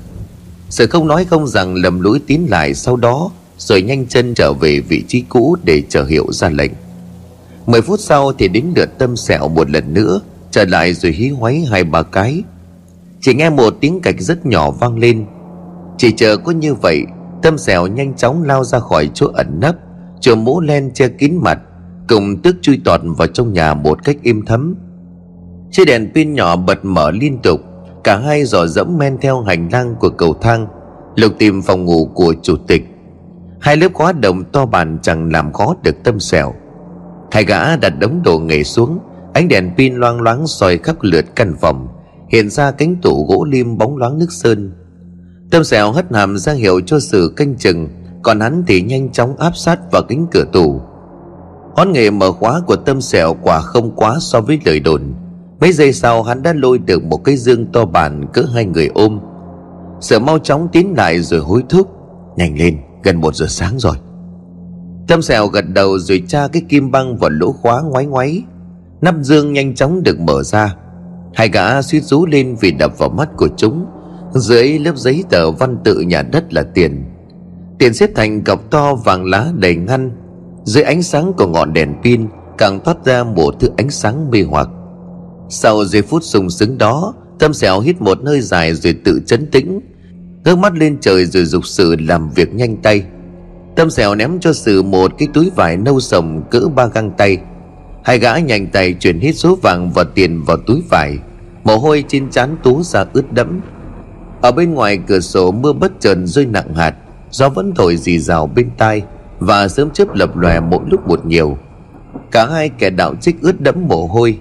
Sử 0.70 0.88
không 0.88 1.08
nói 1.08 1.26
không 1.26 1.48
rằng 1.48 1.76
lầm 1.76 2.00
lũi 2.00 2.20
tín 2.28 2.42
lại 2.50 2.74
sau 2.74 2.96
đó, 2.96 3.32
Rồi 3.58 3.82
nhanh 3.82 4.08
chân 4.08 4.34
trở 4.34 4.54
về 4.54 4.80
vị 4.80 5.04
trí 5.08 5.22
cũ 5.30 5.58
để 5.64 5.84
chờ 5.90 6.04
hiệu 6.04 6.32
ra 6.32 6.50
lệnh. 6.50 6.72
Mười 7.66 7.82
phút 7.82 8.00
sau 8.00 8.34
thì 8.34 8.48
đến 8.48 8.66
lượt 8.76 8.90
tâm 9.00 9.16
sẹo 9.16 9.48
một 9.48 9.70
lần 9.70 9.94
nữa, 9.94 10.22
Trở 10.52 10.66
lại 10.66 10.94
rồi 10.94 11.12
hí 11.12 11.30
hoáy 11.30 11.66
hai 11.72 11.84
ba 11.84 12.04
cái. 12.04 12.44
Chỉ 13.22 13.34
nghe 13.34 13.50
một 13.50 13.74
tiếng 13.82 14.00
cạch 14.00 14.20
rất 14.20 14.46
nhỏ 14.46 14.72
vang 14.72 14.98
lên. 14.98 15.26
Chỉ 15.98 16.12
chờ 16.12 16.38
có 16.38 16.52
như 16.52 16.74
vậy, 16.74 17.02
Tâm 17.42 17.58
sẹo 17.58 17.88
nhanh 17.88 18.14
chóng 18.14 18.44
lao 18.44 18.64
ra 18.64 18.80
khỏi 18.80 19.10
chỗ 19.14 19.28
ẩn 19.34 19.60
nấp 19.60 19.76
Chờ 20.22 20.36
mũ 20.36 20.62
len 20.62 20.92
che 20.94 21.08
kín 21.08 21.38
mặt 21.42 21.60
Cùng 22.10 22.42
tức 22.42 22.56
chui 22.62 22.82
tọt 22.86 23.02
vào 23.18 23.28
trong 23.28 23.54
nhà 23.54 23.74
một 23.74 24.04
cách 24.04 24.18
im 24.24 24.46
thấm. 24.46 24.76
Chiếc 25.72 25.86
đèn 25.86 26.12
pin 26.16 26.34
nhỏ 26.34 26.56
bật 26.56 26.86
mở 26.86 27.12
liên 27.12 27.38
tục, 27.44 27.62
Cả 28.04 28.18
hai 28.18 28.46
dò 28.46 28.68
dẫm 28.68 28.98
men 28.98 29.18
theo 29.22 29.42
hành 29.42 29.70
lang 29.72 29.96
của 30.00 30.10
cầu 30.10 30.34
thang, 30.42 30.68
Lục 31.16 31.32
tìm 31.40 31.62
phòng 31.62 31.86
ngủ 31.86 32.10
của 32.14 32.34
chủ 32.42 32.56
tịch. 32.68 32.84
Hai 33.60 33.78
lớp 33.78 33.94
khóa 33.94 34.12
đồng 34.12 34.44
to 34.44 34.66
bàn 34.66 34.98
chẳng 35.02 35.32
làm 35.32 35.54
khó 35.54 35.76
được 35.84 35.96
tâm 36.04 36.20
sẹo. 36.20 36.54
Hai 37.32 37.46
gã 37.46 37.76
đặt 37.76 37.90
đống 38.00 38.22
đồ 38.26 38.40
nghề 38.40 38.64
xuống, 38.64 39.00
Ánh 39.34 39.48
đèn 39.48 39.72
pin 39.78 39.96
loang 39.96 40.22
loáng 40.22 40.48
soi 40.48 40.78
khắp 40.78 40.96
lượt 41.02 41.26
căn 41.36 41.54
phòng, 41.62 41.88
Hiện 42.30 42.50
ra 42.50 42.72
cánh 42.72 42.96
tủ 43.02 43.26
gỗ 43.26 43.44
lim 43.44 43.78
bóng 43.78 43.98
loáng 43.98 44.20
nước 44.20 44.32
sơn. 44.32 44.72
Tâm 45.52 45.64
sẹo 45.64 45.92
hất 45.92 46.14
hàm 46.14 46.38
ra 46.38 46.54
hiệu 46.54 46.82
cho 46.86 47.00
sự 47.00 47.34
canh 47.36 47.56
chừng, 47.56 47.88
Còn 48.24 48.40
hắn 48.40 48.64
thì 48.68 48.82
nhanh 48.82 49.12
chóng 49.12 49.38
áp 49.38 49.52
sát 49.56 49.80
vào 49.92 50.02
cánh 50.10 50.28
cửa 50.32 50.46
tủ. 50.54 50.82
Hón 51.80 51.92
nghề 51.92 52.10
mở 52.10 52.32
khóa 52.32 52.62
của 52.68 52.76
tâm 52.76 53.02
sẹo 53.02 53.36
quả 53.42 53.60
không 53.60 53.92
quá 53.96 54.18
so 54.20 54.42
với 54.42 54.60
lời 54.66 54.80
đồn. 54.80 55.02
Mấy 55.60 55.74
giây 55.74 55.94
sau, 55.94 56.24
hắn 56.24 56.44
đã 56.44 56.54
lôi 56.54 56.78
được 56.78 57.04
một 57.04 57.18
cái 57.18 57.38
dương 57.38 57.66
to 57.66 57.86
bản 57.86 58.26
cỡ 58.34 58.46
hai 58.54 58.66
người 58.66 58.88
ôm. 58.88 59.20
Sợ 60.02 60.20
mau 60.20 60.40
chóng 60.40 60.68
tín 60.72 60.88
lại 60.98 61.20
rồi 61.20 61.40
hối 61.40 61.64
thúc. 61.70 61.90
Nhanh 62.38 62.58
lên, 62.58 62.78
gần 63.04 63.22
một 63.22 63.36
giờ 63.36 63.46
sáng 63.50 63.80
rồi. 63.80 63.96
Tâm 65.08 65.22
sẹo 65.22 65.48
gật 65.48 65.66
đầu 65.70 66.00
rồi 66.00 66.24
tra 66.28 66.48
cái 66.48 66.62
kim 66.70 66.92
băng 66.92 67.18
vào 67.18 67.30
lỗ 67.30 67.52
khóa 67.52 67.82
ngoáy 67.82 68.06
ngoáy. 68.06 68.44
Nắp 69.02 69.16
dương 69.22 69.54
nhanh 69.54 69.76
chóng 69.76 70.04
được 70.04 70.20
mở 70.20 70.44
ra. 70.44 70.76
Hai 71.34 71.50
gã 71.50 71.82
suýt 71.82 72.04
rú 72.04 72.26
lên 72.26 72.56
vì 72.62 72.72
đập 72.72 72.98
vào 72.98 73.10
mắt 73.10 73.30
của 73.38 73.50
chúng. 73.58 73.86
Dưới 74.34 74.80
lớp 74.80 74.98
giấy 74.98 75.24
tờ 75.30 75.52
văn 75.52 75.78
tự 75.84 76.00
nhà 76.00 76.22
đất 76.22 76.54
là 76.54 76.64
tiền. 76.64 77.04
Tiền 77.78 77.94
xếp 77.94 78.10
thành 78.16 78.44
cọc 78.44 78.72
to 78.72 78.96
vàng 78.96 79.26
lá 79.26 79.48
đầy 79.56 79.76
ngăn. 79.76 80.12
Dưới 80.70 80.84
ánh 80.84 81.04
sáng 81.04 81.34
của 81.34 81.48
ngọn 81.48 81.74
đèn 81.74 81.94
pin 82.04 82.28
Càng 82.58 82.80
thoát 82.86 83.06
ra 83.06 83.24
một 83.24 83.56
thứ 83.60 83.70
ánh 83.78 83.90
sáng 83.90 84.32
mê 84.32 84.42
hoặc. 84.42 84.70
Sau 85.50 85.86
giây 85.86 86.02
phút 86.02 86.24
sung 86.24 86.50
sướng 86.50 86.78
đó, 86.78 87.14
Tâm 87.40 87.54
sẹo 87.54 87.80
hít 87.80 88.02
một 88.02 88.18
hơi 88.26 88.42
dài 88.42 88.74
rồi 88.74 88.96
tự 89.04 89.22
chấn 89.26 89.48
tĩnh, 89.48 89.80
ngước 90.46 90.58
mắt 90.58 90.74
lên 90.74 90.98
trời 91.02 91.26
rồi 91.26 91.46
dục 91.46 91.66
sự 91.66 91.96
làm 92.00 92.30
việc 92.30 92.54
nhanh 92.54 92.78
tay. 92.78 93.04
Tâm 93.76 93.90
sẹo 93.90 94.16
ném 94.16 94.40
cho 94.40 94.54
sự 94.54 94.84
một 94.84 95.12
cái 95.18 95.28
túi 95.34 95.52
vải 95.56 95.78
nâu 95.78 96.00
sồng 96.00 96.44
cỡ 96.52 96.60
ba 96.76 96.86
găng 96.86 97.12
tay. 97.18 97.38
Hai 98.04 98.20
gã 98.20 98.38
nhanh 98.38 98.68
tay 98.68 98.94
chuyển 98.94 99.20
hết 99.20 99.32
số 99.32 99.58
vàng 99.62 99.92
và 99.92 100.04
tiền 100.04 100.44
vào 100.44 100.58
túi 100.58 100.82
vải. 100.90 101.18
Mồ 101.64 101.78
hôi 101.78 102.04
trên 102.08 102.30
trán 102.30 102.56
tú 102.64 102.84
ra 102.84 103.06
ướt 103.14 103.34
đẫm. 103.34 103.62
Ở 104.42 104.52
bên 104.52 104.74
ngoài 104.74 105.00
cửa 105.08 105.20
sổ 105.20 105.52
mưa 105.52 105.74
bất 105.74 105.92
chợt 106.00 106.18
rơi 106.26 106.46
nặng 106.46 106.74
hạt, 106.74 106.96
Gió 107.32 107.50
vẫn 107.50 107.74
thổi 107.76 107.98
rì 107.98 108.20
rào 108.20 108.48
bên 108.48 108.70
tai. 108.78 109.04
Và 109.40 109.68
sớm 109.68 109.90
chớp 109.90 110.16
lập 110.16 110.38
lòe 110.38 110.60
mỗi 110.60 110.80
lúc 110.88 111.08
một 111.08 111.26
nhiều. 111.26 111.58
Cả 112.32 112.48
hai 112.52 112.70
kẻ 112.70 112.90
đạo 112.90 113.16
trích 113.22 113.42
ướt 113.42 113.62
đẫm 113.62 113.76
mồ 113.88 114.08
hôi. 114.08 114.38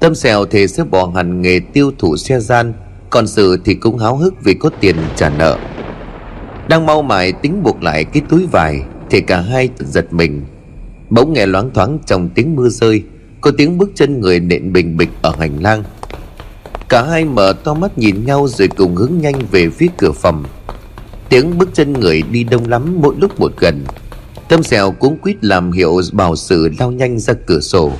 Tâm 0.00 0.14
xèo 0.14 0.44
thì 0.44 0.68
sẽ 0.68 0.84
bỏ 0.84 1.12
hẳn 1.14 1.42
nghề 1.42 1.60
tiêu 1.72 1.92
thụ 1.98 2.16
xe 2.16 2.40
gian, 2.40 2.72
Còn 3.10 3.26
sự 3.26 3.60
thì 3.64 3.74
cũng 3.74 3.98
háo 3.98 4.16
hức 4.16 4.34
vì 4.44 4.54
có 4.54 4.70
tiền 4.80 4.96
trả 5.16 5.28
nợ. 5.28 5.58
Đang 6.68 6.86
mau 6.86 7.02
mải 7.02 7.32
tính 7.32 7.62
buộc 7.62 7.82
lại 7.82 8.04
cái 8.04 8.22
túi 8.28 8.46
vải, 8.46 8.82
Thì 9.10 9.20
cả 9.20 9.40
hai 9.40 9.68
giật 9.78 10.12
mình. 10.12 10.44
Bỗng 11.10 11.32
nghe 11.32 11.46
loáng 11.46 11.70
thoáng 11.70 11.98
trong 12.06 12.28
tiếng 12.28 12.56
mưa 12.56 12.68
rơi, 12.68 13.02
Có 13.40 13.50
tiếng 13.56 13.78
bước 13.78 13.90
chân 13.94 14.20
người 14.20 14.40
nện 14.40 14.72
bình 14.72 14.96
bịch 14.96 15.08
ở 15.22 15.32
hành 15.38 15.62
lang. 15.62 15.84
Cả 16.88 17.02
hai 17.02 17.24
mở 17.24 17.52
to 17.64 17.74
mắt 17.74 17.98
nhìn 17.98 18.24
nhau 18.24 18.48
rồi 18.48 18.68
cùng 18.68 18.96
hướng 18.96 19.12
nhanh 19.20 19.34
về 19.50 19.70
phía 19.70 19.86
cửa 19.96 20.12
phòng. 20.12 20.44
Tiếng 21.28 21.58
bước 21.58 21.68
chân 21.72 21.92
người 21.92 22.22
đi 22.22 22.44
đông 22.44 22.68
lắm 22.68 22.96
mỗi 23.00 23.14
lúc 23.18 23.40
một 23.40 23.52
gần. 23.58 23.84
Tâm 24.48 24.62
sẹo 24.62 24.90
cũng 24.90 25.18
quýt 25.18 25.44
làm 25.44 25.72
hiệu 25.72 26.00
bảo 26.12 26.36
sự 26.36 26.68
lao 26.78 26.90
nhanh 26.90 27.18
ra 27.18 27.34
cửa 27.46 27.60
sổ. 27.60 27.92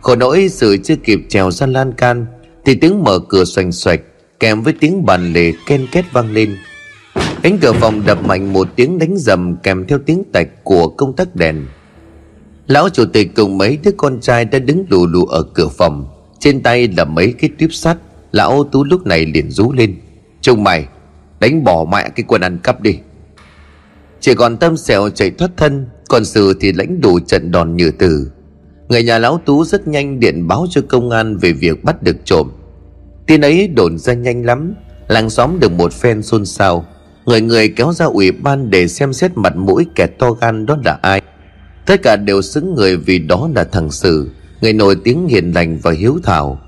Khổ 0.00 0.16
nỗi 0.16 0.48
sự 0.48 0.76
chưa 0.84 0.96
kịp 0.96 1.20
trèo 1.28 1.50
ra 1.50 1.66
lan 1.66 1.92
can, 1.92 2.26
Thì 2.64 2.74
tiếng 2.74 3.04
mở 3.04 3.18
cửa 3.28 3.44
xoành 3.44 3.72
xoạch 3.72 4.00
Kèm 4.40 4.62
với 4.62 4.74
tiếng 4.80 5.06
bàn 5.06 5.32
lề 5.32 5.52
ken 5.66 5.86
két 5.92 6.04
vang 6.12 6.32
lên. 6.32 6.56
Cánh 7.42 7.58
cửa 7.58 7.72
phòng 7.72 8.02
đập 8.06 8.24
mạnh 8.24 8.52
một 8.52 8.68
tiếng 8.76 8.98
đánh 8.98 9.14
dầm 9.16 9.56
Kèm 9.62 9.86
theo 9.86 9.98
tiếng 10.06 10.22
tạch 10.32 10.64
của 10.64 10.88
công 10.88 11.16
tắc 11.16 11.36
đèn. 11.36 11.66
Lão 12.66 12.88
chủ 12.88 13.04
tịch 13.04 13.30
cùng 13.36 13.58
mấy 13.58 13.78
đứa 13.84 13.90
con 13.96 14.20
trai 14.20 14.44
đã 14.44 14.58
đứng 14.58 14.84
lù 14.88 15.06
lù 15.06 15.24
ở 15.24 15.42
cửa 15.42 15.68
phòng. 15.68 16.08
Trên 16.38 16.62
tay 16.62 16.88
là 16.96 17.04
mấy 17.04 17.32
cái 17.32 17.50
tuyếp 17.58 17.72
sắt. 17.72 17.96
Lão 18.32 18.64
tú 18.64 18.84
lúc 18.84 19.06
này 19.06 19.26
liền 19.26 19.50
rú 19.50 19.72
lên. 19.72 19.96
Trông 20.40 20.64
mày, 20.64 20.86
Đánh 21.40 21.64
bỏ 21.64 21.86
mẹ 21.92 22.08
cái 22.08 22.24
quần 22.28 22.40
ăn 22.40 22.58
cắp 22.58 22.80
đi. 22.80 22.98
Chỉ 24.22 24.34
còn 24.34 24.56
tâm 24.56 24.76
sẹo 24.76 25.08
chạy 25.08 25.30
thoát 25.30 25.50
thân, 25.56 25.86
Còn 26.08 26.24
sự 26.24 26.54
thì 26.60 26.72
lãnh 26.72 27.00
đủ 27.00 27.20
trận 27.20 27.50
đòn 27.50 27.76
như 27.76 27.90
tử 27.90 28.30
Người 28.88 29.02
nhà 29.02 29.18
lão 29.18 29.40
tú 29.46 29.64
rất 29.64 29.88
nhanh 29.88 30.20
điện 30.20 30.48
báo 30.48 30.66
cho 30.70 30.80
công 30.88 31.10
an 31.10 31.36
Về 31.36 31.52
việc 31.52 31.84
bắt 31.84 32.02
được 32.02 32.16
trộm. 32.24 32.50
Tin 33.26 33.40
ấy 33.40 33.68
đồn 33.68 33.98
ra 33.98 34.14
nhanh 34.14 34.44
lắm, 34.44 34.74
Làng 35.08 35.30
xóm 35.30 35.60
được 35.60 35.72
một 35.72 35.92
phen 35.92 36.22
xôn 36.22 36.46
xao. 36.46 36.86
Người 37.26 37.40
người 37.40 37.68
kéo 37.68 37.92
ra 37.92 38.04
ủy 38.04 38.32
ban 38.32 38.70
để 38.70 38.88
xem 38.88 39.12
xét 39.12 39.36
mặt 39.36 39.56
mũi 39.56 39.86
kẻ 39.94 40.06
to 40.06 40.30
gan 40.30 40.66
đó 40.66 40.78
là 40.84 40.98
ai. 41.02 41.22
Tất 41.86 42.02
cả 42.02 42.16
đều 42.16 42.42
xứng 42.42 42.74
người 42.74 42.96
vì 42.96 43.18
đó 43.18 43.48
là 43.54 43.64
thằng 43.64 43.90
Sử 43.90 44.30
Người 44.60 44.72
nổi 44.72 44.96
tiếng 45.04 45.28
hiền 45.28 45.52
lành 45.52 45.78
và 45.82 45.92
hiếu 45.92 46.18
thảo. 46.22 46.60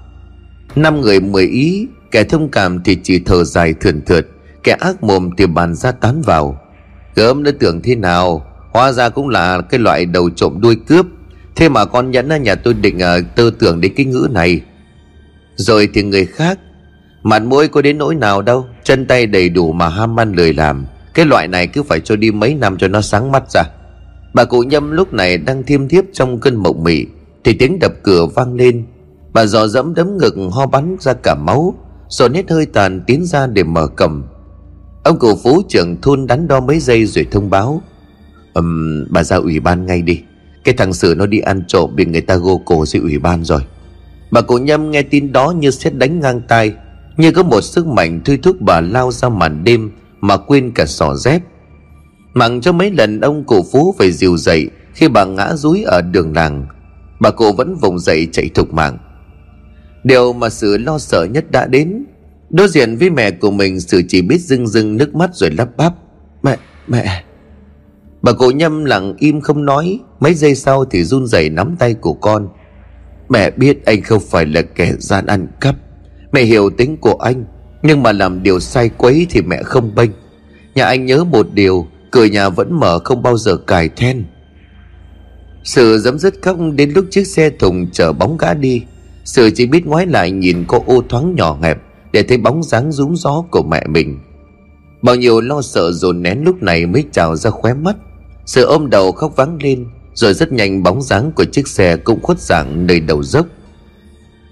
Năm 0.76 1.00
người 1.00 1.20
mười 1.20 1.46
ý, 1.46 1.86
kẻ 2.10 2.24
thông 2.24 2.48
cảm 2.48 2.82
thì 2.84 2.98
chỉ 3.02 3.18
thở 3.26 3.44
dài 3.44 3.74
thườn 3.80 4.02
thượt, 4.02 4.26
kẻ 4.62 4.72
ác 4.72 5.04
mồm 5.04 5.30
thì 5.36 5.46
bàn 5.46 5.74
ra 5.74 5.92
tán 5.92 6.22
vào 6.22 6.60
gớm 7.14 7.42
đã 7.42 7.52
tưởng 7.58 7.82
thế 7.82 7.94
nào 7.94 8.46
hóa 8.72 8.92
ra 8.92 9.08
cũng 9.08 9.28
là 9.28 9.60
cái 9.60 9.80
loại 9.80 10.06
đầu 10.06 10.30
trộm 10.30 10.60
đuôi 10.60 10.76
cướp. 10.88 11.06
Thế 11.56 11.68
mà 11.68 11.84
con 11.84 12.10
nhẫn 12.10 12.28
ở 12.28 12.36
nhà 12.36 12.54
tôi 12.54 12.74
định 12.74 12.96
uh, 12.96 13.36
tư 13.36 13.50
tưởng 13.50 13.80
đến 13.80 13.92
cái 13.96 14.06
ngữ 14.06 14.28
này. 14.30 14.60
Rồi 15.56 15.88
thì 15.94 16.02
người 16.02 16.26
khác 16.26 16.58
mặt 17.22 17.42
mũi 17.42 17.68
có 17.68 17.82
đến 17.82 17.98
nỗi 17.98 18.14
nào 18.14 18.42
đâu 18.42 18.66
chân 18.84 19.06
tay 19.06 19.26
đầy 19.26 19.48
đủ 19.48 19.72
mà 19.72 19.88
ham 19.88 20.20
ăn 20.20 20.32
lười 20.32 20.52
làm. 20.52 20.86
Cái 21.14 21.26
loại 21.26 21.48
này 21.48 21.66
cứ 21.66 21.82
phải 21.82 22.00
cho 22.00 22.16
đi 22.16 22.30
mấy 22.30 22.54
năm 22.54 22.78
cho 22.78 22.88
nó 22.88 23.00
sáng 23.00 23.32
mắt 23.32 23.50
ra. 23.50 23.62
Bà 24.34 24.44
cụ 24.44 24.60
nhâm 24.60 24.90
lúc 24.90 25.12
này 25.12 25.38
đang 25.38 25.62
thiêm 25.62 25.88
thiếp 25.88 26.04
trong 26.12 26.40
cơn 26.40 26.56
mộng 26.56 26.84
mị 26.84 27.06
thì 27.44 27.52
tiếng 27.58 27.78
đập 27.78 27.92
cửa 28.02 28.26
vang 28.26 28.54
lên. 28.54 28.84
Bà 29.32 29.46
dò 29.46 29.66
dẫm 29.66 29.94
đấm 29.94 30.18
ngực 30.18 30.34
ho 30.52 30.66
bắn 30.66 30.96
ra 31.00 31.12
cả 31.12 31.34
máu 31.34 31.74
rồi 32.08 32.28
nét 32.28 32.50
hơi 32.50 32.66
tàn 32.66 33.00
tiến 33.06 33.24
ra 33.24 33.46
để 33.46 33.62
mở 33.62 33.86
cầm 33.96 34.24
ông 35.04 35.18
cựu 35.18 35.36
phú 35.36 35.62
trưởng 35.68 36.00
thôn 36.00 36.26
đắn 36.26 36.48
đo 36.48 36.60
mấy 36.60 36.80
giây 36.80 37.06
rồi 37.06 37.26
thông 37.30 37.50
báo. 37.50 37.82
Um, 38.54 39.04
bà 39.10 39.24
ra 39.24 39.36
ủy 39.36 39.60
ban 39.60 39.86
ngay 39.86 40.02
đi. 40.02 40.20
Cái 40.64 40.74
thằng 40.74 40.92
sử 40.92 41.14
nó 41.16 41.26
đi 41.26 41.38
ăn 41.40 41.62
trộm 41.68 41.90
bị 41.96 42.04
người 42.04 42.20
ta 42.20 42.36
gô 42.36 42.62
cổ 42.64 42.86
dưới 42.86 43.02
ủy 43.02 43.18
ban 43.18 43.44
rồi. 43.44 43.60
Bà 44.30 44.40
cụ 44.40 44.58
nhâm 44.58 44.90
nghe 44.90 45.02
tin 45.02 45.32
đó 45.32 45.50
như 45.50 45.70
xét 45.70 45.94
đánh 45.94 46.20
ngang 46.20 46.40
tai 46.48 46.74
như 47.16 47.30
có 47.30 47.42
một 47.42 47.60
sức 47.60 47.86
mạnh 47.86 48.20
thôi 48.24 48.38
thúc 48.42 48.56
bà 48.60 48.80
lao 48.80 49.12
ra 49.12 49.28
màn 49.28 49.64
đêm 49.64 49.90
mà 50.20 50.36
quên 50.36 50.72
cả 50.74 50.86
sỏ 50.86 51.14
dép. 51.14 51.42
Mặng 52.34 52.60
cho 52.60 52.72
mấy 52.72 52.90
lần 52.90 53.20
ông 53.20 53.44
cụ 53.44 53.66
phú 53.72 53.94
phải 53.98 54.12
dìu 54.12 54.36
dậy 54.36 54.70
khi 54.94 55.08
bà 55.08 55.24
ngã 55.24 55.54
rúi 55.54 55.82
ở 55.82 56.02
đường 56.02 56.34
làng 56.34 56.66
bà 57.20 57.30
cụ 57.30 57.52
vẫn 57.52 57.74
vùng 57.74 57.98
dậy 57.98 58.28
chạy 58.32 58.50
thục 58.54 58.74
mạng. 58.74 58.98
Điều 60.04 60.32
mà 60.32 60.50
sự 60.50 60.78
lo 60.78 60.98
sợ 60.98 61.24
nhất 61.24 61.50
đã 61.50 61.66
đến 61.66 62.04
đối 62.54 62.68
diện 62.68 62.96
với 62.96 63.10
mẹ 63.10 63.30
của 63.30 63.50
mình, 63.50 63.80
sự 63.80 64.02
chỉ 64.08 64.22
biết 64.22 64.40
rưng 64.40 64.66
rưng 64.66 64.96
nước 64.96 65.14
mắt 65.14 65.30
rồi 65.34 65.50
lắp 65.50 65.68
bắp. 65.76 65.94
Mẹ 66.42 66.56
mẹ. 66.86 67.24
Bà 68.22 68.32
cụ 68.32 68.50
nhâm 68.50 68.84
lặng 68.84 69.14
im 69.18 69.40
không 69.40 69.64
nói. 69.64 70.00
Mấy 70.20 70.34
giây 70.34 70.54
sau 70.54 70.84
thì 70.84 71.04
run 71.04 71.26
rẩy 71.26 71.50
nắm 71.50 71.76
tay 71.78 71.94
của 71.94 72.12
con. 72.12 72.48
Mẹ 73.28 73.50
biết 73.50 73.84
anh 73.84 74.02
không 74.02 74.22
phải 74.30 74.46
là 74.46 74.62
kẻ 74.62 74.92
gian 74.98 75.26
ăn 75.26 75.46
cắp. 75.60 75.74
Mẹ 76.32 76.42
hiểu 76.42 76.70
tính 76.70 76.96
của 76.96 77.14
anh, 77.14 77.44
nhưng 77.82 78.02
mà 78.02 78.12
làm 78.12 78.42
điều 78.42 78.60
sai 78.60 78.88
quấy 78.88 79.26
thì 79.30 79.42
mẹ 79.42 79.62
không 79.62 79.94
bênh. 79.94 80.10
Nhà 80.74 80.84
anh 80.84 81.06
nhớ 81.06 81.24
một 81.24 81.46
điều, 81.52 81.86
Cửa 82.14 82.24
nhà 82.24 82.48
vẫn 82.48 82.80
mở 82.80 82.98
không 82.98 83.22
bao 83.22 83.36
giờ 83.36 83.56
cài 83.56 83.88
then. 83.88 84.24
Sự 85.64 85.98
dấm 85.98 86.18
dứt 86.18 86.34
khóc 86.42 86.56
đến 86.74 86.90
lúc 86.90 87.04
chiếc 87.10 87.26
xe 87.26 87.50
thùng 87.50 87.90
chở 87.90 88.12
bóng 88.12 88.36
gã 88.36 88.54
đi. 88.54 88.82
Sự 89.24 89.50
chỉ 89.50 89.66
biết 89.66 89.86
ngoái 89.86 90.06
lại 90.06 90.30
nhìn 90.30 90.64
cô 90.68 90.84
ô 90.86 91.02
thoáng 91.08 91.34
nhỏ 91.34 91.58
hẹp. 91.62 91.78
Để 92.14 92.22
thấy 92.22 92.38
bóng 92.38 92.62
dáng 92.62 92.92
rúng 92.92 93.16
gió 93.16 93.44
của 93.50 93.62
mẹ 93.62 93.86
mình. 93.88 94.18
Bao 95.02 95.14
nhiêu 95.14 95.40
lo 95.40 95.62
sợ 95.62 95.92
dồn 95.92 96.22
nén 96.22 96.42
lúc 96.44 96.62
này 96.62 96.86
mới 96.86 97.04
trào 97.12 97.36
ra 97.36 97.50
khóe 97.50 97.74
mắt. 97.74 97.96
Sự 98.46 98.64
ôm 98.64 98.90
đầu 98.90 99.12
khóc 99.12 99.36
vắng 99.36 99.58
lên, 99.62 99.86
Rồi 100.14 100.34
rất 100.34 100.52
nhanh 100.52 100.82
bóng 100.82 101.02
dáng 101.02 101.32
của 101.32 101.44
chiếc 101.44 101.68
xe 101.68 101.96
cũng 101.96 102.22
khuất 102.22 102.40
dạng 102.40 102.86
nơi 102.86 103.00
đầu 103.00 103.22
dốc. 103.22 103.46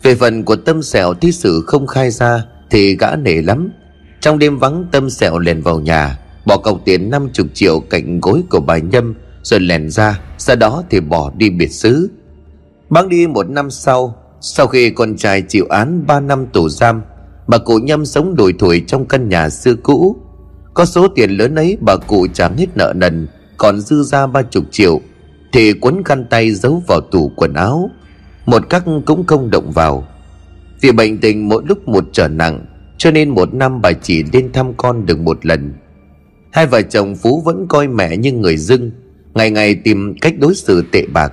Về 0.03 0.15
phần 0.15 0.45
của 0.45 0.57
tâm 0.57 0.83
sẹo 0.83 1.15
thí 1.15 1.33
sự 1.33 1.65
không 1.67 1.87
khai 1.87 2.11
ra 2.11 2.45
Thì 2.71 2.97
gã 2.97 3.17
nể 3.17 3.43
lắm. 3.43 3.73
Trong 4.21 4.39
đêm 4.39 4.59
vắng, 4.59 4.87
tâm 4.93 5.11
sẹo 5.11 5.39
lèn 5.39 5.63
vào 5.63 5.81
nhà, 5.81 6.19
Bỏ 6.47 6.57
cọc 6.57 6.85
tiền 6.85 7.11
50 7.11 7.49
triệu 7.55 7.81
cạnh 7.81 8.21
gối 8.21 8.43
của 8.51 8.61
bà 8.61 8.79
Nhâm, 8.79 9.15
Rồi 9.43 9.61
lèn 9.61 9.91
ra, 9.91 10.21
Sau 10.39 10.57
đó 10.57 10.85
thì 10.91 11.01
bỏ 11.01 11.33
đi 11.37 11.51
biệt 11.51 11.69
xứ. 11.69 12.11
Băng 12.91 13.09
đi 13.09 13.27
một 13.27 13.51
năm 13.51 13.71
sau 13.71 14.15
Sau 14.41 14.67
khi 14.67 14.91
con 14.91 15.17
trai 15.17 15.43
chịu 15.43 15.67
án 15.69 16.07
3 16.07 16.21
năm 16.21 16.47
tù 16.47 16.69
giam 16.69 17.03
Bà 17.47 17.59
cụ 17.59 17.78
Nhâm 17.78 18.05
sống 18.07 18.36
đổi 18.36 18.55
thổi 18.59 18.84
trong 18.86 19.07
căn 19.07 19.28
nhà 19.28 19.49
xưa 19.49 19.74
cũ. 19.74 20.16
Có 20.74 20.84
số 20.84 21.09
tiền 21.09 21.30
lớn 21.30 21.55
ấy 21.55 21.78
bà 21.80 21.97
cụ 21.97 22.26
trả 22.32 22.49
hết 22.49 22.66
nợ 22.76 22.93
nần, 22.97 23.28
Còn 23.57 23.80
dư 23.80 24.03
ra 24.03 24.26
ba 24.26 24.43
chục 24.43 24.64
triệu, 24.70 25.01
Thì 25.53 25.72
quấn 25.72 26.05
khăn 26.05 26.26
tay 26.30 26.53
giấu 26.53 26.82
vào 26.86 27.01
tủ 27.01 27.32
quần 27.36 27.55
áo. 27.55 27.90
Một 28.47 28.68
cách 28.70 28.84
cũng 29.07 29.26
không 29.26 29.51
động 29.51 29.70
vào. 29.70 30.09
Vì 30.80 30.93
bệnh 30.93 31.18
tình 31.18 31.49
mỗi 31.49 31.62
lúc 31.66 31.88
một 31.88 32.05
trở 32.12 32.28
nặng, 32.28 32.66
cho 32.99 33.11
nên 33.11 33.28
một 33.28 33.55
năm 33.55 33.80
bà 33.82 33.93
chỉ 33.93 34.22
đến 34.22 34.53
thăm 34.53 34.74
con 34.76 35.07
được 35.07 35.18
một 35.18 35.47
lần. 35.47 35.74
Hai 36.53 36.66
vợ 36.66 36.82
chồng 36.82 37.16
Phú 37.16 37.43
vẫn 37.45 37.66
coi 37.68 37.88
mẹ 37.88 38.16
như 38.16 38.32
người 38.32 38.57
dưng, 38.57 38.90
Ngày 39.34 39.51
ngày 39.51 39.74
tìm 39.74 40.14
cách 40.20 40.34
đối 40.38 40.55
xử 40.55 40.84
tệ 40.93 41.07
bạc. 41.07 41.32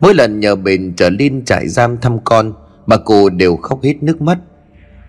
Mỗi 0.00 0.14
lần 0.14 0.40
nhờ 0.40 0.56
bền 0.56 0.94
trở 0.96 1.10
lên 1.10 1.44
trại 1.44 1.68
giam 1.68 1.96
thăm 1.98 2.18
con, 2.24 2.52
Bà 2.86 2.96
cụ 2.96 3.28
đều 3.28 3.56
khóc 3.56 3.82
hết 3.82 4.02
nước 4.02 4.22
mắt. 4.22 4.38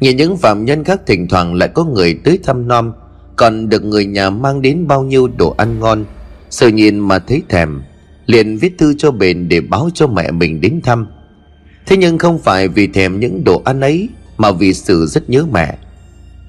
Nhìn 0.02 0.18
những 0.18 0.38
phạm 0.38 0.66
nhân 0.66 0.84
khác 0.84 1.02
thỉnh 1.06 1.28
thoảng 1.28 1.54
lại 1.54 1.70
có 1.74 1.84
người 1.84 2.20
tới 2.24 2.39
thăm 2.43 2.68
nom 2.68 2.91
Còn 3.36 3.70
được 3.70 3.84
người 3.84 4.06
nhà 4.06 4.30
mang 4.30 4.62
đến 4.62 4.88
bao 4.88 5.04
nhiêu 5.04 5.28
đồ 5.38 5.56
ăn 5.58 5.80
ngon. 5.80 6.06
Sự 6.49 6.68
nhìn 6.68 6.99
mà 6.99 7.20
thấy 7.20 7.41
thèm, 7.49 7.82
Liền 8.26 8.58
viết 8.58 8.78
thư 8.78 8.93
cho 8.97 9.12
bền 9.12 9.49
để 9.49 9.62
báo 9.62 9.89
cho 9.93 10.08
mẹ 10.08 10.32
mình 10.32 10.62
đến 10.62 10.82
thăm. 10.84 11.08
Thế 11.86 11.97
nhưng 11.97 12.18
không 12.18 12.39
phải 12.39 12.68
vì 12.68 12.88
thèm 12.88 13.20
những 13.20 13.43
đồ 13.43 13.62
ăn 13.66 13.82
ấy, 13.82 14.10
mà 14.38 14.52
vì 14.52 14.74
sự 14.74 15.06
rất 15.06 15.30
nhớ 15.30 15.45
mẹ. 15.52 15.78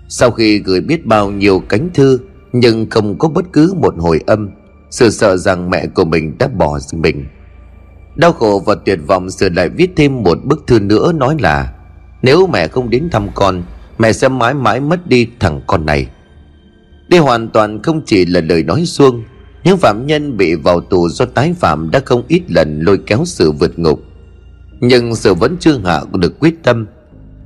Sau 0.08 0.30
khi 0.30 0.58
gửi 0.58 0.80
biết 0.80 1.06
bao 1.06 1.30
nhiêu 1.30 1.60
cánh 1.60 1.88
thư, 1.94 2.18
nhưng 2.52 2.90
không 2.90 3.18
có 3.18 3.28
bất 3.28 3.44
cứ 3.52 3.74
một 3.76 3.94
hồi 3.98 4.20
âm, 4.26 4.50
sự 4.90 5.10
sợ 5.10 5.36
rằng 5.36 5.70
mẹ 5.70 5.86
của 5.86 6.04
mình 6.04 6.38
đã 6.38 6.48
bỏ 6.48 6.78
mình. 6.92 7.26
Đau 8.16 8.32
khổ 8.32 8.62
và 8.66 8.74
tuyệt 8.74 8.98
vọng, 9.06 9.30
sự 9.30 9.48
lại 9.48 9.68
viết 9.68 9.90
thêm 9.96 10.22
một 10.22 10.38
bức 10.44 10.66
thư 10.66 10.80
nữa 10.80 11.12
nói 11.12 11.36
là 11.40 11.72
nếu 12.22 12.46
mẹ 12.46 12.68
không 12.68 12.90
đến 12.90 13.10
thăm 13.10 13.28
con, 13.34 13.62
mẹ 13.98 14.12
sẽ 14.12 14.28
mãi 14.28 14.54
mãi 14.54 14.80
mất 14.80 15.06
đi 15.06 15.26
thằng 15.40 15.60
con 15.66 15.86
này. 15.86 16.06
Đây 17.08 17.20
hoàn 17.20 17.48
toàn 17.48 17.82
không 17.82 18.02
chỉ 18.06 18.26
là 18.26 18.40
lời 18.40 18.62
nói 18.62 18.86
suông 18.86 19.22
những 19.64 19.78
phạm 19.78 20.06
nhân 20.06 20.36
bị 20.36 20.54
vào 20.54 20.80
tù 20.80 21.08
do 21.08 21.24
tái 21.24 21.54
phạm 21.60 21.90
đã 21.90 22.00
không 22.00 22.22
ít 22.28 22.42
lần 22.48 22.80
lôi 22.80 22.98
kéo 23.06 23.22
sự 23.24 23.52
vượt 23.52 23.78
ngục. 23.78 24.02
Nhưng 24.80 25.14
sự 25.14 25.34
vẫn 25.34 25.56
chưa 25.60 25.78
hạ 25.84 26.00
được 26.12 26.40
quyết 26.40 26.54
tâm. 26.62 26.86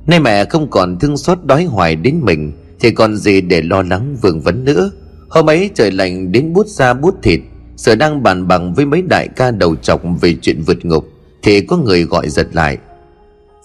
Nay 0.07 0.19
mẹ 0.19 0.45
không 0.45 0.69
còn 0.69 0.99
thương 0.99 1.17
xót 1.17 1.37
đói 1.45 1.63
hoài 1.63 1.95
đến 1.95 2.19
mình, 2.21 2.51
Thì 2.79 2.91
còn 2.91 3.17
gì 3.17 3.41
để 3.41 3.61
lo 3.61 3.81
lắng 3.81 4.15
vương 4.21 4.41
vấn 4.41 4.65
nữa. 4.65 4.91
Hôm 5.29 5.49
ấy 5.49 5.69
trời 5.75 5.91
lạnh 5.91 6.31
đến 6.31 6.53
bút 6.53 6.67
da 6.67 6.93
bút 6.93 7.15
thịt. 7.23 7.39
Sở 7.77 7.95
đang 7.95 8.23
bàn 8.23 8.47
bằng 8.47 8.73
với 8.73 8.85
mấy 8.85 9.01
đại 9.01 9.27
ca 9.27 9.51
đầu 9.51 9.75
chọc 9.75 10.01
về 10.21 10.35
chuyện 10.41 10.61
vượt 10.61 10.85
ngục, 10.85 11.09
Thì 11.43 11.61
có 11.61 11.77
người 11.77 12.03
gọi 12.03 12.29
giật 12.29 12.47
lại. 12.51 12.77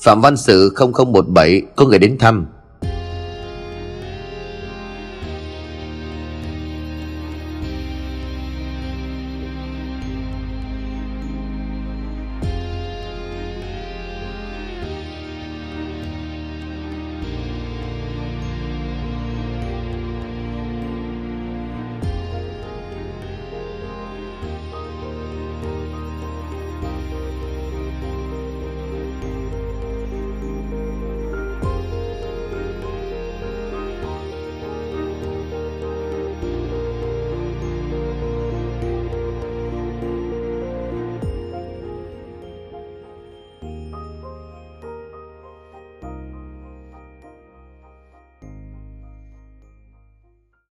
Phạm 0.02 0.20
Văn 0.20 0.36
Sự 0.36 0.74
0017 1.12 1.62
có 1.76 1.86
người 1.86 1.98
đến 1.98 2.18
thăm. 2.18 2.46